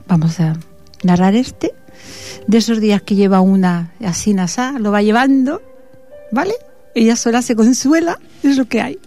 Vamos 0.08 0.40
a 0.40 0.54
narrar 1.04 1.36
este. 1.36 1.74
De 2.48 2.58
esos 2.58 2.80
días 2.80 3.02
que 3.02 3.16
lleva 3.16 3.42
una 3.42 3.92
así 4.04 4.34
nasá, 4.34 4.74
lo 4.80 4.92
va 4.92 5.02
llevando, 5.02 5.62
¿vale? 6.32 6.54
Ella 6.96 7.16
sola 7.16 7.42
se 7.42 7.56
consuela, 7.56 8.20
es 8.44 8.58
lo 8.58 8.66
que 8.66 8.82
hay. 8.82 9.00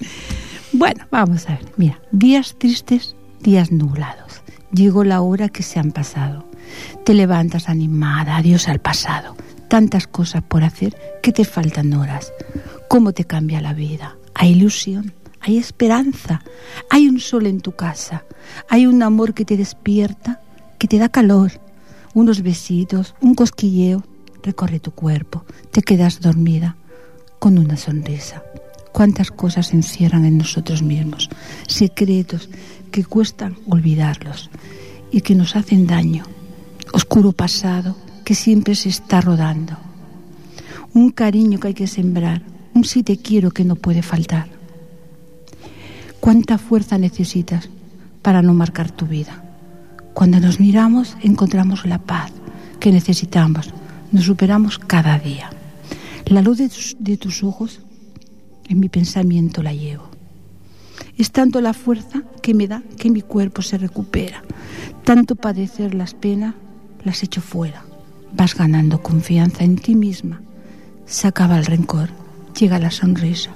bueno, 0.72 1.06
vamos 1.10 1.48
a 1.48 1.52
ver. 1.52 1.72
Mira, 1.76 2.00
días 2.12 2.56
tristes, 2.58 3.16
días 3.40 3.70
nublados. 3.70 4.42
Llegó 4.72 5.04
la 5.04 5.20
hora 5.20 5.48
que 5.48 5.62
se 5.62 5.78
han 5.78 5.92
pasado. 5.92 6.44
Te 7.04 7.14
levantas 7.14 7.68
animada, 7.68 8.36
adiós 8.36 8.68
al 8.68 8.80
pasado. 8.80 9.36
Tantas 9.68 10.06
cosas 10.06 10.42
por 10.42 10.64
hacer 10.64 10.96
que 11.22 11.32
te 11.32 11.44
faltan 11.44 11.92
horas. 11.92 12.32
¿Cómo 12.88 13.12
te 13.12 13.24
cambia 13.24 13.60
la 13.60 13.72
vida? 13.72 14.16
Hay 14.34 14.50
ilusión, 14.50 15.14
hay 15.40 15.58
esperanza, 15.58 16.42
hay 16.90 17.08
un 17.08 17.20
sol 17.20 17.46
en 17.46 17.60
tu 17.60 17.72
casa, 17.72 18.24
hay 18.68 18.86
un 18.86 19.02
amor 19.02 19.32
que 19.32 19.44
te 19.44 19.56
despierta, 19.56 20.40
que 20.78 20.88
te 20.88 20.98
da 20.98 21.08
calor, 21.08 21.52
unos 22.16 22.40
besitos, 22.40 23.14
un 23.20 23.34
cosquilleo, 23.34 24.02
recorre 24.42 24.80
tu 24.80 24.90
cuerpo, 24.90 25.44
te 25.70 25.82
quedas 25.82 26.22
dormida 26.22 26.74
con 27.38 27.58
una 27.58 27.76
sonrisa. 27.76 28.42
Cuántas 28.90 29.30
cosas 29.30 29.66
se 29.66 29.76
encierran 29.76 30.24
en 30.24 30.38
nosotros 30.38 30.82
mismos, 30.82 31.28
secretos 31.68 32.48
que 32.90 33.04
cuestan 33.04 33.58
olvidarlos 33.68 34.48
y 35.12 35.20
que 35.20 35.34
nos 35.34 35.56
hacen 35.56 35.86
daño, 35.86 36.24
oscuro 36.94 37.32
pasado 37.32 37.94
que 38.24 38.34
siempre 38.34 38.74
se 38.76 38.88
está 38.88 39.20
rodando, 39.20 39.76
un 40.94 41.10
cariño 41.10 41.60
que 41.60 41.68
hay 41.68 41.74
que 41.74 41.86
sembrar, 41.86 42.40
un 42.72 42.84
sí 42.84 43.02
te 43.02 43.18
quiero 43.18 43.50
que 43.50 43.64
no 43.66 43.76
puede 43.76 44.00
faltar. 44.00 44.48
¿Cuánta 46.18 46.56
fuerza 46.56 46.96
necesitas 46.96 47.68
para 48.22 48.40
no 48.40 48.54
marcar 48.54 48.90
tu 48.90 49.04
vida? 49.04 49.45
Cuando 50.16 50.40
nos 50.40 50.60
miramos 50.60 51.14
encontramos 51.20 51.84
la 51.84 51.98
paz 51.98 52.32
que 52.80 52.90
necesitamos. 52.90 53.74
nos 54.12 54.24
superamos 54.24 54.78
cada 54.78 55.18
día. 55.18 55.50
La 56.24 56.40
luz 56.40 56.56
de 56.56 57.16
tus, 57.18 57.42
ojos 57.42 57.80
en 58.66 58.80
mi 58.80 58.88
pensamiento 58.88 59.62
la 59.62 59.74
llevo. 59.74 60.08
Es 61.18 61.32
tanto 61.32 61.60
la 61.60 61.74
fuerza 61.74 62.22
que 62.40 62.54
me 62.54 62.66
da 62.66 62.82
que 62.96 63.10
mi 63.10 63.20
cuerpo 63.20 63.60
se 63.60 63.76
recupera. 63.76 64.42
Tanto 65.04 65.36
padecer 65.36 65.94
las 65.94 66.14
penas 66.14 66.54
las 67.04 67.22
echo 67.22 67.42
fuera. 67.42 67.84
Vas 68.32 68.54
ganando 68.54 69.02
confianza 69.02 69.64
en 69.64 69.76
ti 69.76 69.94
misma. 69.94 70.40
Se 71.04 71.28
acaba 71.28 71.58
el 71.58 71.66
rencor, 71.66 72.08
llega 72.58 72.78
la 72.78 72.90
sonrisa. 72.90 73.50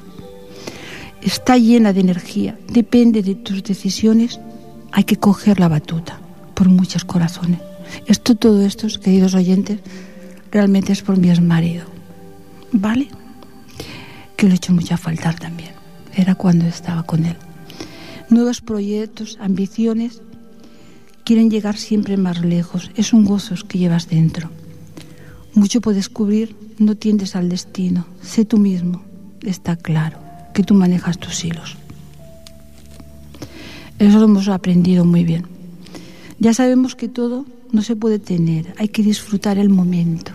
Está 1.22 1.56
llena 1.56 1.94
de 1.94 2.00
energía, 2.00 2.58
depende 2.68 3.22
de 3.22 3.34
tus 3.34 3.62
decisiones. 3.62 4.40
Hay 4.92 5.04
que 5.04 5.16
coger 5.16 5.58
la 5.58 5.68
batuta 5.68 6.19
por 6.61 6.68
muchos 6.68 7.06
corazones. 7.06 7.58
Esto, 8.06 8.34
todo 8.34 8.61
esto, 8.61 8.86
queridos 9.02 9.32
oyentes, 9.32 9.80
realmente 10.52 10.92
es 10.92 11.00
por 11.00 11.16
mi 11.16 11.30
exmarido. 11.30 11.86
¿Vale? 12.70 13.08
Que 14.36 14.44
lo 14.46 14.52
he 14.52 14.56
hecho 14.56 14.74
mucha 14.74 14.98
falta 14.98 15.32
también. 15.32 15.70
Era 16.14 16.34
cuando 16.34 16.66
estaba 16.66 17.04
con 17.04 17.24
él. 17.24 17.36
Nuevos 18.28 18.61
proyectos, 18.61 19.38
ambiciones, 19.40 20.20
quieren 21.24 21.48
llegar 21.48 21.78
siempre 21.78 22.18
más 22.18 22.42
lejos. 22.42 22.90
Es 22.94 23.14
un 23.14 23.24
gozo 23.24 23.54
que 23.66 23.78
llevas 23.78 24.11
dentro. 24.11 24.50
Mucho 25.54 25.80
por 25.80 25.94
descubrir, 25.94 26.54
no 26.76 26.94
tiendes 26.94 27.36
al 27.36 27.48
destino. 27.48 28.04
Sé 28.20 28.44
tú 28.44 28.58
mismo, 28.58 29.02
está 29.40 29.76
claro, 29.76 30.18
que 30.52 30.62
tú 30.62 30.74
manejas 30.74 31.16
tus 31.16 31.42
hilos. 31.42 31.78
Eso 33.98 34.18
lo 34.18 34.26
hemos 34.26 34.48
aprendido 34.48 35.06
muy 35.06 35.24
bien. 35.24 35.59
Ya 36.41 36.55
sabemos 36.55 36.97
que 36.97 37.07
todo 37.07 37.45
no 37.70 37.82
se 37.82 37.97
puede 37.97 38.18
tener, 38.18 38.74
hay 38.78 38.88
que 38.88 39.03
disfrutar 39.03 39.59
el 39.59 39.68
momento. 39.68 40.32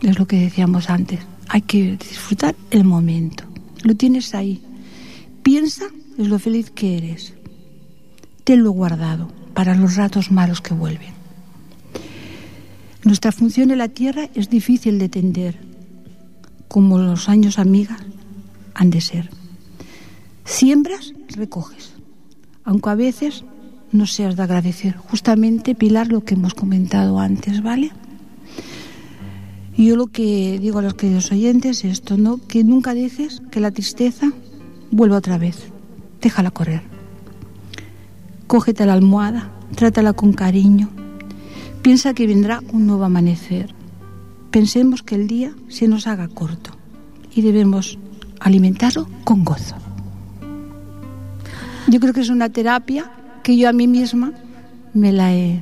Es 0.00 0.18
lo 0.18 0.26
que 0.26 0.40
decíamos 0.40 0.88
antes, 0.88 1.20
hay 1.48 1.60
que 1.60 1.98
disfrutar 1.98 2.56
el 2.70 2.84
momento. 2.84 3.44
Lo 3.82 3.94
tienes 3.94 4.34
ahí. 4.34 4.62
Piensa 5.42 5.84
en 6.16 6.30
lo 6.30 6.38
feliz 6.38 6.70
que 6.70 6.96
eres. 6.96 7.34
Tenlo 8.42 8.70
guardado 8.70 9.30
para 9.52 9.74
los 9.74 9.96
ratos 9.96 10.32
malos 10.32 10.62
que 10.62 10.72
vuelven. 10.72 11.14
Nuestra 13.04 13.32
función 13.32 13.70
en 13.70 13.78
la 13.78 13.88
tierra 13.88 14.30
es 14.34 14.48
difícil 14.48 14.98
de 14.98 15.04
entender, 15.04 15.58
como 16.68 16.98
los 16.98 17.28
años 17.28 17.58
amigas 17.58 18.00
han 18.72 18.88
de 18.88 19.02
ser. 19.02 19.28
Siembras, 20.46 21.12
recoges, 21.28 21.92
aunque 22.64 22.90
a 22.90 22.94
veces 22.94 23.44
no 23.96 24.06
seas 24.06 24.36
de 24.36 24.42
agradecer. 24.42 24.96
Justamente, 24.96 25.74
Pilar, 25.74 26.08
lo 26.08 26.24
que 26.24 26.34
hemos 26.34 26.54
comentado 26.54 27.18
antes, 27.18 27.62
¿vale? 27.62 27.90
Yo 29.76 29.96
lo 29.96 30.06
que 30.06 30.58
digo 30.58 30.78
a 30.78 30.82
los 30.82 30.94
queridos 30.94 31.30
oyentes 31.32 31.84
es 31.84 31.92
esto, 31.92 32.16
¿no? 32.16 32.38
Que 32.38 32.64
nunca 32.64 32.94
dejes 32.94 33.42
que 33.50 33.60
la 33.60 33.70
tristeza 33.70 34.32
vuelva 34.90 35.18
otra 35.18 35.36
vez. 35.36 35.70
Déjala 36.22 36.50
correr. 36.50 36.82
Cógete 38.46 38.86
la 38.86 38.94
almohada, 38.94 39.50
trátala 39.74 40.14
con 40.14 40.32
cariño. 40.32 40.88
Piensa 41.82 42.14
que 42.14 42.26
vendrá 42.26 42.62
un 42.72 42.86
nuevo 42.86 43.04
amanecer. 43.04 43.74
Pensemos 44.50 45.02
que 45.02 45.14
el 45.16 45.26
día 45.26 45.52
se 45.68 45.88
nos 45.88 46.06
haga 46.06 46.28
corto 46.28 46.70
y 47.34 47.42
debemos 47.42 47.98
alimentarlo 48.40 49.08
con 49.24 49.44
gozo. 49.44 49.76
Yo 51.88 52.00
creo 52.00 52.14
que 52.14 52.20
es 52.20 52.30
una 52.30 52.48
terapia 52.48 53.10
que 53.46 53.56
yo 53.56 53.68
a 53.68 53.72
mí 53.72 53.86
misma 53.86 54.32
me 54.92 55.12
la 55.12 55.32
he... 55.32 55.60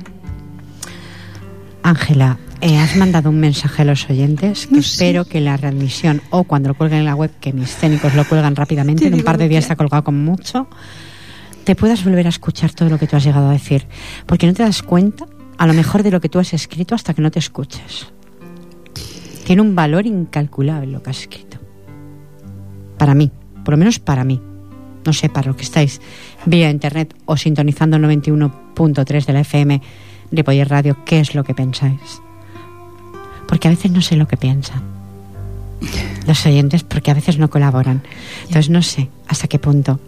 Ángela, 1.83 2.39
eh, 2.61 2.79
has 2.79 2.95
mandado 2.95 3.29
un 3.29 3.39
mensaje 3.39 3.83
a 3.83 3.85
los 3.85 4.09
oyentes 4.09 4.65
que 4.65 4.79
espero 4.79 5.25
que 5.25 5.39
la 5.39 5.55
readmisión 5.55 6.23
o 6.31 6.45
cuando 6.45 6.69
lo 6.69 6.73
cuelguen 6.73 7.01
en 7.01 7.05
la 7.05 7.13
web, 7.13 7.29
que 7.39 7.53
mis 7.53 7.75
técnicos 7.75 8.15
lo 8.15 8.25
cuelgan 8.27 8.55
rápidamente, 8.55 9.05
en 9.05 9.13
un 9.13 9.21
par 9.21 9.37
de 9.37 9.47
días 9.47 9.65
está 9.65 9.75
colgado 9.75 10.03
con 10.03 10.17
mucho, 10.25 10.67
te 11.63 11.75
puedas 11.75 12.03
volver 12.03 12.25
a 12.25 12.29
escuchar 12.29 12.73
todo 12.73 12.89
lo 12.89 12.97
que 12.97 13.05
tú 13.05 13.17
has 13.17 13.23
llegado 13.23 13.49
a 13.49 13.51
decir. 13.51 13.85
Porque 14.25 14.47
no 14.47 14.55
te 14.55 14.63
das 14.63 14.81
cuenta, 14.81 15.27
a 15.59 15.67
lo 15.67 15.75
mejor, 15.75 16.01
de 16.01 16.09
lo 16.09 16.19
que 16.19 16.27
tú 16.27 16.39
has 16.39 16.55
escrito 16.55 16.95
hasta 16.95 17.13
que 17.13 17.21
no 17.21 17.29
te 17.29 17.37
escuches. 17.37 18.07
Tiene 19.45 19.61
un 19.61 19.75
valor 19.75 20.07
incalculable 20.07 20.91
lo 20.91 21.03
que 21.03 21.11
has 21.11 21.19
escrito. 21.19 21.59
Para 22.97 23.13
mí, 23.13 23.31
por 23.63 23.73
lo 23.73 23.77
menos 23.77 23.99
para 23.99 24.23
mí 24.23 24.41
no 25.05 25.13
sé, 25.13 25.29
para 25.29 25.47
lo 25.47 25.55
que 25.55 25.63
estáis 25.63 26.01
vía 26.45 26.69
internet 26.69 27.15
o 27.25 27.37
sintonizando 27.37 27.97
el 27.97 28.03
91.3 28.03 29.25
de 29.25 29.33
la 29.33 29.39
FM 29.41 29.81
de 30.31 30.43
Poyer 30.43 30.69
Radio, 30.69 30.97
¿qué 31.05 31.19
es 31.19 31.35
lo 31.35 31.43
que 31.43 31.53
pensáis? 31.53 32.21
Porque 33.47 33.67
a 33.67 33.71
veces 33.71 33.91
no 33.91 34.01
sé 34.01 34.15
lo 34.15 34.27
que 34.27 34.37
piensan 34.37 34.95
los 36.25 36.45
oyentes, 36.45 36.83
porque 36.83 37.11
a 37.11 37.13
veces 37.13 37.37
no 37.37 37.49
colaboran. 37.49 38.01
Entonces 38.43 38.69
no 38.69 38.81
sé 38.81 39.09
hasta 39.27 39.47
qué 39.47 39.59
punto. 39.59 39.99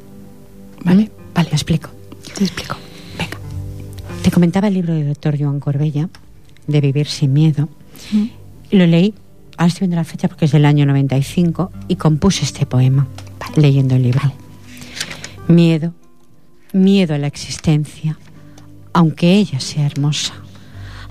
Vale, 0.83 1.03
¿Mm? 1.03 1.33
vale, 1.33 1.49
lo 1.49 1.55
explico. 1.55 1.89
Te 2.35 2.43
explico. 2.43 2.75
Venga. 3.17 3.37
Te 4.23 4.31
comentaba 4.31 4.67
el 4.67 4.75
libro 4.75 4.93
del 4.93 5.07
doctor 5.07 5.37
Joan 5.39 5.59
Corbella, 5.59 6.09
de 6.67 6.81
Vivir 6.81 7.07
sin 7.07 7.33
Miedo. 7.33 7.69
Mm. 8.11 8.25
Lo 8.71 8.85
leí, 8.85 9.13
ahora 9.57 9.67
estoy 9.67 9.87
viendo 9.87 9.97
la 9.97 10.03
fecha 10.03 10.27
porque 10.27 10.45
es 10.45 10.51
del 10.51 10.65
año 10.65 10.85
95, 10.85 11.71
y 11.87 11.95
compuse 11.95 12.45
este 12.45 12.65
poema 12.65 13.07
leyendo 13.55 13.95
el 13.95 14.03
libro. 14.03 14.31
Miedo, 15.47 15.93
miedo 16.73 17.15
a 17.15 17.17
la 17.17 17.27
existencia, 17.27 18.19
aunque 18.91 19.35
ella 19.35 19.61
sea 19.61 19.85
hermosa, 19.85 20.33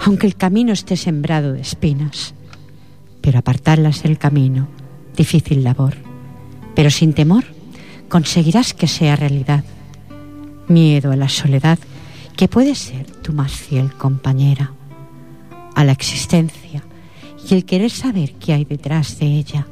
aunque 0.04 0.26
el 0.26 0.36
camino 0.36 0.74
esté 0.74 0.98
sembrado 0.98 1.54
de 1.54 1.62
espinas, 1.62 2.34
pero 3.22 3.38
apartarlas 3.38 4.02
del 4.02 4.18
camino, 4.18 4.68
difícil 5.16 5.64
labor, 5.64 5.94
pero 6.74 6.90
sin 6.90 7.14
temor 7.14 7.44
conseguirás 8.10 8.74
que 8.74 8.88
sea 8.88 9.16
realidad. 9.16 9.64
Miedo 10.68 11.12
a 11.12 11.16
la 11.16 11.30
soledad, 11.30 11.78
que 12.36 12.46
puede 12.46 12.74
ser 12.74 13.06
tu 13.06 13.32
más 13.32 13.52
fiel 13.52 13.90
compañera, 13.94 14.72
a 15.74 15.82
la 15.82 15.92
existencia 15.92 16.82
y 17.48 17.54
el 17.54 17.64
querer 17.64 17.90
saber 17.90 18.34
qué 18.34 18.52
hay 18.52 18.66
detrás 18.66 19.18
de 19.18 19.26
ella 19.26 19.66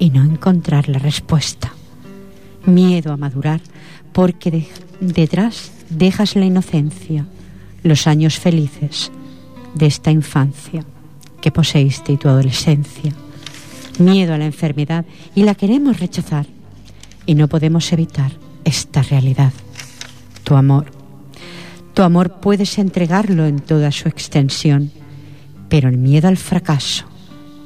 y 0.00 0.10
no 0.10 0.24
encontrar 0.24 0.88
la 0.88 0.98
respuesta. 0.98 1.72
Miedo 2.66 3.12
a 3.12 3.16
madurar 3.16 3.60
porque 4.12 4.68
detrás 5.00 5.72
dejas 5.90 6.36
la 6.36 6.44
inocencia, 6.44 7.26
los 7.82 8.06
años 8.06 8.38
felices 8.38 9.10
de 9.74 9.86
esta 9.86 10.10
infancia 10.10 10.84
que 11.40 11.50
poseíste 11.50 12.12
y 12.12 12.16
tu 12.16 12.28
adolescencia. 12.28 13.12
Miedo 13.98 14.32
a 14.34 14.38
la 14.38 14.46
enfermedad 14.46 15.04
y 15.34 15.42
la 15.42 15.54
queremos 15.54 16.00
rechazar 16.00 16.46
y 17.26 17.34
no 17.34 17.48
podemos 17.48 17.92
evitar 17.92 18.32
esta 18.64 19.02
realidad. 19.02 19.52
Tu 20.44 20.54
amor. 20.54 20.86
Tu 21.94 22.02
amor 22.02 22.40
puedes 22.40 22.78
entregarlo 22.78 23.46
en 23.46 23.60
toda 23.60 23.92
su 23.92 24.08
extensión, 24.08 24.90
pero 25.68 25.88
el 25.88 25.98
miedo 25.98 26.28
al 26.28 26.38
fracaso 26.38 27.04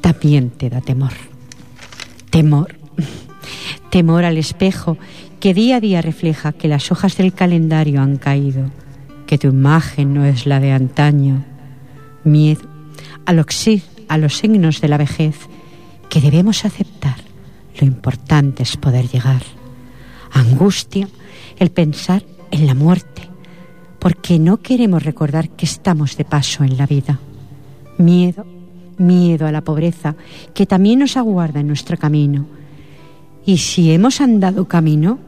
también 0.01 0.51
te 0.51 0.69
da 0.69 0.81
temor. 0.81 1.13
Temor. 2.31 2.75
Temor 3.97 4.27
al 4.27 4.37
espejo 4.37 4.99
que 5.41 5.55
día 5.55 5.77
a 5.77 5.81
día 5.81 6.03
refleja 6.03 6.53
que 6.53 6.69
las 6.69 6.93
hojas 6.93 7.17
del 7.17 7.33
calendario 7.33 8.03
han 8.03 8.17
caído, 8.17 8.71
que 9.27 9.39
tu 9.39 9.47
imagen 9.47 10.13
no 10.13 10.27
es 10.27 10.45
la 10.45 10.61
de 10.61 10.73
antaño. 10.73 11.43
Miedo 12.23 12.61
a 13.25 13.33
los, 13.33 13.47
a 14.09 14.19
los 14.19 14.37
signos 14.37 14.83
de 14.83 14.89
la 14.89 14.99
vejez 14.99 15.39
que 16.11 16.21
debemos 16.21 16.67
aceptar. 16.67 17.17
Lo 17.81 17.87
importante 17.87 18.65
es 18.65 18.77
poder 18.77 19.09
llegar. 19.09 19.41
Angustia 20.31 21.09
el 21.59 21.71
pensar 21.71 22.23
en 22.51 22.67
la 22.67 22.75
muerte, 22.75 23.23
porque 23.99 24.39
no 24.39 24.59
queremos 24.59 25.05
recordar 25.05 25.49
que 25.49 25.65
estamos 25.65 26.19
de 26.19 26.27
paso 26.27 26.65
en 26.65 26.77
la 26.77 26.85
vida. 26.85 27.19
Miedo, 27.97 28.45
miedo 28.99 29.47
a 29.47 29.53
la 29.53 29.65
pobreza 29.65 30.17
que 30.53 30.67
también 30.67 30.99
nos 30.99 31.17
aguarda 31.17 31.61
en 31.61 31.69
nuestro 31.69 31.97
camino. 31.97 32.45
Y 33.47 33.59
si 33.59 33.93
hemos 33.93 34.21
andado 34.21 34.67
camino, 34.67 35.19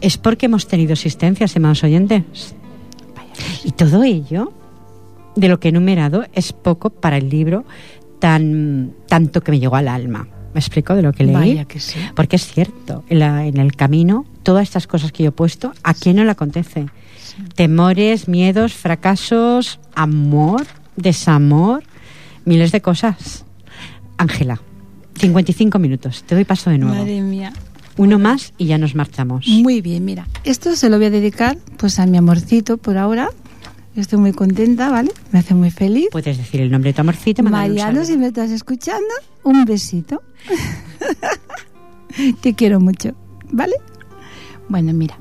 es 0.00 0.16
porque 0.16 0.46
hemos 0.46 0.68
tenido 0.68 0.92
existencias, 0.92 1.50
estimados 1.50 1.82
oyentes. 1.82 2.54
Y 3.64 3.72
todo 3.72 4.04
ello, 4.04 4.52
de 5.34 5.48
lo 5.48 5.58
que 5.58 5.68
he 5.68 5.70
enumerado, 5.70 6.24
es 6.32 6.52
poco 6.52 6.90
para 6.90 7.16
el 7.16 7.28
libro 7.28 7.64
tan 8.20 8.92
tanto 9.08 9.42
que 9.42 9.50
me 9.50 9.58
llegó 9.58 9.76
al 9.76 9.88
alma. 9.88 10.28
¿Me 10.54 10.60
explico 10.60 10.94
de 10.94 11.02
lo 11.02 11.12
que 11.12 11.24
leí? 11.24 11.34
Vaya 11.34 11.64
que 11.64 11.80
sí. 11.80 11.98
Porque 12.14 12.36
es 12.36 12.46
cierto, 12.46 13.02
en, 13.08 13.18
la, 13.18 13.44
en, 13.44 13.56
el 13.56 13.74
camino, 13.74 14.24
todas 14.44 14.62
estas 14.62 14.86
cosas 14.86 15.10
que 15.10 15.24
yo 15.24 15.30
he 15.30 15.32
puesto, 15.32 15.72
¿a 15.82 15.94
quién 15.94 16.14
no 16.16 16.24
le 16.24 16.30
acontece? 16.30 16.86
Sí. 17.18 17.36
Temores, 17.56 18.28
miedos, 18.28 18.72
fracasos, 18.72 19.80
amor, 19.96 20.64
desamor, 20.94 21.82
miles 22.44 22.70
de 22.70 22.80
cosas. 22.80 23.44
Ángela, 24.16 24.60
55 25.18 25.78
minutos, 25.78 26.24
te 26.24 26.34
doy 26.34 26.44
paso 26.44 26.70
de 26.70 26.78
nuevo. 26.78 26.96
Madre 26.96 27.20
mía. 27.20 27.52
Uno 27.96 28.18
más 28.18 28.52
y 28.58 28.66
ya 28.66 28.78
nos 28.78 28.94
marchamos. 28.94 29.46
Muy 29.46 29.80
bien, 29.80 30.04
mira, 30.04 30.26
esto 30.42 30.74
se 30.74 30.90
lo 30.90 30.96
voy 30.96 31.06
a 31.06 31.10
dedicar 31.10 31.56
pues 31.76 31.98
a 31.98 32.06
mi 32.06 32.16
amorcito 32.16 32.76
por 32.76 32.98
ahora, 32.98 33.30
Estoy 33.96 34.18
muy 34.18 34.32
contenta, 34.32 34.90
¿vale? 34.90 35.12
Me 35.30 35.38
hace 35.38 35.54
muy 35.54 35.70
feliz. 35.70 36.08
Puedes 36.10 36.36
decir 36.36 36.60
el 36.60 36.70
nombre 36.70 36.90
de 36.90 36.94
tu 36.94 37.02
amorcito. 37.02 37.42
Mariano, 37.44 38.04
si 38.04 38.16
me 38.16 38.26
estás 38.26 38.50
escuchando, 38.50 39.06
un 39.44 39.64
besito. 39.64 40.22
Te 42.40 42.54
quiero 42.54 42.80
mucho, 42.80 43.14
¿vale? 43.50 43.74
Bueno, 44.68 44.92
mira, 44.92 45.16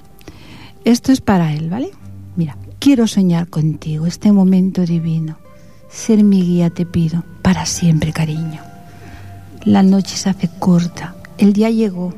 esto 0.86 1.12
es 1.12 1.22
para 1.22 1.54
él, 1.54 1.70
¿vale? 1.70 1.92
Mira, 2.36 2.58
quiero 2.80 3.06
soñar 3.06 3.48
contigo 3.48 4.08
este 4.08 4.32
momento 4.32 4.86
divino. 4.86 5.38
Ser 5.90 6.24
mi 6.24 6.42
guía 6.42 6.72
te 6.72 6.88
pido, 6.88 7.24
para 7.44 7.68
siempre, 7.68 8.12
cariño. 8.12 8.73
La 9.66 9.82
noche 9.82 10.18
se 10.18 10.30
hace 10.30 10.50
corta, 10.60 11.16
el 11.38 11.54
día 11.54 11.70
llegó. 11.70 12.14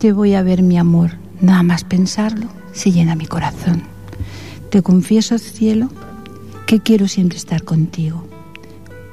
Te 0.00 0.12
voy 0.12 0.34
a 0.34 0.42
ver, 0.42 0.62
mi 0.62 0.78
amor. 0.78 1.12
Nada 1.40 1.62
más 1.62 1.84
pensarlo, 1.84 2.48
se 2.72 2.90
llena 2.90 3.14
mi 3.14 3.26
corazón. 3.26 3.84
Te 4.68 4.82
confieso, 4.82 5.38
cielo, 5.38 5.90
que 6.66 6.80
quiero 6.80 7.06
siempre 7.06 7.38
estar 7.38 7.62
contigo, 7.62 8.26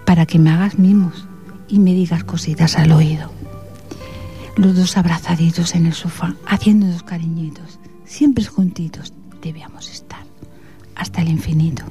para 0.04 0.26
que 0.26 0.40
me 0.40 0.50
hagas 0.50 0.80
mimos 0.80 1.28
y 1.68 1.78
me 1.78 1.94
digas 1.94 2.24
cositas 2.24 2.76
al 2.76 2.92
oído. 2.92 3.32
Los 4.56 4.76
dos 4.76 4.98
abrazaditos 4.98 5.76
en 5.76 5.86
el 5.86 5.94
sofá, 5.94 6.36
haciéndonos 6.48 7.04
cariñitos, 7.04 7.78
siempre 8.04 8.46
juntitos, 8.46 9.14
debíamos 9.44 9.92
estar, 9.92 10.24
hasta 10.96 11.22
el 11.22 11.28
infinito. 11.28 11.84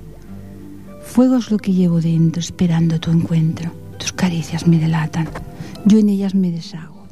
Fuego 1.05 1.37
es 1.37 1.53
lo 1.53 1.59
que 1.59 1.73
llevo 1.73 2.01
dentro, 2.01 2.41
esperando 2.41 2.99
tu 2.99 3.13
encuentro. 3.13 3.86
Tus 3.99 4.13
caricias 4.13 4.67
me 4.67 4.79
delatan, 4.79 5.29
yo 5.85 5.99
en 5.99 6.09
ellas 6.09 6.35
me 6.35 6.51
deshago. 6.51 7.07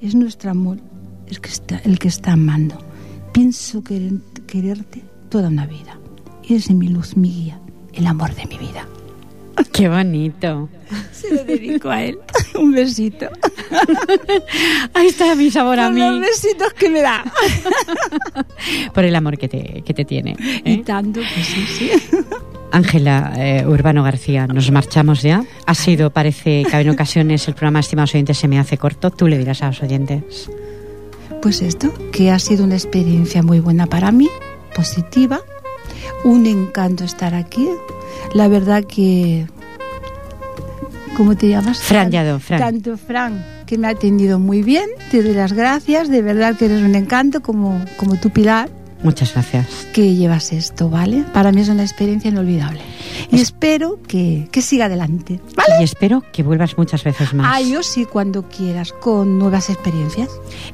Es 0.00 0.14
nuestro 0.14 0.50
amor 0.50 0.78
el 1.26 1.40
que 1.40 1.48
está, 1.48 1.78
el 1.78 1.98
que 1.98 2.08
está 2.08 2.32
amando. 2.32 2.78
Pienso 3.32 3.82
querer, 3.82 4.12
quererte 4.46 5.02
toda 5.28 5.48
una 5.48 5.66
vida. 5.66 5.98
Eres 6.48 6.70
mi 6.70 6.88
luz, 6.88 7.16
mi 7.16 7.30
guía, 7.30 7.60
el 7.92 8.06
amor 8.06 8.34
de 8.34 8.46
mi 8.46 8.58
vida. 8.58 8.86
Qué 9.72 9.88
bonito. 9.88 10.68
Se 11.12 11.34
lo 11.34 11.44
dedico 11.44 11.90
a 11.90 12.02
él. 12.02 12.18
Un 12.54 12.72
besito. 12.72 13.28
Ahí 14.94 15.08
está 15.08 15.34
mi 15.34 15.50
sabor 15.50 15.78
a 15.78 15.90
mí. 15.90 16.00
Los 16.00 16.20
besitos 16.20 16.72
que 16.74 16.88
me 16.88 17.00
da. 17.00 17.24
Por 18.94 19.04
el 19.04 19.14
amor 19.14 19.38
que 19.38 19.48
te, 19.48 19.82
que 19.84 19.94
te 19.94 20.04
tiene. 20.04 20.36
¿eh? 20.64 20.72
Y 20.72 20.76
tanto 20.78 21.20
que 21.20 21.44
sí, 21.44 21.66
sí. 21.66 21.90
Ángela 22.72 23.32
eh, 23.36 23.64
Urbano 23.66 24.02
García, 24.02 24.46
nos 24.46 24.70
marchamos 24.70 25.22
ya. 25.22 25.44
Ha 25.66 25.74
sido, 25.74 26.10
parece 26.10 26.64
que 26.64 26.76
en 26.76 26.90
ocasiones 26.90 27.46
el 27.48 27.54
programa 27.54 27.80
Estimados 27.80 28.14
Oyentes 28.14 28.38
se 28.38 28.48
me 28.48 28.58
hace 28.58 28.78
corto. 28.78 29.10
Tú 29.10 29.28
le 29.28 29.38
dirás 29.38 29.62
a 29.62 29.68
los 29.68 29.82
oyentes. 29.82 30.50
Pues 31.42 31.62
esto, 31.62 31.92
que 32.12 32.30
ha 32.30 32.38
sido 32.38 32.64
una 32.64 32.74
experiencia 32.74 33.42
muy 33.42 33.60
buena 33.60 33.86
para 33.86 34.10
mí 34.10 34.28
positiva. 34.74 35.40
Un 36.24 36.46
encanto 36.46 37.04
estar 37.04 37.34
aquí. 37.34 37.68
La 38.34 38.48
verdad 38.48 38.84
que... 38.84 39.46
¿Cómo 41.16 41.34
te 41.34 41.48
llamas? 41.48 41.78
Fran 41.78 42.10
Yado, 42.10 42.38
Fran. 42.40 42.60
Tanto 42.60 42.98
Fran, 42.98 43.42
que 43.64 43.78
me 43.78 43.86
ha 43.86 43.90
atendido 43.90 44.38
muy 44.38 44.62
bien. 44.62 44.90
Te 45.10 45.22
doy 45.22 45.32
las 45.32 45.54
gracias. 45.54 46.10
De 46.10 46.20
verdad 46.20 46.56
que 46.56 46.66
eres 46.66 46.82
un 46.82 46.94
encanto 46.94 47.40
como, 47.40 47.82
como 47.96 48.16
tu 48.16 48.28
Pilar. 48.30 48.68
Muchas 49.06 49.34
gracias. 49.34 49.86
Que 49.92 50.16
llevas 50.16 50.52
esto, 50.52 50.90
¿vale? 50.90 51.24
Para 51.32 51.52
mí 51.52 51.60
es 51.60 51.68
una 51.68 51.84
experiencia 51.84 52.28
inolvidable. 52.28 52.80
Y 53.30 53.36
es... 53.36 53.42
espero 53.42 54.00
que, 54.02 54.48
que, 54.50 54.62
siga 54.62 54.86
adelante, 54.86 55.40
¿vale? 55.54 55.74
Y 55.80 55.84
espero 55.84 56.24
que 56.32 56.42
vuelvas 56.42 56.76
muchas 56.76 57.04
veces 57.04 57.32
más. 57.32 57.46
Ah, 57.48 57.60
yo 57.60 57.84
sí, 57.84 58.04
cuando 58.04 58.48
quieras, 58.48 58.92
con 58.92 59.38
nuevas 59.38 59.70
experiencias. 59.70 60.28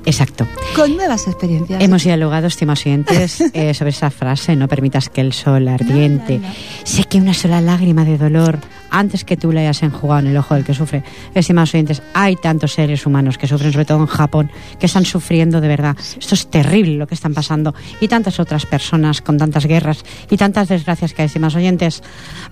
Exacto. 0.07 0.47
Con 0.75 0.97
nuevas 0.97 1.27
experiencias. 1.27 1.83
Hemos 1.83 2.05
dialogado, 2.05 2.47
estimados 2.47 2.87
oyentes, 2.87 3.39
eh, 3.53 3.75
sobre 3.75 3.91
esa 3.91 4.11
frase, 4.11 4.57
no 4.57 4.67
permitas 4.67 5.11
que 5.11 5.21
el 5.21 5.35
sol 5.35 5.69
ardiente 5.69 6.39
no, 6.39 6.49
no, 6.49 6.49
no. 6.49 6.55
seque 6.85 7.19
una 7.19 7.35
sola 7.35 7.61
lágrima 7.61 8.07
de 8.07 8.17
dolor 8.17 8.61
antes 8.93 9.25
que 9.25 9.37
tú 9.37 9.51
le 9.51 9.61
hayas 9.61 9.83
enjugado 9.83 10.21
en 10.21 10.29
el 10.29 10.37
ojo 10.37 10.55
del 10.55 10.65
que 10.65 10.75
sufre. 10.75 11.03
Estimados 11.35 11.75
oyentes, 11.75 12.03
hay 12.15 12.37
tantos 12.37 12.75
seres 12.75 13.05
humanos 13.07 13.39
que 13.39 13.49
sufren, 13.49 13.73
sobre 13.73 13.87
todo 13.87 13.99
en 13.99 14.07
Japón, 14.07 14.53
que 14.79 14.87
están 14.87 15.05
sufriendo 15.05 15.61
de 15.61 15.69
verdad. 15.69 15.97
Esto 15.99 16.35
es 16.35 16.47
terrible 16.47 16.97
lo 16.97 17.07
que 17.07 17.15
están 17.15 17.35
pasando. 17.35 17.75
Y 18.01 18.09
tantas 18.09 18.39
otras 18.39 18.67
personas 18.67 19.23
con 19.23 19.39
tantas 19.39 19.67
guerras 19.67 20.05
y 20.31 20.37
tantas 20.37 20.69
desgracias 20.69 21.15
que 21.15 21.23
hay, 21.23 21.27
estimados 21.27 21.57
oyentes. 21.57 22.03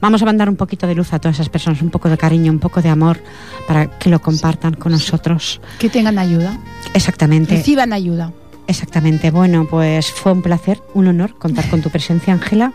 Vamos 0.01 0.23
a 0.23 0.25
mandar 0.25 0.49
un 0.49 0.57
poquito 0.57 0.87
de 0.87 0.95
luz 0.95 1.13
a 1.13 1.19
todas 1.19 1.37
esas 1.37 1.51
personas, 1.51 1.83
un 1.83 1.91
poco 1.91 2.09
de 2.09 2.17
cariño, 2.17 2.51
un 2.51 2.59
poco 2.59 2.81
de 2.83 2.89
amor, 2.89 3.21
para 3.69 3.99
que 3.99 4.11
lo 4.11 4.21
compartan 4.21 4.75
con 4.75 4.93
nosotros. 4.93 5.61
Que 5.79 5.91
tengan 5.91 6.19
ayuda. 6.19 6.59
Exactamente. 6.95 7.57
Reciban 7.57 7.93
ayuda. 7.93 8.33
Exactamente. 8.67 9.31
Bueno, 9.31 9.67
pues 9.69 10.11
fue 10.11 10.33
un 10.33 10.43
placer, 10.43 10.81
un 10.95 11.09
honor 11.09 11.37
contar 11.37 11.69
con 11.69 11.83
tu 11.83 11.91
presencia, 11.91 12.33
Ángela. 12.33 12.73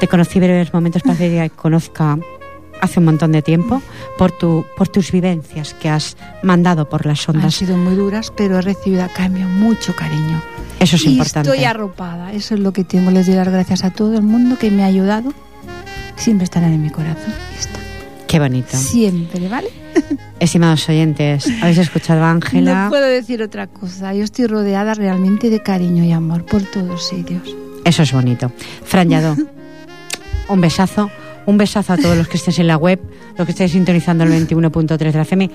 Te 0.00 0.08
conocí 0.08 0.40
breves 0.40 0.74
momentos, 0.74 1.02
parece 1.02 1.30
que 1.30 1.50
conozca 1.50 2.18
hace 2.82 2.98
un 2.98 3.06
montón 3.06 3.32
de 3.32 3.42
tiempo 3.42 3.80
por, 4.18 4.32
tu, 4.32 4.66
por 4.76 4.88
tus 4.88 5.12
vivencias 5.12 5.72
que 5.74 5.88
has 5.88 6.16
mandado 6.42 6.88
por 6.88 7.06
las 7.06 7.26
ondas. 7.28 7.44
Han 7.44 7.52
sido 7.52 7.76
muy 7.78 7.94
duras, 7.94 8.32
pero 8.36 8.58
he 8.58 8.62
recibido 8.62 9.04
a 9.04 9.08
cambio 9.08 9.46
mucho 9.46 9.94
cariño. 9.94 10.42
Eso 10.80 10.96
es 10.96 11.04
y 11.04 11.12
importante. 11.12 11.48
Estoy 11.48 11.64
arropada, 11.64 12.32
eso 12.32 12.54
es 12.54 12.60
lo 12.60 12.72
que 12.72 12.82
tengo. 12.82 13.12
Les 13.12 13.26
doy 13.26 13.36
las 13.36 13.48
gracias 13.48 13.84
a 13.84 13.90
todo 13.90 14.14
el 14.14 14.22
mundo 14.22 14.58
que 14.58 14.70
me 14.70 14.82
ha 14.82 14.86
ayudado. 14.86 15.32
Siempre 16.16 16.44
estarán 16.44 16.72
en 16.72 16.82
mi 16.82 16.90
corazón. 16.90 17.32
Está. 17.58 17.78
Qué 18.26 18.40
bonito. 18.40 18.76
Siempre, 18.76 19.48
¿vale? 19.48 19.68
Estimados 20.40 20.88
oyentes, 20.88 21.46
habéis 21.62 21.78
escuchado 21.78 22.24
a 22.24 22.32
Ángela. 22.32 22.84
No 22.84 22.90
puedo 22.90 23.06
decir 23.06 23.42
otra 23.42 23.68
cosa. 23.68 24.12
Yo 24.12 24.24
estoy 24.24 24.48
rodeada 24.48 24.94
realmente 24.94 25.50
de 25.50 25.62
cariño 25.62 26.02
y 26.02 26.10
amor 26.10 26.44
por 26.44 26.62
todos 26.62 27.06
sitios. 27.08 27.42
Eso 27.84 28.02
es 28.02 28.12
bonito. 28.12 28.50
Fran 28.84 29.08
Yadó, 29.08 29.36
un 30.48 30.60
besazo. 30.60 31.10
Un 31.46 31.58
besazo 31.58 31.92
a 31.92 31.96
todos 31.96 32.16
los 32.16 32.28
que 32.28 32.36
estéis 32.36 32.58
en 32.58 32.68
la 32.68 32.76
web, 32.76 33.00
los 33.36 33.46
que 33.46 33.52
estéis 33.52 33.72
sintonizando 33.72 34.24
el 34.24 34.30
21.3 34.30 34.96
de 34.96 35.12
la 35.12 35.22
FM. 35.22 35.50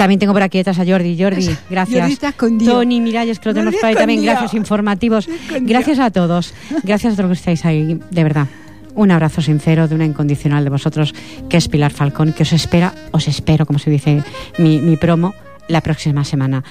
También 0.00 0.18
tengo 0.18 0.32
por 0.32 0.42
aquí 0.42 0.56
detrás 0.56 0.78
a 0.78 0.86
Jordi. 0.86 1.14
Jordi, 1.20 1.54
gracias. 1.68 2.18
Jordi 2.38 2.64
Tony 2.64 3.02
Miralles, 3.02 3.38
que 3.38 3.50
lo 3.50 3.54
tenemos 3.54 3.74
por 3.74 3.84
ahí 3.84 3.94
también. 3.94 4.22
Gracias, 4.22 4.54
informativos. 4.54 5.28
Gracias 5.60 5.98
a 5.98 6.10
todos. 6.10 6.54
Gracias 6.84 7.12
a 7.12 7.16
todos 7.16 7.28
los 7.28 7.38
que 7.38 7.52
estáis 7.52 7.66
ahí, 7.66 8.00
de 8.10 8.22
verdad. 8.24 8.46
Un 8.94 9.10
abrazo 9.10 9.42
sincero 9.42 9.88
de 9.88 9.94
una 9.94 10.06
incondicional 10.06 10.64
de 10.64 10.70
vosotros, 10.70 11.14
que 11.50 11.58
es 11.58 11.68
Pilar 11.68 11.92
Falcón, 11.92 12.32
que 12.32 12.44
os 12.44 12.52
espera, 12.54 12.94
os 13.12 13.28
espero, 13.28 13.66
como 13.66 13.78
se 13.78 13.90
dice 13.90 14.22
mi, 14.56 14.80
mi 14.80 14.96
promo, 14.96 15.34
la 15.68 15.82
próxima 15.82 16.24
semana. 16.24 16.64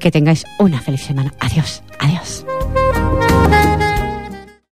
Que 0.00 0.10
tengáis 0.10 0.44
una 0.58 0.80
feliz 0.80 1.02
semana. 1.02 1.32
Adiós, 1.38 1.84
adiós. 2.00 2.44